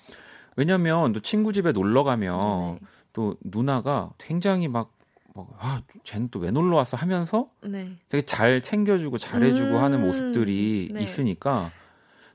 왜냐면 0.57 1.13
또 1.13 1.21
친구 1.21 1.53
집에 1.53 1.73
놀러 1.73 2.03
가면 2.05 2.79
네. 2.81 2.87
또 3.13 3.37
누나가 3.43 4.11
굉장히 4.19 4.69
막 4.69 4.93
뭐, 5.35 5.55
아, 5.59 5.83
쟤는 6.05 6.29
또 6.31 6.39
왜 6.41 6.51
놀러 6.51 6.77
왔어 6.77 6.97
하면서 6.97 7.49
네. 7.63 7.93
되게 8.09 8.25
잘 8.25 8.63
챙겨주고 8.63 9.19
잘해주고 9.19 9.77
음, 9.77 9.83
하는 9.83 10.01
모습들이 10.01 10.91
네. 10.95 11.03
있으니까 11.03 11.71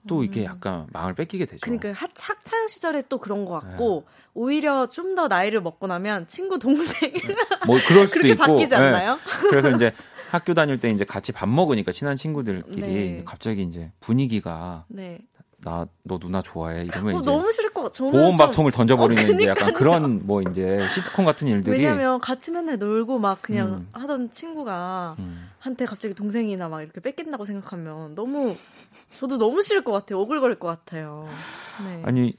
또 0.07 0.23
이게 0.23 0.41
음. 0.41 0.45
약간 0.45 0.87
마음을 0.91 1.13
뺏기게 1.15 1.45
되죠. 1.45 1.59
그러니까 1.61 1.93
학창 1.93 2.67
시절에 2.67 3.03
또 3.09 3.17
그런 3.19 3.45
것 3.45 3.59
같고 3.59 4.05
네. 4.07 4.13
오히려 4.33 4.87
좀 4.87 5.11
더 5.15 5.27
나이를 5.27 5.61
먹고 5.61 5.87
나면 5.87 6.27
친구 6.27 6.57
동생 6.57 7.11
뭐 7.67 7.77
그럴 7.87 8.07
수도 8.07 8.21
그렇게 8.21 8.29
있고 8.29 8.43
바뀌지 8.43 8.69
네. 8.69 8.75
않나요? 8.75 9.19
그래서 9.49 9.69
이제 9.71 9.91
학교 10.31 10.53
다닐 10.53 10.79
때 10.79 10.89
이제 10.89 11.03
같이 11.03 11.33
밥 11.33 11.49
먹으니까 11.49 11.91
친한 11.91 12.15
친구들끼리 12.15 12.81
네. 12.81 13.23
갑자기 13.25 13.63
이제 13.63 13.91
분위기가 13.99 14.85
네. 14.87 15.19
나 15.63 15.87
너 16.03 16.17
누나 16.17 16.41
좋아해 16.41 16.83
이러면 16.85 17.15
어, 17.15 17.19
이제 17.19 17.31
너무 17.31 17.51
싫을 17.51 17.69
것 17.69 17.83
같아. 17.83 18.03
보온밥통을 18.03 18.71
던져버리는 18.71 19.23
어, 19.23 19.35
이제 19.35 19.47
약간 19.47 19.73
그런 19.73 20.25
뭐 20.25 20.41
이제 20.41 20.79
시트콤 20.93 21.25
같은 21.25 21.47
일들이 21.47 21.77
왜냐면 21.79 22.19
같이 22.19 22.51
맨날 22.51 22.77
놀고 22.77 23.19
막 23.19 23.41
그냥 23.41 23.73
음. 23.73 23.89
하던 23.93 24.31
친구가 24.31 25.15
음. 25.19 25.49
한테 25.59 25.85
갑자기 25.85 26.13
동생이나 26.13 26.67
막 26.69 26.81
이렇게 26.81 26.99
뺏긴다고 26.99 27.45
생각하면 27.45 28.15
너무 28.15 28.55
저도 29.17 29.37
너무 29.37 29.61
싫을 29.61 29.83
것 29.83 29.91
같아요. 29.91 30.19
오글거릴 30.19 30.59
것 30.59 30.67
같아요. 30.67 31.29
네. 31.85 32.01
아니 32.03 32.35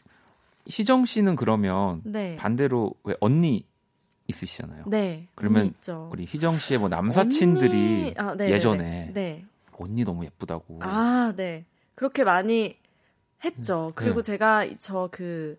희정 0.67 1.05
씨는 1.05 1.37
그러면 1.37 2.03
네. 2.05 2.37
반대로 2.37 2.95
왜 3.05 3.15
언니 3.21 3.65
있으시잖아요. 4.27 4.85
네. 4.87 5.29
그러면 5.35 5.73
우리 6.11 6.25
희정 6.25 6.59
씨의 6.59 6.81
뭐 6.81 6.89
남사친들이 6.89 7.73
언니... 7.73 8.15
아, 8.17 8.35
네, 8.35 8.47
네, 8.47 8.53
예전에 8.53 9.11
네. 9.15 9.45
언니 9.79 10.05
너무 10.05 10.25
예쁘다고. 10.25 10.81
아, 10.83 11.33
네. 11.37 11.65
그렇게 11.95 12.25
많이 12.25 12.82
했죠. 13.45 13.89
음, 13.89 13.93
그리고 13.95 14.23
네. 14.23 14.33
제가 14.33 14.67
저 14.81 15.09
그 15.11 15.59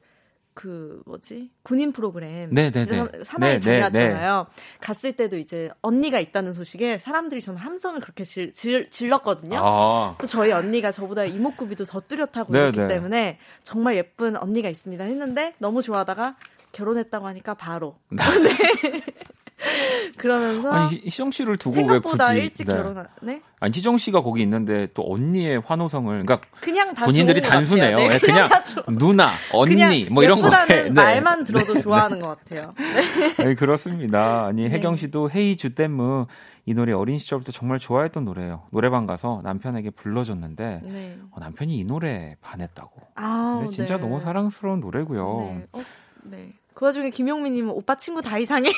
그 0.53 1.01
뭐지 1.05 1.51
군인 1.63 1.91
프로그램 1.91 2.53
네네네. 2.53 2.85
사나이 3.25 3.59
네, 3.59 3.59
다녀왔잖아요. 3.59 4.47
네, 4.49 4.63
갔을 4.79 5.13
때도 5.15 5.37
이제 5.37 5.69
언니가 5.81 6.19
있다는 6.19 6.53
소식에 6.53 6.99
사람들이 6.99 7.41
저는 7.41 7.59
함성을 7.59 7.99
그렇게 8.01 8.23
질, 8.23 8.53
질, 8.53 8.89
질렀거든요. 8.89 9.59
아. 9.61 10.15
또 10.21 10.27
저희 10.27 10.51
언니가 10.51 10.91
저보다 10.91 11.25
이목구비도 11.25 11.85
더 11.85 11.99
뚜렷하고 12.01 12.53
네네. 12.53 12.67
있기 12.67 12.87
때문에 12.87 13.39
정말 13.63 13.95
예쁜 13.95 14.37
언니가 14.37 14.69
있습니다 14.69 15.03
했는데 15.03 15.55
너무 15.57 15.81
좋아하다가 15.81 16.37
결혼했다고 16.71 17.27
하니까 17.27 17.53
바로 17.55 17.97
네. 18.09 18.19
그러면서 20.17 20.71
아니 20.71 21.01
희정 21.05 21.31
씨를 21.31 21.57
두고 21.57 21.85
왜 21.87 21.99
굳이 21.99 22.23
일찍 22.35 22.67
네. 22.67 22.75
결혼하 22.75 23.05
네? 23.21 23.41
아니 23.59 23.75
희정 23.75 23.97
씨가 23.97 24.21
거기 24.21 24.41
있는데 24.41 24.87
또 24.93 25.03
언니의 25.07 25.61
환호성을 25.65 26.25
그러니까 26.25 26.47
그냥 26.59 26.93
본인들이 26.93 27.41
단순해요. 27.41 27.97
네, 27.97 28.19
그냥, 28.19 28.49
그냥 28.49 28.97
누나, 28.97 29.31
언니 29.53 30.05
뭐 30.05 30.23
이런 30.23 30.41
거 30.41 30.49
네. 30.67 30.89
말만 30.89 31.45
들어도 31.45 31.79
좋아하는 31.81 32.19
것 32.19 32.39
같아요. 32.39 32.73
네. 32.77 33.43
네 33.43 33.55
그렇습니다. 33.55 34.45
아니 34.45 34.69
혜경 34.69 34.97
씨도 34.97 35.29
헤이 35.31 35.55
주 35.55 35.75
댐무 35.75 36.27
이 36.65 36.73
노래 36.73 36.93
어린 36.93 37.17
시절부터 37.17 37.51
정말 37.51 37.77
좋아했던 37.79 38.23
노래예요. 38.25 38.63
노래방 38.71 39.05
가서 39.05 39.41
남편에게 39.43 39.89
불러줬는데 39.91 40.81
네. 40.83 41.17
어, 41.31 41.39
남편이 41.39 41.77
이 41.77 41.83
노래 41.83 42.37
반했다고. 42.41 43.01
아, 43.15 43.65
진짜 43.69 43.97
너무 43.97 44.19
사랑스러운 44.19 44.79
노래고요. 44.79 45.37
네. 45.39 45.67
어, 45.73 45.81
네. 46.23 46.53
그 46.73 46.85
와중에 46.85 47.09
김용민님은 47.09 47.71
오빠 47.71 47.95
친구 47.95 48.21
다 48.21 48.37
이상해. 48.37 48.71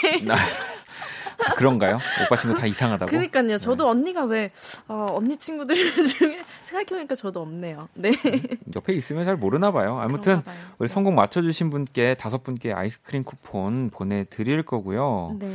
그런가요? 1.58 2.00
오빠 2.26 2.36
친구 2.38 2.58
다 2.58 2.66
이상하다고? 2.66 3.10
그니까요. 3.10 3.58
저도 3.58 3.84
네. 3.86 3.90
언니가 3.90 4.24
왜 4.26 4.52
어, 4.88 5.08
언니 5.12 5.38
친구들 5.38 5.76
중에 6.08 6.42
생각해보니까 6.64 7.16
저도 7.16 7.42
없네요. 7.42 7.90
네. 7.94 8.10
음, 8.10 8.42
옆에 8.76 8.94
있으면 8.94 9.24
잘 9.24 9.36
모르나 9.36 9.72
봐요. 9.72 10.00
아무튼 10.00 10.42
봐요. 10.44 10.56
우리 10.78 10.88
성공 10.88 11.16
맞춰주신 11.16 11.70
분께 11.70 12.16
다섯 12.16 12.44
분께 12.44 12.74
아이스크림 12.74 13.24
쿠폰 13.24 13.90
보내드릴 13.90 14.64
거고요. 14.64 15.36
네. 15.40 15.52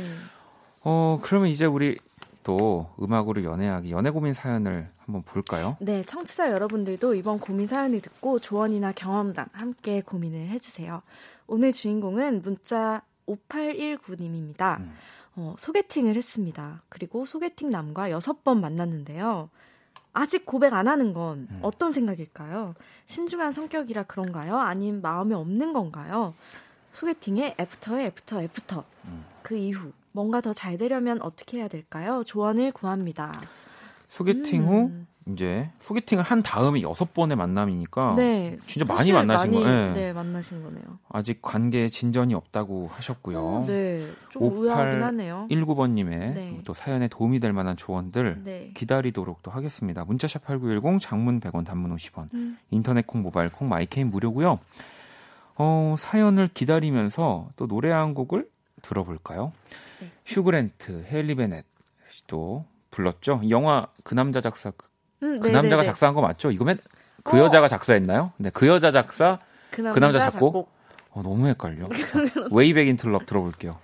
어 0.83 1.19
그러면 1.21 1.49
이제 1.49 1.65
우리 1.65 1.97
또 2.43 2.89
음악으로 3.01 3.43
연애하기 3.43 3.91
연애 3.91 4.09
고민 4.09 4.33
사연을 4.33 4.89
한번 5.05 5.21
볼까요? 5.23 5.77
네, 5.79 6.03
청취자 6.03 6.51
여러분들도 6.51 7.13
이번 7.13 7.39
고민 7.39 7.67
사연을 7.67 8.01
듣고 8.01 8.39
조언이나 8.39 8.91
경험담 8.93 9.45
함께 9.51 10.01
고민을 10.01 10.47
해주세요. 10.49 11.01
오늘 11.51 11.73
주인공은 11.73 12.43
문자 12.43 13.01
5819님입니다. 13.27 14.79
음. 14.79 14.95
어, 15.35 15.53
소개팅을 15.59 16.15
했습니다. 16.15 16.81
그리고 16.87 17.25
소개팅 17.25 17.69
남과 17.69 18.09
6번 18.11 18.59
만났는데요. 18.61 19.49
아직 20.13 20.45
고백 20.45 20.73
안 20.73 20.87
하는 20.87 21.11
건 21.13 21.47
음. 21.51 21.59
어떤 21.61 21.91
생각일까요? 21.91 22.73
신중한 23.05 23.51
성격이라 23.51 24.03
그런가요? 24.03 24.57
아님 24.59 25.01
마음이 25.01 25.33
없는 25.33 25.73
건가요? 25.73 26.33
소개팅에 26.93 27.55
애프터에 27.59 28.05
애프터 28.05 28.41
애프터. 28.43 28.85
음. 29.07 29.25
그 29.43 29.57
이후 29.57 29.91
뭔가 30.13 30.39
더 30.39 30.53
잘 30.53 30.77
되려면 30.77 31.21
어떻게 31.21 31.57
해야 31.57 31.67
될까요? 31.67 32.23
조언을 32.25 32.71
구합니다. 32.71 33.33
소개팅 34.07 34.63
후 34.63 34.85
음. 34.85 35.07
이제 35.27 35.69
소개팅을 35.81 36.23
한 36.23 36.41
다음에 36.41 36.81
여섯 36.81 37.13
번의 37.13 37.37
만남이니까 37.37 38.15
네, 38.15 38.57
진짜 38.59 38.91
많이 38.91 39.11
만나신 39.11 39.51
거예요. 39.51 39.65
네. 39.65 39.93
네, 39.93 40.13
만나신 40.13 40.63
거네요. 40.63 40.83
아직 41.09 41.41
관계에 41.41 41.89
진전이 41.89 42.33
없다고 42.33 42.87
하셨고요. 42.91 43.39
어, 43.39 43.65
네, 43.67 44.07
좀 44.29 44.51
의아하긴 44.51 45.03
하네요. 45.03 45.47
19번님의 45.51 46.09
네. 46.09 46.61
또 46.65 46.73
사연에 46.73 47.07
도움이 47.07 47.39
될 47.39 47.53
만한 47.53 47.77
조언들 47.77 48.41
네. 48.43 48.71
기다리도록 48.73 49.43
또 49.43 49.51
하겠습니다. 49.51 50.05
문자샵 50.05 50.43
8910 50.43 50.99
장문 50.99 51.39
100원 51.39 51.65
단문 51.65 51.95
50원 51.95 52.33
음. 52.33 52.57
인터넷 52.71 53.05
콩 53.05 53.21
모바일 53.21 53.51
콩 53.51 53.69
마이 53.69 53.84
K는 53.84 54.09
무료고요. 54.09 54.57
어, 55.55 55.95
사연을 55.99 56.49
기다리면서 56.53 57.49
또 57.55 57.67
노래 57.67 57.91
한 57.91 58.15
곡을 58.15 58.49
들어볼까요? 58.81 59.51
네. 59.99 60.11
휴그랜트, 60.25 61.05
헤일리 61.11 61.35
베넷 61.35 61.65
또 62.25 62.65
불렀죠. 62.89 63.41
영화 63.49 63.87
그 64.03 64.15
남자 64.15 64.41
작사 64.41 64.71
음, 65.23 65.39
그 65.39 65.47
남자가 65.47 65.83
작사한 65.83 66.15
거 66.15 66.21
맞죠? 66.21 66.51
이거면 66.51 66.77
그 67.23 67.37
어. 67.37 67.45
여자가 67.45 67.67
작사했나요? 67.67 68.31
네, 68.37 68.49
그 68.51 68.67
여자 68.67 68.91
작사, 68.91 69.39
그 69.69 69.81
남자, 69.81 69.93
그 69.93 69.99
남자 69.99 70.19
작곡. 70.31 70.53
작곡. 70.53 70.71
어, 71.11 71.21
너무 71.21 71.47
헷갈려. 71.47 71.87
Way 72.51 72.66
Back 72.66 72.87
Into 72.87 73.06
Love 73.06 73.25
들어볼게요. 73.25 73.77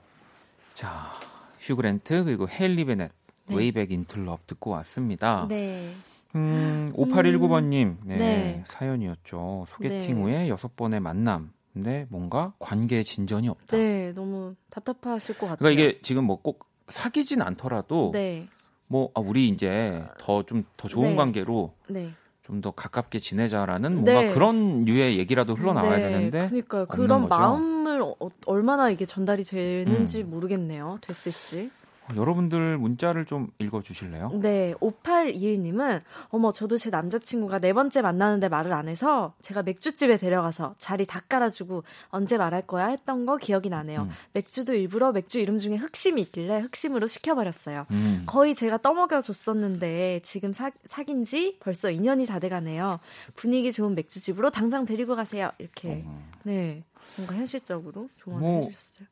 자, 0.74 1.12
휴그랜트 1.60 2.24
그리고 2.24 2.48
헤일리 2.50 2.86
베넷 2.86 3.12
네. 3.48 3.56
Way 3.56 3.71
Back 3.71 3.92
Into 3.92 4.20
Love 4.20 4.48
듣고 4.48 4.72
왔습니다. 4.72 5.46
네. 5.50 5.92
음, 6.36 6.92
5819번님, 6.96 7.98
네, 8.04 8.18
네. 8.18 8.64
사연이었죠. 8.68 9.66
소개팅 9.70 10.16
네. 10.16 10.22
후에 10.22 10.50
여섯 10.50 10.76
번의 10.76 11.00
만남. 11.00 11.52
근데 11.74 12.08
뭔가 12.10 12.54
관계에 12.60 13.04
진전이 13.04 13.50
없다. 13.50 13.78
네, 13.78 14.12
너무 14.14 14.56
답답하실 14.72 15.36
것 15.38 15.42
같아요. 15.48 15.58
그러니까 15.60 15.82
이게 15.84 16.00
지금 16.02 16.24
뭐 16.24 16.38
꼭 16.42 16.66
사귀진 16.90 17.42
않더라도 17.42 18.12
네. 18.14 18.48
뭐 18.88 19.12
아, 19.14 19.20
우리 19.20 19.50
이제 19.50 20.04
더 20.20 20.44
좀더 20.44 20.68
더 20.78 20.88
좋은 20.88 21.12
네. 21.12 21.16
관계로 21.16 21.74
네. 21.88 22.12
좀더 22.44 22.72
가깝게 22.72 23.20
지내자라는 23.20 23.94
뭔가 23.94 24.22
네. 24.22 24.34
그런 24.34 24.86
류의 24.86 25.18
얘기라도 25.18 25.54
흘러나와야 25.54 25.98
네. 25.98 26.04
되는데 26.04 26.48
그러니까요. 26.48 26.86
그런 26.88 27.28
거죠. 27.28 27.42
마음을 27.42 28.02
어, 28.02 28.16
얼마나 28.46 28.90
이게 28.90 29.06
전달이 29.06 29.44
되는지 29.44 30.24
음. 30.24 30.30
모르겠네요. 30.30 31.00
됐을지. 31.02 31.70
여러분들 32.16 32.78
문자를 32.78 33.26
좀 33.26 33.50
읽어 33.60 33.82
주실래요? 33.82 34.32
네, 34.42 34.74
5821님은 34.80 36.02
어머 36.30 36.52
저도 36.52 36.78
제 36.78 36.90
남자친구가 36.90 37.60
네 37.60 37.74
번째 37.74 38.02
만나는데 38.02 38.50
말을 38.50 38.74
안 38.74 38.88
해서 38.88 39.34
제가 39.42 39.64
맥주집에 39.64 40.18
데려가서 40.18 40.76
자리 40.78 41.06
다 41.06 41.22
깔아주고 41.28 41.84
언제 42.10 42.38
말할 42.38 42.64
거야 42.64 42.88
했던 42.88 43.26
거 43.26 43.38
기억이 43.38 43.70
나네요. 43.70 44.04
음. 44.04 44.10
맥주도 44.34 44.74
일부러 44.74 45.12
맥주 45.12 45.40
이름 45.40 45.58
중에 45.58 45.76
흑심이 45.76 46.22
있길래 46.22 46.60
흑심으로 46.60 47.08
시켜버렸어요. 47.08 47.86
음. 47.92 48.24
거의 48.26 48.56
제가 48.56 48.78
떠먹여 48.78 49.20
줬었는데 49.22 50.22
지금 50.24 50.54
사, 50.54 50.72
사귄 50.86 51.24
지 51.24 51.58
벌써 51.60 51.90
2년이 51.90 52.28
다 52.28 52.40
돼가네요. 52.40 53.00
분위기 53.36 53.72
좋은 53.72 53.96
맥주집으로 53.96 54.50
당장 54.50 54.86
데리고 54.86 55.16
가세요. 55.16 55.52
이렇게 55.58 56.04
어. 56.06 56.24
네 56.44 56.84
뭔가 57.18 57.36
현실적으로 57.36 58.10
조언을 58.18 58.42
뭐, 58.42 58.56
해주셨어요. 58.56 59.08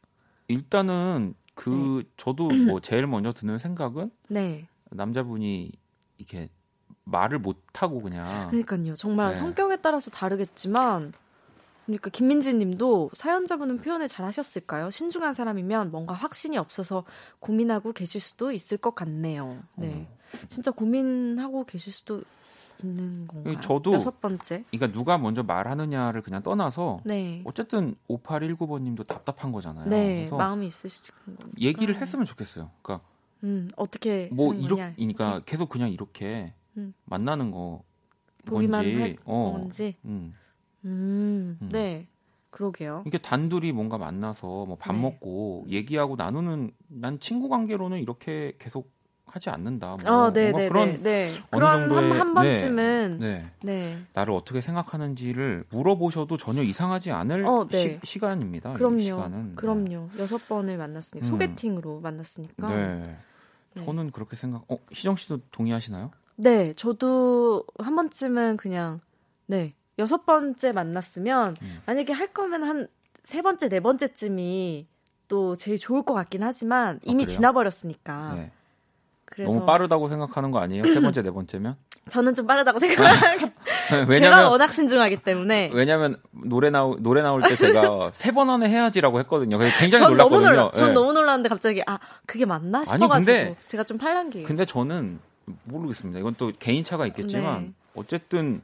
일단은 0.48 1.34
그 1.56 2.04
네. 2.04 2.10
저도 2.18 2.50
뭐 2.50 2.80
제일 2.82 3.08
먼저 3.08 3.34
드는 3.34 3.58
생각은 3.58 4.12
네. 4.30 4.68
남자분이 4.92 5.72
이렇게 6.18 6.50
말을 7.06 7.40
못 7.40 7.58
하고 7.82 8.02
그냥 8.02 8.26
그러니까요. 8.50 8.94
정말 8.94 9.34
네. 9.34 9.40
성격에 9.40 9.78
따라서 9.78 10.12
다르겠지만 10.12 11.14
그러니까 11.86 12.10
김민지님도 12.10 13.12
사연자분은 13.14 13.78
표현을 13.78 14.08
잘 14.08 14.26
하셨을까요? 14.26 14.90
신중한 14.90 15.34
사람이면 15.34 15.92
뭔가 15.92 16.14
확신이 16.14 16.58
없어서 16.58 17.06
고민하고 17.40 17.94
계실 17.94 18.20
수도 18.20 18.52
있을 18.52 18.78
것 18.78 18.96
같네요. 18.96 19.64
네, 19.76 20.08
어. 20.10 20.18
진짜 20.50 20.72
고민하고 20.72 21.66
계실 21.66 21.94
수도 21.94 22.22
있는 22.84 23.28
건가요? 23.28 23.60
저도 23.62 23.94
여섯 23.94 24.20
번째. 24.22 24.64
그러니까 24.72 24.92
누가 24.92 25.18
먼저 25.18 25.44
말하느냐를 25.44 26.22
그냥 26.22 26.42
떠나서 26.44 27.02
네. 27.04 27.42
어쨌든 27.46 27.96
5819번님도 28.10 29.08
답답한 29.08 29.52
거잖아요. 29.52 29.88
네, 29.88 30.16
그래서 30.16 30.38
마음이 30.38 30.68
있으시죠. 30.68 31.14
얘기를 31.60 31.96
했으면 31.96 32.26
좋겠어요. 32.26 32.72
그러니까 32.82 33.06
음, 33.44 33.70
어떻게 33.76 34.30
뭐 34.32 34.54
이렇게 34.54 34.94
그러니까 34.96 35.42
계속 35.46 35.70
그냥 35.70 35.92
이렇게 35.92 36.54
음. 36.78 36.94
만나는 37.06 37.52
거 37.52 37.84
뭔지 38.46 39.18
어 39.26 39.56
뭔지. 39.58 39.96
음. 40.06 40.34
음. 40.86 41.58
음. 41.62 41.70
네. 41.72 42.08
그러게요. 42.56 43.04
이게 43.06 43.18
단둘이 43.18 43.74
뭔가 43.74 43.98
만나서 43.98 44.66
뭐밥 44.66 44.96
네. 44.96 45.02
먹고 45.02 45.66
얘기하고 45.68 46.16
나누는 46.16 46.72
난 46.88 47.20
친구 47.20 47.50
관계로는 47.50 48.00
이렇게 48.00 48.56
계속 48.60 48.95
하지 49.36 49.50
않는다. 49.50 49.98
뭐 50.04 50.12
어, 50.12 50.34
네, 50.34 50.52
네, 50.52 50.68
그런 50.70 50.94
네, 50.94 51.28
네. 51.28 51.30
그런 51.52 51.92
한, 51.92 52.12
한 52.20 52.34
번쯤은 52.34 53.18
네, 53.20 53.44
네, 53.62 53.74
네, 53.74 53.98
나를 54.14 54.34
어떻게 54.34 54.62
생각하는지를 54.62 55.66
물어보셔도 55.70 56.38
전혀 56.38 56.62
이상하지 56.64 57.12
않을 57.12 57.46
어, 57.46 57.68
네. 57.70 58.00
시, 58.04 58.20
간입니다 58.20 58.74
그럼요. 58.74 59.00
시간은. 59.00 59.50
네. 59.50 59.56
그럼요. 59.56 60.10
여섯 60.18 60.48
번을 60.48 60.78
만났으니까 60.78 61.28
음. 61.28 61.30
소개팅으로 61.30 62.00
만났으니까. 62.00 62.70
네. 62.70 63.18
저는 63.78 64.12
그렇게 64.12 64.36
생각. 64.36 64.64
어, 64.72 64.78
희정 64.92 65.16
씨도 65.16 65.42
동의하시나요? 65.52 66.12
네, 66.38 66.74
저도 66.74 67.66
한 67.80 67.96
번쯤은 67.96 68.58
그냥 68.58 69.00
네 69.46 69.74
여섯 70.00 70.26
번째 70.26 70.72
만났으면 70.72 71.56
음. 71.62 71.80
만약에 71.86 72.12
할 72.14 72.34
거면 72.34 72.64
한 72.64 72.88
세 73.26 73.42
번째 73.42 73.70
네 73.70 73.80
번째쯤이 73.80 74.88
또 75.28 75.56
제일 75.56 75.78
좋을 75.80 76.04
것 76.04 76.14
같긴 76.14 76.44
하지만 76.44 77.00
이미 77.04 77.24
아, 77.24 77.28
지나버렸으니까. 77.28 78.36
네. 78.36 78.52
그래서 79.26 79.52
너무 79.52 79.66
빠르다고 79.66 80.08
생각하는 80.08 80.52
거 80.52 80.60
아니에요? 80.60 80.84
세 80.86 81.00
번째, 81.02 81.22
네 81.24 81.32
번째면? 81.32 81.76
저는 82.10 82.36
좀 82.36 82.46
빠르다고 82.46 82.80
생각하는 82.80 83.52
제가 84.20 84.50
워낙 84.50 84.72
신중하기 84.72 85.24
때문에. 85.24 85.72
왜냐면 85.74 86.16
노래 86.32 86.70
나오 86.70 86.96
노래 86.98 87.22
나올 87.22 87.42
때 87.42 87.56
제가 87.56 88.12
세 88.14 88.32
번 88.32 88.50
안에 88.50 88.70
해야지라고 88.70 89.20
했거든요. 89.22 89.58
그래서 89.58 89.78
굉장히 89.80 90.06
놀랐거든요. 90.10 90.40
너무 90.42 90.50
놀라, 90.56 90.72
전 90.72 90.88
네. 90.90 90.94
너무 90.94 91.14
놀랐는데 91.14 91.50
갑자기 91.50 91.82
아 91.88 91.98
그게 92.28 92.46
맞나 92.46 92.86
싶어가지고 92.86 93.14
아니, 93.14 93.26
근데, 93.26 93.56
제가 93.68 93.84
좀 93.84 93.98
팔랑기. 93.98 94.44
근데 94.44 94.66
저는 94.66 95.20
모르겠습니다. 95.64 96.20
이건 96.20 96.36
또 96.38 96.52
개인 96.60 96.84
차가 96.84 97.08
있겠지만 97.08 97.62
네. 97.62 97.74
어쨌든 97.96 98.62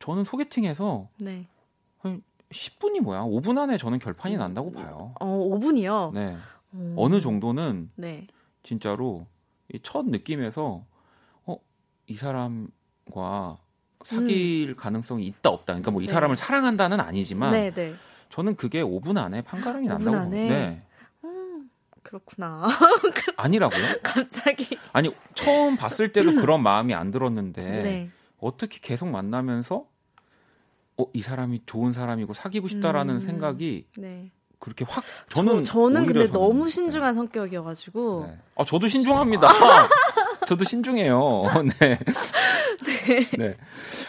저는 0.00 0.24
소개팅에서 0.24 1.08
네. 1.18 1.46
한 2.00 2.22
10분이 2.50 3.00
뭐야? 3.00 3.20
5분 3.22 3.58
안에 3.58 3.78
저는 3.78 3.98
결판이 4.00 4.36
난다고 4.36 4.72
봐요. 4.72 5.12
어, 5.20 5.26
5분이요? 5.26 6.12
네. 6.14 6.36
음. 6.74 6.94
어느 6.96 7.20
정도는 7.20 7.90
네. 7.94 8.26
진짜로 8.62 9.26
첫 9.82 10.06
느낌에서 10.06 10.84
어, 11.44 11.56
이 12.06 12.14
사람과 12.14 13.58
사귈 14.04 14.70
음. 14.70 14.76
가능성이 14.76 15.26
있다 15.26 15.50
없다. 15.50 15.74
그러니까 15.74 15.90
뭐이 15.90 16.06
네. 16.06 16.12
사람을 16.12 16.36
사랑한다는 16.36 17.00
아니지만 17.00 17.52
네, 17.52 17.70
네. 17.70 17.94
저는 18.30 18.56
그게 18.56 18.82
5분 18.82 19.18
안에 19.18 19.42
판가름이 19.42 19.88
난다고 19.88 20.16
봐 20.16 20.24
네. 20.26 20.82
음, 21.24 21.70
그렇구나. 22.02 22.68
아니라고요? 23.36 23.84
갑자기. 24.02 24.78
아니 24.92 25.14
처음 25.34 25.76
봤을 25.76 26.12
때도 26.12 26.36
그런 26.36 26.62
마음이 26.62 26.94
안 26.94 27.10
들었는데 27.10 27.62
네. 27.82 28.10
어떻게 28.38 28.78
계속 28.80 29.08
만나면서 29.08 29.86
어, 30.96 31.06
이 31.12 31.20
사람이 31.20 31.62
좋은 31.66 31.92
사람이고 31.92 32.32
사귀고 32.32 32.68
싶다라는 32.68 33.16
음, 33.16 33.20
생각이 33.20 33.86
네. 33.96 34.30
그렇게 34.58 34.84
확 34.88 35.04
저는 35.32 35.64
저, 35.64 35.88
는 35.88 36.04
근데 36.06 36.30
너무 36.30 36.68
신중한 36.68 37.12
네. 37.12 37.16
성격이어가지고 37.16 38.26
네. 38.28 38.38
아 38.56 38.64
저도 38.64 38.88
신중합니다. 38.88 39.48
저도 40.46 40.64
신중해요. 40.64 41.44
네. 41.80 41.98
네. 42.84 43.28
네. 43.36 43.56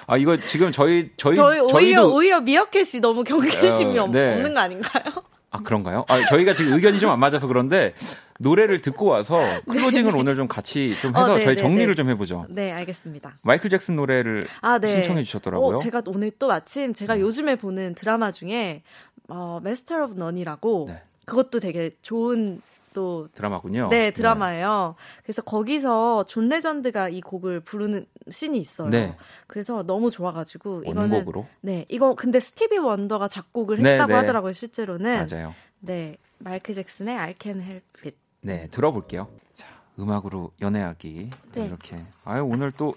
아 0.07 0.17
이거 0.17 0.37
지금 0.47 0.71
저희 0.71 1.11
저희 1.17 1.35
저희 1.35 1.59
오히려 1.59 1.69
저희도... 1.69 2.15
오히려 2.15 2.41
미어캣이 2.41 2.99
너무 3.01 3.23
경계심이 3.23 3.97
어, 3.99 4.07
네. 4.07 4.33
없는 4.33 4.53
거 4.53 4.59
아닌가요? 4.59 5.03
아 5.51 5.59
그런가요? 5.59 6.05
아 6.07 6.25
저희가 6.27 6.53
지금 6.53 6.73
의견이 6.73 6.99
좀 6.99 7.09
안 7.09 7.19
맞아서 7.19 7.47
그런데 7.47 7.93
노래를 8.39 8.81
듣고 8.81 9.05
와서 9.07 9.37
closing을 9.67 10.11
네. 10.13 10.19
오늘 10.19 10.35
좀 10.35 10.47
같이 10.47 10.95
좀 11.01 11.15
해서 11.15 11.33
어, 11.33 11.39
저희 11.39 11.57
정리를 11.57 11.93
좀 11.95 12.09
해보죠. 12.09 12.45
네, 12.49 12.71
알겠습니다. 12.71 13.35
마이클 13.43 13.69
잭슨 13.69 13.95
노래를 13.95 14.45
아, 14.61 14.77
네. 14.79 14.95
신청해 14.95 15.23
주셨더라고요. 15.23 15.75
어, 15.75 15.79
제가 15.79 16.03
오늘 16.05 16.31
또 16.37 16.47
마침 16.47 16.93
제가 16.93 17.15
네. 17.15 17.21
요즘에 17.21 17.55
보는 17.55 17.95
드라마 17.95 18.31
중에 18.31 18.83
어, 19.27 19.59
Master 19.63 20.03
of 20.05 20.13
None이라고 20.19 20.85
네. 20.89 21.01
그것도 21.25 21.59
되게 21.59 21.91
좋은 22.01 22.61
또 22.93 23.27
드라마군요. 23.33 23.89
네, 23.89 24.11
드라마예요. 24.11 24.95
네. 24.97 25.21
그래서 25.23 25.41
거기서 25.41 26.25
존 26.25 26.49
레전드가 26.49 27.09
이 27.09 27.21
곡을 27.21 27.59
부르는 27.61 28.05
씬이 28.29 28.57
있어요. 28.57 28.89
네. 28.89 29.15
그래서 29.47 29.83
너무 29.83 30.09
좋아가지고 30.09 30.83
이거는 30.83 31.11
원곡으로? 31.11 31.47
네, 31.61 31.85
이거 31.89 32.15
근데 32.15 32.39
스티비 32.39 32.77
원더가 32.77 33.27
작곡을 33.27 33.77
네, 33.81 33.93
했다고 33.93 34.13
네, 34.13 34.15
하더라고요, 34.15 34.51
실제로는. 34.51 35.27
맞아요. 35.29 35.53
네, 35.79 36.17
마이클 36.39 36.73
잭슨의 36.73 37.17
I 37.17 37.35
Can 37.39 37.61
Help 37.61 37.85
It. 38.05 38.17
네, 38.41 38.67
들어볼게요. 38.67 39.27
자, 39.53 39.67
음악으로 39.97 40.51
연애하기 40.61 41.29
네. 41.53 41.65
이렇게. 41.65 41.99
아유 42.23 42.43
오늘 42.43 42.71
또 42.71 42.95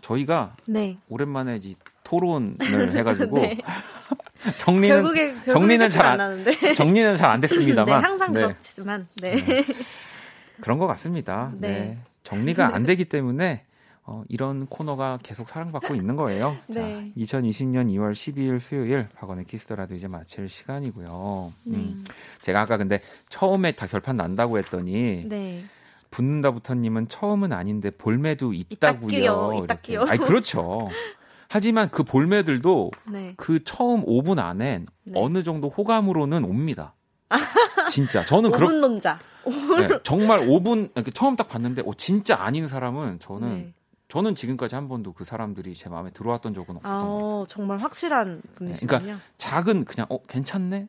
저희가 0.00 0.56
네. 0.66 0.98
오랜만에 1.08 1.60
이 1.62 1.76
토론을 2.04 2.56
해가지고 2.96 3.38
네. 3.40 3.58
정리는 4.58 4.96
결국에, 5.02 5.26
결국에 5.28 5.50
정리는 5.50 5.90
잘 5.90 6.20
안, 6.20 6.44
정리는 6.76 7.16
잘 7.16 7.30
안 7.30 7.40
됐습니다만 7.40 7.86
네, 7.86 8.06
항상 8.06 8.32
네. 8.32 8.40
그렇지만 8.42 9.06
네. 9.20 9.34
네. 9.42 9.64
그런 10.60 10.78
것 10.78 10.86
같습니다. 10.86 11.52
네. 11.58 11.68
네. 11.68 11.98
정리가 12.22 12.74
안 12.74 12.84
되기 12.84 13.06
때문에 13.06 13.64
어, 14.06 14.22
이런 14.28 14.66
코너가 14.66 15.18
계속 15.22 15.48
사랑받고 15.48 15.94
있는 15.94 16.14
거예요. 16.16 16.54
네. 16.66 17.10
자, 17.26 17.38
2020년 17.40 17.88
2월 17.94 18.12
12일 18.12 18.58
수요일 18.60 19.08
박원의 19.16 19.46
키스터라도 19.46 19.94
이제 19.94 20.08
마칠 20.08 20.46
시간이고요. 20.50 21.52
네. 21.64 21.76
음, 21.78 22.04
제가 22.42 22.60
아까 22.60 22.76
근데 22.76 23.00
처음에 23.30 23.72
다 23.72 23.86
결판 23.86 24.16
난다고 24.16 24.58
했더니 24.58 25.22
네. 25.26 25.64
붙는다부터님은 26.10 27.08
처음은 27.08 27.52
아닌데 27.54 27.90
볼매도 27.90 28.52
있다고요. 28.52 29.62
있다끼요. 29.64 30.02
아니 30.06 30.18
그렇죠. 30.18 30.88
하지만 31.54 31.88
그 31.88 32.02
볼매들도 32.02 32.90
네. 33.12 33.34
그 33.36 33.62
처음 33.62 34.04
5분 34.04 34.40
안엔 34.40 34.88
네. 35.04 35.12
어느 35.14 35.44
정도 35.44 35.68
호감으로는 35.68 36.42
옵니다. 36.42 36.96
진짜 37.92 38.24
저는 38.26 38.50
그런 38.50 38.70
5분 38.70 38.80
논자. 38.80 39.20
네, 39.78 39.88
정말 40.02 40.40
5분 40.48 41.14
처음 41.14 41.36
딱 41.36 41.48
봤는데 41.48 41.82
어, 41.86 41.92
진짜 41.96 42.42
아닌 42.42 42.66
사람은 42.66 43.20
저는 43.20 43.48
네. 43.54 43.74
저는 44.08 44.34
지금까지 44.34 44.74
한 44.74 44.88
번도 44.88 45.12
그 45.12 45.24
사람들이 45.24 45.76
제 45.76 45.88
마음에 45.88 46.10
들어왔던 46.10 46.54
적은 46.54 46.74
없었던 46.78 46.92
아, 46.92 47.04
것 47.04 47.14
같아요. 47.14 47.44
정말 47.46 47.78
확실한 47.78 48.42
분이시군요. 48.56 48.88
그러니까 48.88 49.20
작은 49.38 49.84
그냥 49.84 50.08
어 50.10 50.20
괜찮네. 50.24 50.88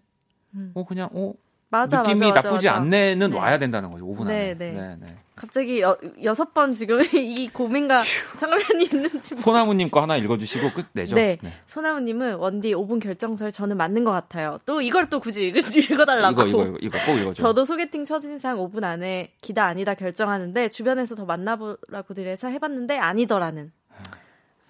음. 0.55 0.71
어 0.73 0.83
그냥 0.83 1.09
어 1.13 1.33
맞아, 1.69 2.01
느낌이 2.01 2.21
맞아, 2.21 2.41
나쁘지 2.41 2.65
맞아. 2.69 2.77
않네는 2.77 3.29
네. 3.29 3.37
와야 3.37 3.59
된다는 3.59 3.91
거죠. 3.91 4.03
5분 4.07 4.25
네, 4.25 4.49
안에. 4.49 4.53
네. 4.55 4.71
네, 4.71 4.97
네. 4.99 5.17
갑자기 5.35 5.81
여, 5.81 5.97
여섯 6.23 6.53
번 6.53 6.73
지금 6.73 6.99
이 7.13 7.49
고민과 7.49 8.03
상관이 8.35 8.85
있는지 8.85 9.35
소나무님 9.35 9.89
거 9.89 10.01
하나 10.01 10.15
읽어주시고 10.15 10.71
끝내죠. 10.71 11.15
네. 11.15 11.37
네. 11.41 11.53
소나무님은 11.67 12.35
원디 12.35 12.73
5분 12.73 13.01
결정설 13.01 13.51
저는 13.51 13.75
맞는 13.75 14.05
것 14.05 14.11
같아요. 14.11 14.59
또 14.65 14.81
이걸 14.81 15.09
또 15.09 15.19
굳이 15.19 15.47
읽, 15.47 15.55
읽어달라고. 15.91 16.43
이거 16.43 16.63
이거 16.63 16.77
이거 16.81 16.97
꼭 17.05 17.17
읽어줘. 17.17 17.33
저도 17.33 17.65
소개팅 17.65 18.05
첫인상 18.05 18.57
5분 18.57 18.83
안에 18.83 19.33
기다 19.41 19.65
아니다 19.65 19.93
결정하는데 19.93 20.69
주변에서 20.69 21.15
더 21.15 21.25
만나보라고 21.25 22.13
들 22.13 22.27
해서 22.27 22.47
해봤는데 22.47 22.97
아니더라는. 22.97 23.71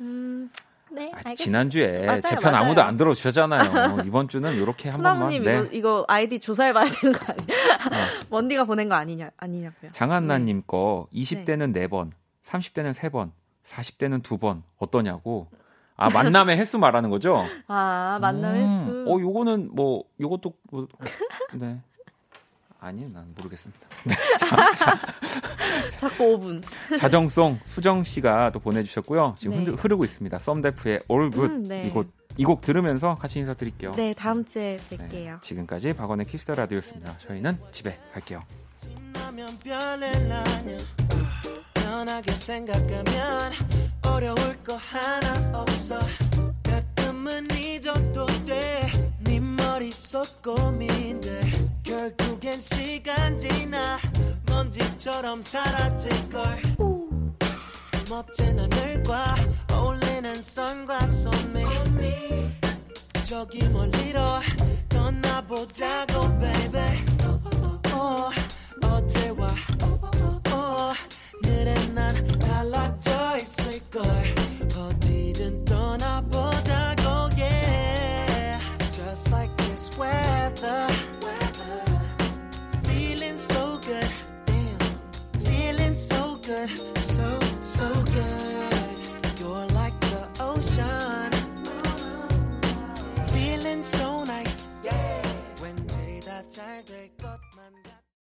음. 0.02 0.50
네, 0.92 1.12
아, 1.24 1.36
지난주에 1.36 2.22
제 2.22 2.36
편 2.38 2.54
아무도 2.56 2.82
안 2.84 2.96
들어주셨잖아요. 2.96 4.04
이번 4.06 4.28
주는 4.28 4.54
이렇게 4.56 4.90
한 4.90 5.02
번만. 5.02 5.30
네. 5.30 5.36
이거, 5.38 5.64
이거 5.72 6.06
아이디 6.08 6.40
조사해봐야 6.40 6.86
되는 6.86 7.14
거 7.18 7.26
아니야? 7.34 7.56
어. 7.76 8.06
원디가 8.30 8.66
보낸 8.66 8.88
거 8.88 8.96
아니냐, 8.96 9.32
아니냐고요. 9.38 9.92
장한나님 9.92 10.58
네. 10.58 10.64
거 10.68 11.08
20대는 11.14 11.72
네. 11.74 11.88
4번, 11.88 12.12
30대는 12.46 12.94
3번, 12.94 13.32
40대는 13.64 14.22
2번 14.22 14.62
어떠냐고. 14.78 15.48
아 15.98 16.10
만남의 16.10 16.58
횟수 16.60 16.78
말하는 16.78 17.10
거죠? 17.10 17.46
아 17.68 18.18
만남 18.22 18.54
음. 18.54 18.62
횟수. 18.62 19.06
어 19.12 19.20
요거는 19.20 19.70
뭐 19.74 20.04
요것도 20.20 20.54
뭐, 20.72 20.88
네. 21.54 21.82
아니요, 22.86 23.10
난 23.12 23.34
모르겠습니다. 23.36 23.88
네, 24.06 24.16
자, 24.38 24.76
자, 24.76 25.00
자꾸 25.98 26.38
5분. 26.38 26.64
자정송 27.00 27.60
수정 27.66 28.04
씨가 28.04 28.52
또 28.52 28.60
보내주셨고요. 28.60 29.36
지금 29.40 29.64
네. 29.64 29.72
흐르고 29.72 30.04
있습니다. 30.04 30.38
썸데프의 30.38 31.02
All 31.10 31.32
Good 31.32 31.54
음, 31.54 31.64
네. 31.64 31.88
이 31.88 31.94
곡 31.94 32.12
이 32.38 32.44
곡 32.44 32.62
들으면서 32.62 33.16
같이 33.16 33.40
인사드릴게요. 33.40 33.94
네, 33.94 34.14
다음 34.14 34.46
주에 34.46 34.78
뵐게요. 34.92 35.10
네, 35.10 35.38
지금까지 35.42 35.94
박원의 35.94 36.28
Kiss 36.28 36.43
the 36.43 36.54
Radio였습니다. 36.54 37.18
저희는 37.18 37.58
집에 37.72 37.98
갈게요. 38.14 38.44
편하게 41.74 42.32
생각하면 42.32 43.52
어려울 44.04 44.64
거 44.64 44.76
하나 44.76 45.60
없어 45.60 45.98
가끔은 46.64 47.48
잊어도 47.52 48.26
돼 48.46 48.85
네 48.85 49.05
머릿속 49.76 50.42
고민들. 50.42 51.42
결국엔 51.84 52.62
시간 52.62 53.38
지나 53.38 54.00
먼지처럼 54.48 55.42
사라질걸. 55.42 56.62
멋진 58.10 58.58
하늘과 58.58 59.36
어울리는 59.74 60.34
선글라스 60.42 61.28
on 61.28 61.58
me 61.98 62.52
저기 63.28 63.68
멀리로 63.68 64.24
떠나보자고 64.88 66.40
baby. 66.40 67.04
oh, 67.94 68.34
어제와 68.82 69.48
어, 70.54 70.94
오늘의 71.44 71.90
난 71.90 72.40
달라져 72.40 73.38
있을걸. 73.40 74.06
어디든 74.78 75.65